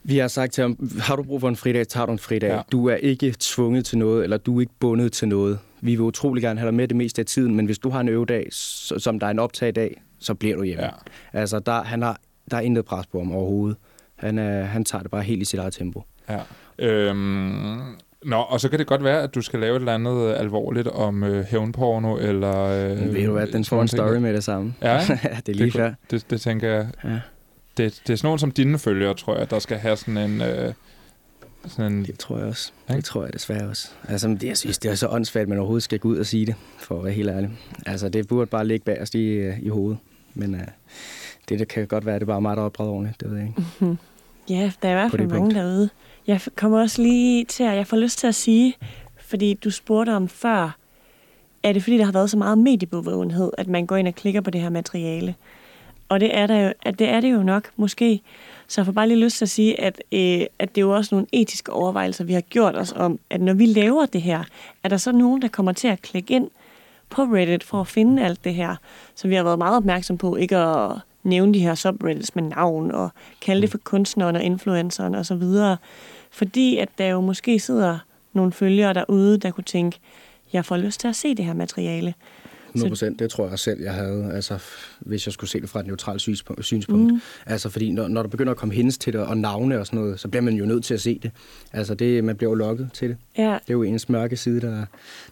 Vi 0.02 0.18
har 0.18 0.28
sagt 0.28 0.52
til 0.52 0.62
ham, 0.62 0.90
har 1.00 1.16
du 1.16 1.22
brug 1.22 1.40
for 1.40 1.48
en 1.48 1.56
fridag, 1.56 1.88
tager 1.88 2.06
du 2.06 2.12
en 2.12 2.18
fridag. 2.18 2.50
Ja. 2.50 2.60
Du 2.72 2.88
er 2.88 2.94
ikke 2.94 3.34
tvunget 3.38 3.86
til 3.86 3.98
noget, 3.98 4.24
eller 4.24 4.36
du 4.36 4.56
er 4.56 4.60
ikke 4.60 4.72
bundet 4.80 5.12
til 5.12 5.28
noget. 5.28 5.58
Vi 5.80 5.90
vil 5.90 6.00
utrolig 6.00 6.42
gerne 6.42 6.60
have 6.60 6.66
dig 6.66 6.74
med 6.74 6.88
det 6.88 6.96
meste 6.96 7.20
af 7.22 7.26
tiden, 7.26 7.54
men 7.54 7.66
hvis 7.66 7.78
du 7.78 7.90
har 7.90 8.00
en 8.00 8.08
øvedag, 8.08 8.46
som 8.52 9.18
der 9.20 9.26
er 9.26 9.30
en 9.30 9.38
optagdag, 9.38 10.02
så 10.18 10.34
bliver 10.34 10.56
du 10.56 10.62
hjemme. 10.62 10.84
Ja. 10.84 10.90
Altså, 11.32 11.58
der, 11.58 11.82
han 11.82 12.02
har, 12.02 12.20
der 12.50 12.56
er 12.56 12.60
intet 12.60 12.84
pres 12.84 13.06
på 13.06 13.18
ham 13.18 13.32
overhovedet. 13.32 13.76
Han, 14.16 14.38
er, 14.38 14.62
han 14.62 14.84
tager 14.84 15.02
det 15.02 15.10
bare 15.10 15.22
helt 15.22 15.42
i 15.42 15.44
sit 15.44 15.60
eget 15.60 15.72
tempo. 15.72 16.02
Ja. 16.28 16.40
Øhm, 16.78 17.80
nå, 18.24 18.36
og 18.36 18.60
så 18.60 18.68
kan 18.68 18.78
det 18.78 18.86
godt 18.86 19.04
være, 19.04 19.22
at 19.22 19.34
du 19.34 19.42
skal 19.42 19.60
lave 19.60 19.76
et 19.76 19.80
eller 19.80 19.94
andet 19.94 20.34
alvorligt 20.34 20.88
om 20.88 21.24
øh, 21.24 21.44
hævnporno, 21.44 22.16
eller... 22.16 22.56
Øh, 22.64 22.90
Øh, 23.02 23.14
Ved 23.14 23.26
du 23.26 23.32
hvad, 23.32 23.46
den 23.46 23.64
får 23.64 23.82
en 23.82 23.88
ting. 23.88 23.98
story 23.98 24.16
med 24.16 24.34
det 24.34 24.44
samme. 24.44 24.74
Ja, 24.82 24.94
ja 25.24 25.38
det 25.46 25.48
er 25.48 25.52
lige 25.54 25.64
det, 25.64 25.72
før. 25.72 25.92
det, 26.10 26.30
det 26.30 26.40
tænker 26.40 26.68
jeg. 26.68 26.88
Ja. 27.04 27.08
Det, 27.76 28.02
det 28.06 28.12
er 28.12 28.16
sådan 28.16 28.26
nogen 28.26 28.38
som 28.38 28.50
dine 28.50 28.78
følgere, 28.78 29.14
tror 29.14 29.36
jeg, 29.38 29.50
der 29.50 29.58
skal 29.58 29.76
have 29.78 29.96
sådan 29.96 30.16
en... 30.16 30.40
Øh, 30.42 30.72
sådan 31.66 31.92
en 31.92 32.04
Det 32.04 32.18
tror 32.18 32.38
jeg 32.38 32.46
også. 32.46 32.72
Ikke? 32.88 32.96
Det 32.96 33.04
tror 33.04 33.24
jeg 33.24 33.32
desværre 33.32 33.68
også. 33.68 33.88
Altså, 34.08 34.28
det, 34.28 34.44
jeg 34.44 34.56
synes, 34.56 34.78
det 34.78 34.90
er 34.90 34.94
så 34.94 35.08
åndssvagt, 35.08 35.42
at 35.42 35.48
man 35.48 35.58
overhovedet 35.58 35.82
skal 35.82 35.98
gå 35.98 36.08
ud 36.08 36.16
og 36.18 36.26
sige 36.26 36.46
det, 36.46 36.54
for 36.78 36.98
at 36.98 37.04
være 37.04 37.12
helt 37.12 37.28
ærlig. 37.28 37.50
Altså, 37.86 38.08
det 38.08 38.28
burde 38.28 38.46
bare 38.46 38.66
ligge 38.66 38.84
bagerst 38.84 39.14
i, 39.14 39.24
øh, 39.28 39.58
i 39.62 39.68
hovedet. 39.68 39.98
Men 40.34 40.54
uh, 40.54 40.60
det, 41.48 41.58
det 41.58 41.68
kan 41.68 41.86
godt 41.86 42.06
være, 42.06 42.14
at 42.14 42.20
det 42.20 42.26
bare 42.26 42.36
er 42.36 42.40
mig, 42.40 42.56
der 42.56 42.62
er 42.62 42.70
ordentligt. 42.80 43.20
Det 43.20 43.30
ved 43.30 43.38
jeg 43.38 43.46
ikke. 43.48 43.62
Mhm. 43.80 43.98
Ja, 44.50 44.72
der 44.82 44.88
er 44.88 44.92
i 44.92 44.94
hvert 44.94 45.10
fald 45.10 45.22
mange 45.22 45.38
punkt. 45.38 45.54
derude. 45.54 45.88
Jeg 46.28 46.40
kommer 46.56 46.80
også 46.80 47.02
lige 47.02 47.44
til, 47.44 47.64
at 47.64 47.76
jeg 47.76 47.86
får 47.86 47.96
lyst 47.96 48.18
til 48.18 48.26
at 48.26 48.34
sige, 48.34 48.74
fordi 49.20 49.54
du 49.54 49.70
spurgte 49.70 50.10
om 50.10 50.28
før, 50.28 50.76
er 51.62 51.72
det 51.72 51.82
fordi, 51.82 51.98
der 51.98 52.04
har 52.04 52.12
været 52.12 52.30
så 52.30 52.36
meget 52.36 52.58
mediebevågenhed, 52.58 53.50
at 53.58 53.68
man 53.68 53.86
går 53.86 53.96
ind 53.96 54.08
og 54.08 54.14
klikker 54.14 54.40
på 54.40 54.50
det 54.50 54.60
her 54.60 54.70
materiale? 54.70 55.34
Og 56.08 56.20
det 56.20 56.36
er, 56.36 56.46
der 56.46 56.60
jo, 56.60 56.72
at 56.82 56.98
det 56.98 57.08
er 57.08 57.20
det 57.20 57.32
jo 57.32 57.42
nok, 57.42 57.70
måske. 57.76 58.20
Så 58.66 58.80
jeg 58.80 58.86
får 58.86 58.92
bare 58.92 59.08
lige 59.08 59.24
lyst 59.24 59.38
til 59.38 59.44
at 59.44 59.48
sige, 59.48 59.80
at, 59.80 60.02
øh, 60.12 60.46
at 60.58 60.74
det 60.74 60.78
er 60.78 60.86
jo 60.86 60.96
også 60.96 61.14
nogle 61.14 61.26
etiske 61.32 61.72
overvejelser, 61.72 62.24
vi 62.24 62.32
har 62.32 62.40
gjort 62.40 62.76
os 62.76 62.92
om, 62.92 63.18
at 63.30 63.40
når 63.40 63.54
vi 63.54 63.66
laver 63.66 64.06
det 64.06 64.22
her, 64.22 64.44
er 64.84 64.88
der 64.88 64.96
så 64.96 65.12
nogen, 65.12 65.42
der 65.42 65.48
kommer 65.48 65.72
til 65.72 65.88
at 65.88 66.02
klikke 66.02 66.34
ind 66.34 66.50
på 67.10 67.22
Reddit 67.22 67.64
for 67.64 67.80
at 67.80 67.86
finde 67.86 68.24
alt 68.24 68.44
det 68.44 68.54
her. 68.54 68.76
Så 69.14 69.28
vi 69.28 69.34
har 69.34 69.42
været 69.42 69.58
meget 69.58 69.76
opmærksom 69.76 70.18
på 70.18 70.36
ikke 70.36 70.56
at 70.56 70.92
nævne 71.22 71.54
de 71.54 71.58
her 71.58 71.74
subreddits 71.74 72.34
med 72.34 72.42
navn 72.42 72.90
og 72.90 73.10
kalde 73.40 73.62
det 73.62 73.70
for 73.70 73.78
kunstneren 73.78 74.36
og 74.36 74.42
influenceren 74.42 75.14
og 75.14 75.26
så 75.26 75.34
videre. 75.34 75.76
Fordi 76.30 76.76
at 76.76 76.88
der 76.98 77.06
jo 77.06 77.20
måske 77.20 77.60
sidder 77.60 77.98
nogle 78.32 78.52
følgere 78.52 78.94
derude, 78.94 79.38
der 79.38 79.50
kunne 79.50 79.64
tænke, 79.64 79.98
jeg 80.52 80.64
får 80.64 80.76
lyst 80.76 81.00
til 81.00 81.08
at 81.08 81.16
se 81.16 81.34
det 81.34 81.44
her 81.44 81.54
materiale. 81.54 82.14
100 82.74 82.90
procent, 82.90 83.18
det 83.18 83.30
tror 83.30 83.48
jeg 83.48 83.58
selv, 83.58 83.82
jeg 83.82 83.92
havde, 83.92 84.30
altså, 84.34 84.58
hvis 85.00 85.26
jeg 85.26 85.32
skulle 85.32 85.50
se 85.50 85.60
det 85.60 85.68
fra 85.68 85.80
et 85.80 85.86
neutralt 85.86 86.20
synspunkt. 86.20 86.64
synspunkt. 86.64 87.12
Mm. 87.12 87.20
Altså, 87.46 87.68
fordi 87.70 87.90
når, 87.92 88.08
når 88.08 88.22
der 88.22 88.28
begynder 88.28 88.50
at 88.50 88.56
komme 88.56 88.74
hendes 88.74 88.98
til 88.98 89.12
det, 89.12 89.20
og 89.20 89.36
navne 89.36 89.80
og 89.80 89.86
sådan 89.86 89.98
noget, 90.00 90.20
så 90.20 90.28
bliver 90.28 90.42
man 90.42 90.54
jo 90.54 90.64
nødt 90.66 90.84
til 90.84 90.94
at 90.94 91.00
se 91.00 91.18
det. 91.22 91.30
Altså, 91.72 91.94
det, 91.94 92.24
man 92.24 92.36
bliver 92.36 92.50
jo 92.50 92.54
lokket 92.54 92.90
til 92.92 93.08
det. 93.08 93.16
Ja, 93.38 93.42
Det 93.44 93.50
er 93.68 93.72
jo 93.74 93.82
ens 93.82 94.08
mørke 94.08 94.36
side, 94.36 94.60
der 94.60 94.84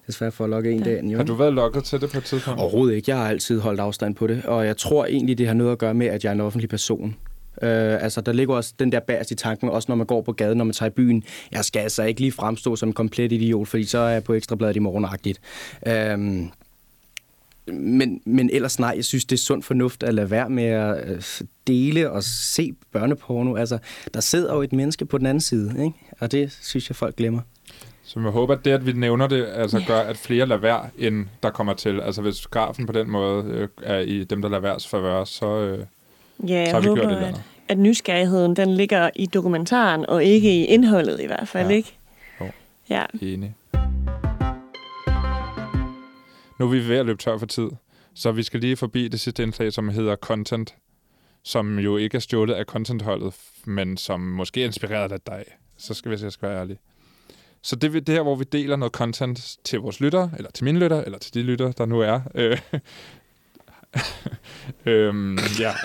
desværre 0.06 0.32
får 0.32 0.46
lukket 0.46 0.72
en 0.72 0.78
Ja. 0.78 0.84
dag. 0.90 1.04
Jo. 1.04 1.16
Har 1.16 1.24
du 1.24 1.34
været 1.34 1.52
lukket 1.52 1.84
til 1.84 2.00
det 2.00 2.10
på 2.10 2.18
et 2.18 2.24
tidspunkt? 2.24 2.60
Overhovedet 2.60 2.94
ikke. 2.96 3.10
Jeg 3.10 3.18
har 3.18 3.28
altid 3.28 3.60
holdt 3.60 3.80
afstand 3.80 4.14
på 4.14 4.26
det, 4.26 4.44
og 4.44 4.66
jeg 4.66 4.76
tror 4.76 5.06
egentlig, 5.06 5.38
det 5.38 5.46
har 5.46 5.54
noget 5.54 5.72
at 5.72 5.78
gøre 5.78 5.94
med, 5.94 6.06
at 6.06 6.24
jeg 6.24 6.30
er 6.30 6.34
en 6.34 6.40
offentlig 6.40 6.68
person. 6.68 7.16
Øh, 7.62 8.02
altså, 8.02 8.20
der 8.20 8.32
ligger 8.32 8.54
også 8.54 8.74
den 8.78 8.92
der 8.92 9.00
bærst 9.00 9.30
i 9.30 9.34
tanken, 9.34 9.68
også 9.68 9.86
når 9.88 9.96
man 9.96 10.06
går 10.06 10.22
på 10.22 10.32
gaden, 10.32 10.58
når 10.58 10.64
man 10.64 10.74
tager 10.74 10.90
i 10.90 10.92
byen. 10.92 11.22
Jeg 11.52 11.64
skal 11.64 11.80
altså 11.80 12.02
ikke 12.02 12.20
lige 12.20 12.32
fremstå 12.32 12.76
som 12.76 12.88
en 12.88 12.92
komplet 12.92 13.32
idiot, 13.32 13.68
fordi 13.68 13.84
så 13.84 13.98
er 13.98 14.08
jeg 14.08 14.24
på 14.24 14.34
ekstrabladet 14.34 14.76
i 14.76 14.78
morgenagtigt. 14.78 15.40
Øh, 15.86 16.18
men, 17.72 18.20
men 18.24 18.50
ellers 18.52 18.78
nej, 18.78 18.92
jeg 18.96 19.04
synes, 19.04 19.24
det 19.24 19.36
er 19.36 19.40
sund 19.40 19.62
fornuft 19.62 20.02
at 20.02 20.14
lade 20.14 20.30
være 20.30 20.50
med 20.50 20.64
at 20.64 21.10
øh, 21.10 21.22
dele 21.66 22.10
og 22.10 22.22
se 22.22 22.72
børneporno. 22.92 23.56
Altså, 23.56 23.78
der 24.14 24.20
sidder 24.20 24.54
jo 24.54 24.62
et 24.62 24.72
menneske 24.72 25.04
på 25.04 25.18
den 25.18 25.26
anden 25.26 25.40
side, 25.40 25.84
ikke? 25.84 25.96
og 26.20 26.32
det 26.32 26.58
synes 26.62 26.90
jeg, 26.90 26.96
folk 26.96 27.16
glemmer. 27.16 27.40
Så 28.02 28.20
jeg 28.20 28.30
håber, 28.30 28.54
at 28.54 28.64
det, 28.64 28.70
at 28.70 28.86
vi 28.86 28.92
nævner 28.92 29.26
det, 29.26 29.46
altså 29.46 29.82
gør, 29.86 30.00
at 30.00 30.16
flere 30.16 30.46
lader 30.46 30.60
være, 30.60 30.88
end 30.98 31.26
der 31.42 31.50
kommer 31.50 31.74
til. 31.74 32.00
Altså 32.00 32.22
hvis 32.22 32.46
grafen 32.46 32.86
på 32.86 32.92
den 32.92 33.10
måde 33.10 33.44
øh, 33.44 33.68
er 33.82 33.98
i 33.98 34.24
dem, 34.24 34.42
der 34.42 34.48
lader 34.48 34.62
værs 34.62 34.88
favør, 34.88 35.24
så, 35.24 35.46
øh, 35.46 35.78
ja 36.48 36.64
så 36.66 36.70
har 36.70 36.80
jeg 36.80 36.82
vi 36.82 36.86
gjort 36.86 36.98
håber, 36.98 37.08
det 37.08 37.16
eller 37.16 37.28
at, 37.38 37.40
at 37.68 37.78
nysgerrigheden 37.78 38.56
den 38.56 38.74
ligger 38.74 39.10
i 39.16 39.26
dokumentaren, 39.26 40.06
og 40.06 40.24
ikke 40.24 40.60
i 40.60 40.64
indholdet 40.64 41.20
i 41.20 41.26
hvert 41.26 41.48
fald, 41.48 41.68
Ja. 41.70 41.74
ikke? 41.76 41.96
Jo. 42.40 42.46
Ja, 42.90 43.04
Enig. 43.22 43.54
Nu 46.58 46.64
er 46.66 46.70
vi 46.70 46.88
ved 46.88 46.96
at 46.96 47.06
løbe 47.06 47.18
tør 47.22 47.38
for 47.38 47.46
tid, 47.46 47.68
så 48.14 48.32
vi 48.32 48.42
skal 48.42 48.60
lige 48.60 48.76
forbi 48.76 49.08
det 49.08 49.20
sidste 49.20 49.42
indslag, 49.42 49.72
som 49.72 49.88
hedder 49.88 50.16
Content, 50.16 50.74
som 51.42 51.78
jo 51.78 51.96
ikke 51.96 52.16
er 52.16 52.20
stjålet 52.20 52.54
af 52.54 52.64
contentholdet, 52.64 53.34
men 53.64 53.96
som 53.96 54.20
måske 54.20 54.60
er 54.60 54.66
inspireret 54.66 55.12
af 55.12 55.20
dig. 55.20 55.44
Så 55.76 55.94
skal 55.94 56.10
vi 56.10 56.16
se, 56.16 56.24
jeg 56.24 56.32
skal 56.32 56.48
være 56.48 56.60
ærlig. 56.60 56.76
Så 57.62 57.76
det 57.76 57.96
er 57.96 58.00
det 58.00 58.14
her, 58.14 58.22
hvor 58.22 58.34
vi 58.34 58.44
deler 58.44 58.76
noget 58.76 58.92
content 58.92 59.56
til 59.64 59.78
vores 59.80 60.00
lyttere, 60.00 60.30
eller 60.36 60.50
til 60.50 60.64
mine 60.64 60.78
lyttere, 60.78 61.04
eller 61.04 61.18
til 61.18 61.34
de 61.34 61.42
lyttere, 61.42 61.72
der 61.78 61.86
nu 61.86 62.00
er. 62.00 62.20
Øh, 62.34 62.58
øhm, 64.86 65.38
ja. 65.60 65.72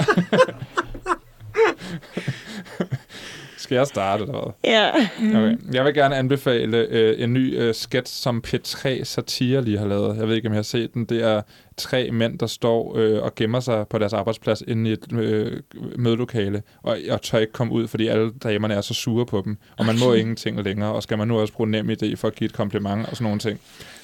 Skal 3.71 3.75
jeg 3.75 3.87
starte, 3.87 4.23
eller 4.23 4.39
hvad? 4.41 4.71
Ja. 4.71 4.89
Okay. 5.19 5.57
Jeg 5.73 5.85
vil 5.85 5.93
gerne 5.93 6.15
anbefale 6.15 6.77
øh, 6.77 7.23
en 7.23 7.33
ny 7.33 7.57
øh, 7.59 7.73
sketch, 7.75 8.21
som 8.21 8.43
P3 8.47 9.03
Satire 9.03 9.63
lige 9.63 9.77
har 9.77 9.87
lavet. 9.87 10.17
Jeg 10.17 10.27
ved 10.27 10.35
ikke, 10.35 10.47
om 10.47 10.53
jeg 10.53 10.57
har 10.57 10.63
set 10.63 10.93
den. 10.93 11.05
Det 11.05 11.23
er 11.23 11.41
tre 11.77 12.11
mænd, 12.11 12.39
der 12.39 12.47
står 12.47 12.97
øh, 12.97 13.23
og 13.23 13.35
gemmer 13.35 13.59
sig 13.59 13.87
på 13.87 13.97
deres 13.97 14.13
arbejdsplads 14.13 14.63
inde 14.67 14.89
i 14.89 14.93
et 14.93 15.13
øh, 15.13 15.59
mødelokale, 15.97 16.63
og, 16.83 16.97
og 17.09 17.21
tør 17.21 17.37
ikke 17.37 17.53
komme 17.53 17.73
ud, 17.73 17.87
fordi 17.87 18.07
alle 18.07 18.31
damerne 18.43 18.73
er 18.73 18.81
så 18.81 18.93
sure 18.93 19.25
på 19.25 19.41
dem, 19.45 19.57
og 19.77 19.85
man 19.85 19.95
må 19.99 20.13
ingenting 20.13 20.63
længere, 20.63 20.93
og 20.93 21.03
skal 21.03 21.17
man 21.17 21.27
nu 21.27 21.39
også 21.39 21.53
bruge 21.53 21.71
nem 21.71 21.89
idé 21.89 22.15
for 22.15 22.27
at 22.27 22.35
give 22.35 22.45
et 22.45 22.53
kompliment 22.53 23.07
og 23.07 23.15
sådan 23.15 23.25
nogle 23.25 23.39
ting. 23.39 23.59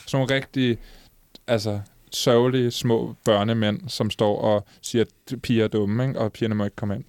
Sådan 0.07 0.17
nogle 0.17 0.35
rigtig, 0.35 0.77
altså, 1.47 1.79
sørgelige 2.11 2.71
små 2.71 3.15
børnemænd, 3.25 3.89
som 3.89 4.09
står 4.09 4.41
og 4.41 4.65
siger, 4.81 5.05
at 5.05 5.41
piger 5.41 5.63
er 5.63 5.67
dumme, 5.67 6.07
ikke? 6.07 6.19
og 6.19 6.33
pigerne 6.33 6.55
må 6.55 6.63
ikke 6.63 6.75
komme 6.75 6.95
ind. 6.95 7.03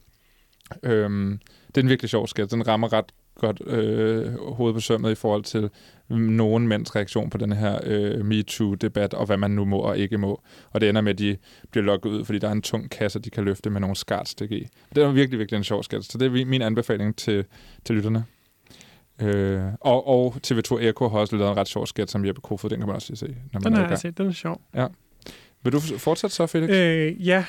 Øhm, 0.82 1.40
det 1.66 1.76
er 1.76 1.80
en 1.80 1.88
virkelig 1.88 2.10
sjov 2.10 2.26
sketch. 2.26 2.54
Den 2.54 2.68
rammer 2.68 2.92
ret 2.92 3.12
godt 3.38 3.62
øh, 3.66 4.34
hovedet 4.54 4.74
på 4.74 4.80
sømmet 4.80 5.10
i 5.10 5.14
forhold 5.14 5.44
til 5.44 5.70
mm, 6.08 6.16
nogen 6.16 6.68
mænds 6.68 6.96
reaktion 6.96 7.30
på 7.30 7.38
den 7.38 7.52
her 7.52 7.78
øh, 7.84 8.26
MeToo-debat, 8.26 9.14
og 9.14 9.26
hvad 9.26 9.36
man 9.36 9.50
nu 9.50 9.64
må 9.64 9.78
og 9.78 9.98
ikke 9.98 10.18
må. 10.18 10.40
Og 10.70 10.80
det 10.80 10.88
ender 10.88 11.00
med, 11.00 11.12
at 11.12 11.18
de 11.18 11.36
bliver 11.70 11.84
lukket 11.84 12.10
ud, 12.10 12.24
fordi 12.24 12.38
der 12.38 12.48
er 12.48 12.52
en 12.52 12.62
tung 12.62 12.90
kasse, 12.90 13.18
de 13.18 13.30
kan 13.30 13.44
løfte 13.44 13.70
med 13.70 13.80
nogle 13.80 13.96
skartstik 13.96 14.52
i. 14.52 14.68
Det 14.94 15.02
er 15.02 15.10
virkelig, 15.10 15.38
virkelig 15.38 15.58
en 15.58 15.64
sjov 15.64 15.82
sketch. 15.82 16.10
Så 16.10 16.18
det 16.18 16.26
er 16.26 16.46
min 16.46 16.62
anbefaling 16.62 17.16
til, 17.16 17.44
til 17.84 17.94
lytterne. 17.96 18.24
Øh, 19.22 19.62
og, 19.80 20.08
og 20.08 20.36
TV2 20.46 20.78
Eko 20.82 21.08
har 21.08 21.18
også 21.18 21.36
lavet 21.36 21.50
en 21.50 21.56
ret 21.56 21.68
sjov 21.68 21.86
sketch 21.86 22.12
som 22.12 22.24
Jeppe 22.24 22.40
Kofod. 22.40 22.70
Den 22.70 22.78
kan 22.78 22.86
man 22.86 22.96
også 22.96 23.10
lige 23.10 23.18
se. 23.18 23.26
Når 23.52 23.60
man 23.60 23.62
Den 23.62 23.72
er 23.72 23.76
har 23.76 23.82
jeg 23.82 23.88
gang. 23.88 24.00
set, 24.00 24.18
den 24.18 24.26
er 24.26 24.32
sjov. 24.32 24.60
Vil 25.62 25.72
du 25.72 25.80
fortsætte 25.80 26.36
så, 26.36 26.46
Felix? 26.46 26.70
Øh, 26.70 27.26
ja, 27.28 27.44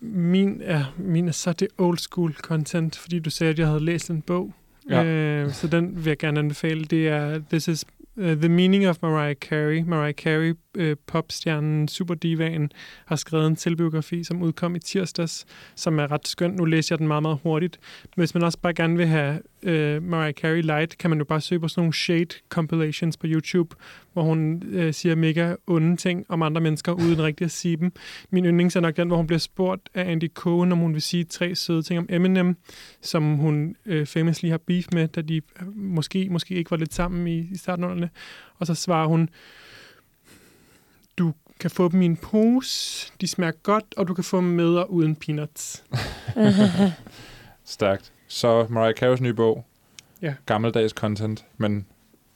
min 0.00 0.60
er, 0.64 0.84
min 0.96 1.28
er 1.28 1.32
så 1.32 1.52
det 1.52 1.68
old 1.78 1.98
school 1.98 2.32
content, 2.34 2.96
fordi 2.96 3.18
du 3.18 3.30
sagde, 3.30 3.50
at 3.50 3.58
jeg 3.58 3.66
havde 3.66 3.84
læst 3.84 4.10
en 4.10 4.22
bog. 4.22 4.54
Ja. 4.90 5.04
Øh, 5.04 5.52
så 5.52 5.66
den 5.66 5.96
vil 5.96 6.06
jeg 6.10 6.18
gerne 6.18 6.40
anbefale. 6.40 6.84
Det 6.84 7.08
er 7.08 7.40
This 7.50 7.68
is 7.68 7.84
uh, 8.16 8.24
The 8.24 8.48
Meaning 8.48 8.88
of 8.88 8.96
Mariah 9.02 9.34
Carey. 9.36 9.82
Mariah 9.82 10.14
Carey, 10.14 10.54
øh, 10.74 10.96
popstjernen, 11.06 11.88
superdivaen, 11.88 12.72
har 13.06 13.16
skrevet 13.16 13.46
en 13.46 13.56
selvbiografi, 13.56 14.24
som 14.24 14.42
udkom 14.42 14.76
i 14.76 14.78
tirsdags, 14.78 15.46
som 15.74 15.98
er 15.98 16.12
ret 16.12 16.28
skøn. 16.28 16.50
Nu 16.50 16.64
læser 16.64 16.94
jeg 16.94 16.98
den 16.98 17.06
meget, 17.08 17.22
meget 17.22 17.38
hurtigt. 17.42 17.78
Men 18.02 18.20
hvis 18.20 18.34
man 18.34 18.42
også 18.42 18.58
bare 18.58 18.74
gerne 18.74 18.96
vil 18.96 19.06
have 19.06 19.40
øh, 19.64 20.02
Mariah 20.02 20.34
Carey 20.34 20.62
light, 20.62 20.98
kan 20.98 21.10
man 21.10 21.18
jo 21.18 21.24
bare 21.24 21.40
søge 21.40 21.60
på 21.60 21.68
sådan 21.68 21.80
nogle 21.80 21.94
shade 21.94 22.34
compilations 22.48 23.16
på 23.16 23.26
YouTube, 23.26 23.76
hvor 24.12 24.22
hun 24.22 24.62
øh, 24.66 24.94
siger 24.94 25.14
mega 25.14 25.54
onde 25.66 25.96
ting 25.96 26.26
om 26.28 26.42
andre 26.42 26.60
mennesker, 26.60 26.92
uden 26.92 27.22
rigtig 27.22 27.44
at 27.44 27.50
sige 27.50 27.76
dem. 27.76 27.92
Min 28.30 28.44
yndlings 28.44 28.76
er 28.76 28.80
nok 28.80 28.96
den, 28.96 29.08
hvor 29.08 29.16
hun 29.16 29.26
bliver 29.26 29.38
spurgt 29.38 29.88
af 29.94 30.10
Andy 30.10 30.32
Cohen, 30.34 30.72
om 30.72 30.78
hun 30.78 30.94
vil 30.94 31.02
sige 31.02 31.24
tre 31.24 31.54
søde 31.54 31.82
ting 31.82 31.98
om 31.98 32.06
Eminem, 32.08 32.56
som 33.00 33.36
hun 33.36 33.76
øh, 33.86 34.06
famously 34.06 34.48
har 34.48 34.58
beef 34.58 34.86
med, 34.92 35.08
da 35.08 35.20
de 35.20 35.36
øh, 35.36 35.76
måske, 35.76 36.28
måske 36.30 36.54
ikke 36.54 36.70
var 36.70 36.76
lidt 36.76 36.94
sammen 36.94 37.26
i, 37.26 37.48
i 37.52 37.56
starten. 37.56 38.04
Og 38.58 38.66
så 38.66 38.74
svarer 38.74 39.06
hun, 39.06 39.28
du 41.18 41.32
kan 41.60 41.70
få 41.70 41.88
dem 41.88 42.02
i 42.02 42.04
en 42.04 42.16
pose, 42.16 43.12
de 43.20 43.28
smager 43.28 43.52
godt, 43.52 43.94
og 43.96 44.08
du 44.08 44.14
kan 44.14 44.24
få 44.24 44.36
dem 44.36 44.46
med 44.46 44.74
og 44.76 44.92
uden 44.92 45.16
peanuts. 45.16 45.84
Stærkt. 47.64 48.13
Så 48.28 48.66
Mariah 48.70 48.94
Careys 48.94 49.20
nye 49.20 49.34
bog. 49.34 49.64
Ja. 50.22 50.34
Gammeldags 50.46 50.92
content, 50.92 51.44
men 51.56 51.86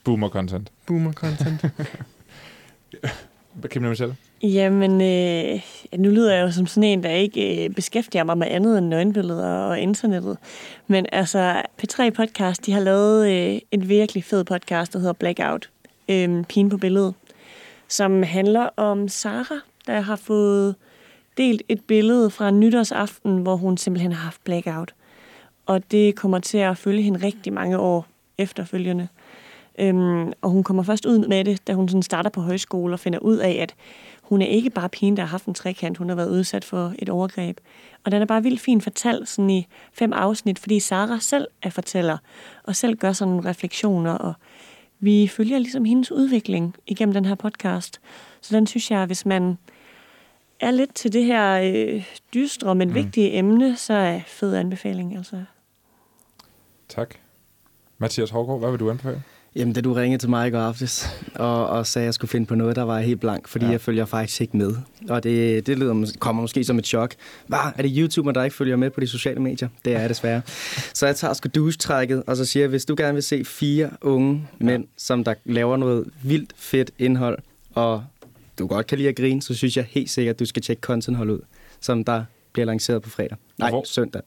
boomer 0.05 0.28
content. 0.28 0.72
Boomer 0.86 1.12
content. 1.12 1.64
Kim 3.70 3.82
Michelle? 3.82 4.16
Jamen, 4.43 5.01
øh, 5.01 5.61
nu 5.97 6.11
lyder 6.11 6.34
jeg 6.34 6.43
jo 6.43 6.51
som 6.51 6.66
sådan 6.66 6.89
en, 6.89 7.03
der 7.03 7.11
ikke 7.11 7.64
øh, 7.64 7.70
beskæftiger 7.70 8.24
mig 8.24 8.39
med 8.39 8.47
andet 8.51 8.78
end 8.78 8.86
nøgenbilleder 8.86 9.49
og 9.49 9.80
internettet. 9.80 10.39
Men 10.86 11.07
altså, 11.12 11.62
P3 11.82 12.11
Podcast, 12.11 12.66
de 12.66 12.72
har 12.72 12.80
lavet 12.80 13.30
øh, 13.30 13.61
en 13.70 13.89
virkelig 13.89 14.24
fed 14.24 14.45
podcast, 14.45 14.93
der 14.93 14.99
hedder 14.99 15.12
Blackout. 15.12 15.70
Øh, 16.09 16.45
Pigen 16.45 16.68
på 16.68 16.76
billedet. 16.76 17.14
Som 17.89 18.22
handler 18.22 18.68
om 18.76 19.09
Sara, 19.09 19.61
der 19.86 20.01
har 20.01 20.16
fået 20.16 20.74
delt 21.36 21.62
et 21.68 21.84
billede 21.84 22.30
fra 22.30 22.51
nytårsaften, 22.51 23.39
hvor 23.39 23.57
hun 23.57 23.76
simpelthen 23.76 24.12
har 24.12 24.24
haft 24.24 24.45
blackout. 24.45 24.95
Og 25.69 25.91
det 25.91 26.14
kommer 26.16 26.39
til 26.39 26.59
at 26.59 26.79
følge 26.79 27.03
hende 27.03 27.27
rigtig 27.27 27.53
mange 27.53 27.79
år 27.79 28.07
efterfølgende. 28.39 29.09
Øhm, 29.79 30.33
og 30.43 30.51
hun 30.51 30.62
kommer 30.64 30.83
først 30.83 31.07
ud 31.07 31.27
med 31.29 31.45
det, 31.45 31.66
da 31.66 31.73
hun 31.75 31.89
sådan 31.89 32.03
starter 32.03 32.31
på 32.31 32.41
højskole 32.41 32.95
og 32.95 33.01
finder 33.01 33.19
ud 33.19 33.37
af, 33.37 33.51
at 33.61 33.75
hun 34.23 34.43
er 34.43 34.47
ikke 34.47 34.71
bare 34.71 34.89
pigen, 34.89 35.16
der 35.16 35.23
har 35.23 35.29
haft 35.29 35.47
en 35.47 35.55
trekant, 35.55 35.99
hun 35.99 36.09
har 36.09 36.16
været 36.16 36.31
udsat 36.31 36.64
for 36.64 36.93
et 36.99 37.09
overgreb. 37.09 37.61
Og 38.05 38.12
den 38.12 38.23
er 38.23 38.27
bare 38.27 38.43
vildt 38.43 38.61
fint 38.61 38.83
fortalt 38.83 39.29
sådan 39.29 39.51
i 39.51 39.66
fem 39.93 40.12
afsnit, 40.12 40.59
fordi 40.59 40.81
Sara 40.81 41.19
selv 41.21 41.47
er 41.62 41.71
fortæller, 41.71 42.19
og 42.64 42.77
selv 42.77 42.97
gør 42.97 43.12
sådan 43.12 43.33
nogle 43.35 43.49
refleksioner, 43.51 44.12
og 44.12 44.33
vi 45.01 45.29
følger 45.29 45.59
ligesom 45.59 45.85
hendes 45.85 46.12
udvikling 46.12 46.75
igennem 46.87 47.12
den 47.14 47.25
her 47.25 47.35
podcast. 47.35 48.01
Så 48.41 48.57
den 48.57 48.66
synes 48.66 48.91
jeg, 48.91 49.07
hvis 49.07 49.27
man 49.27 49.59
er 50.61 50.71
lidt 50.71 50.95
til 50.95 51.12
det 51.12 51.25
her 51.25 51.61
øh, 51.64 52.05
dystre, 52.35 52.75
men 52.75 52.89
Mm. 52.89 52.95
vigtige 52.95 53.39
emne, 53.39 53.77
så 53.77 53.93
er 53.95 54.21
fed 54.27 54.55
anbefaling. 54.55 55.16
Altså. 55.16 55.37
Tak. 56.89 57.14
Mathias 57.99 58.30
Hårgaard, 58.30 58.61
hvad 58.61 58.70
vil 58.70 58.80
du 58.80 58.91
anbefale? 58.91 59.22
Jamen, 59.57 59.74
da 59.74 59.80
du 59.80 59.93
ringede 59.93 60.22
til 60.22 60.30
mig 60.30 60.49
i 60.49 60.51
går 60.51 60.59
aftes, 60.59 61.09
og, 61.34 61.66
og 61.68 61.86
sagde, 61.86 62.05
at 62.05 62.07
jeg 62.07 62.14
skulle 62.14 62.28
finde 62.30 62.47
på 62.47 62.55
noget, 62.55 62.76
der 62.76 62.82
var 62.82 63.01
helt 63.01 63.20
blank, 63.20 63.49
fordi 63.49 63.64
Ja. 63.64 63.70
jeg 63.70 63.80
følger 63.80 64.05
faktisk 64.05 64.41
ikke 64.41 64.57
med. 64.57 64.74
Og 65.09 65.22
det, 65.22 65.66
det 65.66 65.78
lyder, 65.78 66.12
kommer 66.18 66.43
måske 66.43 66.64
som 66.64 66.78
et 66.78 66.86
chok. 66.86 67.14
Hvad? 67.47 67.59
Er 67.76 67.82
det 67.82 67.93
YouTuber, 67.97 68.32
der 68.32 68.45
ikke 68.45 68.57
følger 68.57 68.76
med 68.76 68.91
på 68.91 69.01
de 69.01 69.07
sociale 69.07 69.41
medier? 69.41 69.68
Det 69.84 69.95
er 69.95 70.01
jeg 70.01 70.09
desværre. 70.09 70.43
Så 70.95 71.07
jeg 71.07 71.16
tager 71.16 71.34
sgu 71.34 71.49
douche-trækket, 71.55 72.22
og 72.26 72.36
så 72.36 72.45
siger 72.45 72.62
jeg, 72.62 72.68
hvis 72.70 72.84
du 72.84 72.95
gerne 72.99 73.14
vil 73.14 73.22
se 73.22 73.45
fire 73.45 73.91
unge 74.01 74.49
Ja. 74.61 74.64
mænd, 74.64 74.84
som 74.97 75.24
der 75.24 75.34
laver 75.45 75.76
noget 75.76 76.05
vildt 76.22 76.53
fedt 76.57 76.91
indhold, 76.99 77.39
og 77.74 78.05
du 78.59 78.66
godt 78.66 78.86
kan 78.86 78.99
lide 78.99 79.09
at 79.09 79.16
grine, 79.16 79.43
så 79.43 79.55
synes 79.55 79.76
jeg 79.76 79.86
helt 79.91 80.11
sikkert, 80.11 80.34
at 80.34 80.41
du 80.41 80.45
skal 80.47 80.62
tjekke 80.62 80.80
Contenthold 80.80 81.30
ud, 81.30 81.41
som 81.80 82.05
der 82.05 82.24
bliver 82.59 82.67
lanceret 82.67 83.03
på 83.03 83.11
fredag. 83.11 83.37
Nej, 83.59 83.71
hvor- 83.71 83.85
søndag. 83.87 84.23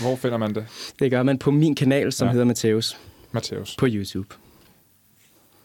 Hvor 0.00 0.16
finder 0.16 0.36
man 0.38 0.54
det? 0.54 0.66
Det 0.98 1.10
gør 1.10 1.22
man 1.22 1.38
på 1.38 1.50
min 1.50 1.74
kanal, 1.74 2.12
som 2.12 2.26
Ja. 2.26 2.32
hedder 2.32 2.44
Mateus 2.46 2.96
Mathias. 3.32 3.76
på 3.78 3.86
YouTube. 3.88 4.34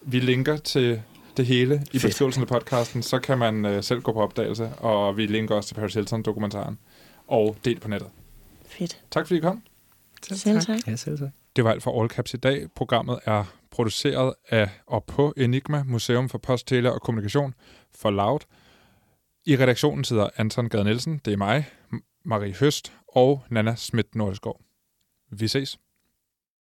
Vi 0.02 0.20
linker 0.20 0.58
til 0.58 1.02
det 1.38 1.46
hele 1.46 1.76
i 1.76 2.00
Fedt. 2.00 2.04
beskrivelsen 2.04 2.42
af 2.44 2.48
podcasten, 2.48 3.04
så 3.04 3.20
kan 3.20 3.38
man 3.38 3.66
øh, 3.66 3.84
selv 3.84 4.02
gå 4.02 4.12
på 4.14 4.22
opdagelse, 4.22 4.70
og 4.70 5.18
vi 5.18 5.26
linker 5.26 5.56
også 5.56 5.68
til 5.68 5.76
Paris 5.76 5.94
Hilton-dokumentaren. 5.94 6.78
Og 7.28 7.56
del 7.66 7.80
på 7.80 7.88
nettet. 7.88 8.10
Fedt. 8.66 8.98
Tak 9.12 9.28
fordi 9.28 9.38
I 9.38 9.42
kom. 9.42 9.64
Selv 10.32 10.62
tak. 10.62 10.88
Ja, 10.88 10.96
selv 10.96 11.18
tak. 11.20 11.30
Det 11.56 11.64
var 11.64 11.72
alt 11.72 11.84
for 11.84 12.02
All 12.02 12.10
Caps 12.10 12.34
i 12.34 12.38
dag. 12.38 12.68
Programmet 12.76 13.20
er 13.26 13.44
produceret 13.72 14.34
af 14.50 14.70
og 14.88 15.04
på 15.04 15.34
Enigma, 15.38 15.84
Museum 15.84 16.30
for 16.30 16.38
Post, 16.38 16.68
Tele 16.68 16.92
og 16.94 17.02
Kommunikation 17.02 17.54
for 18.00 18.10
Loud. 18.12 18.40
I 19.48 19.56
redaktionen 19.56 20.04
sidder 20.04 20.30
Anton 20.38 20.70
Gade 20.70 20.84
Nielsen, 20.84 21.22
det 21.26 21.34
er 21.34 21.38
mig, 21.38 21.66
Marie 22.26 22.54
Høst 22.54 22.94
og 23.08 23.44
Nana 23.50 23.76
Schmidt 23.76 24.16
Nordeskov. 24.16 24.62
Vi 25.32 25.48
ses. 25.48 25.80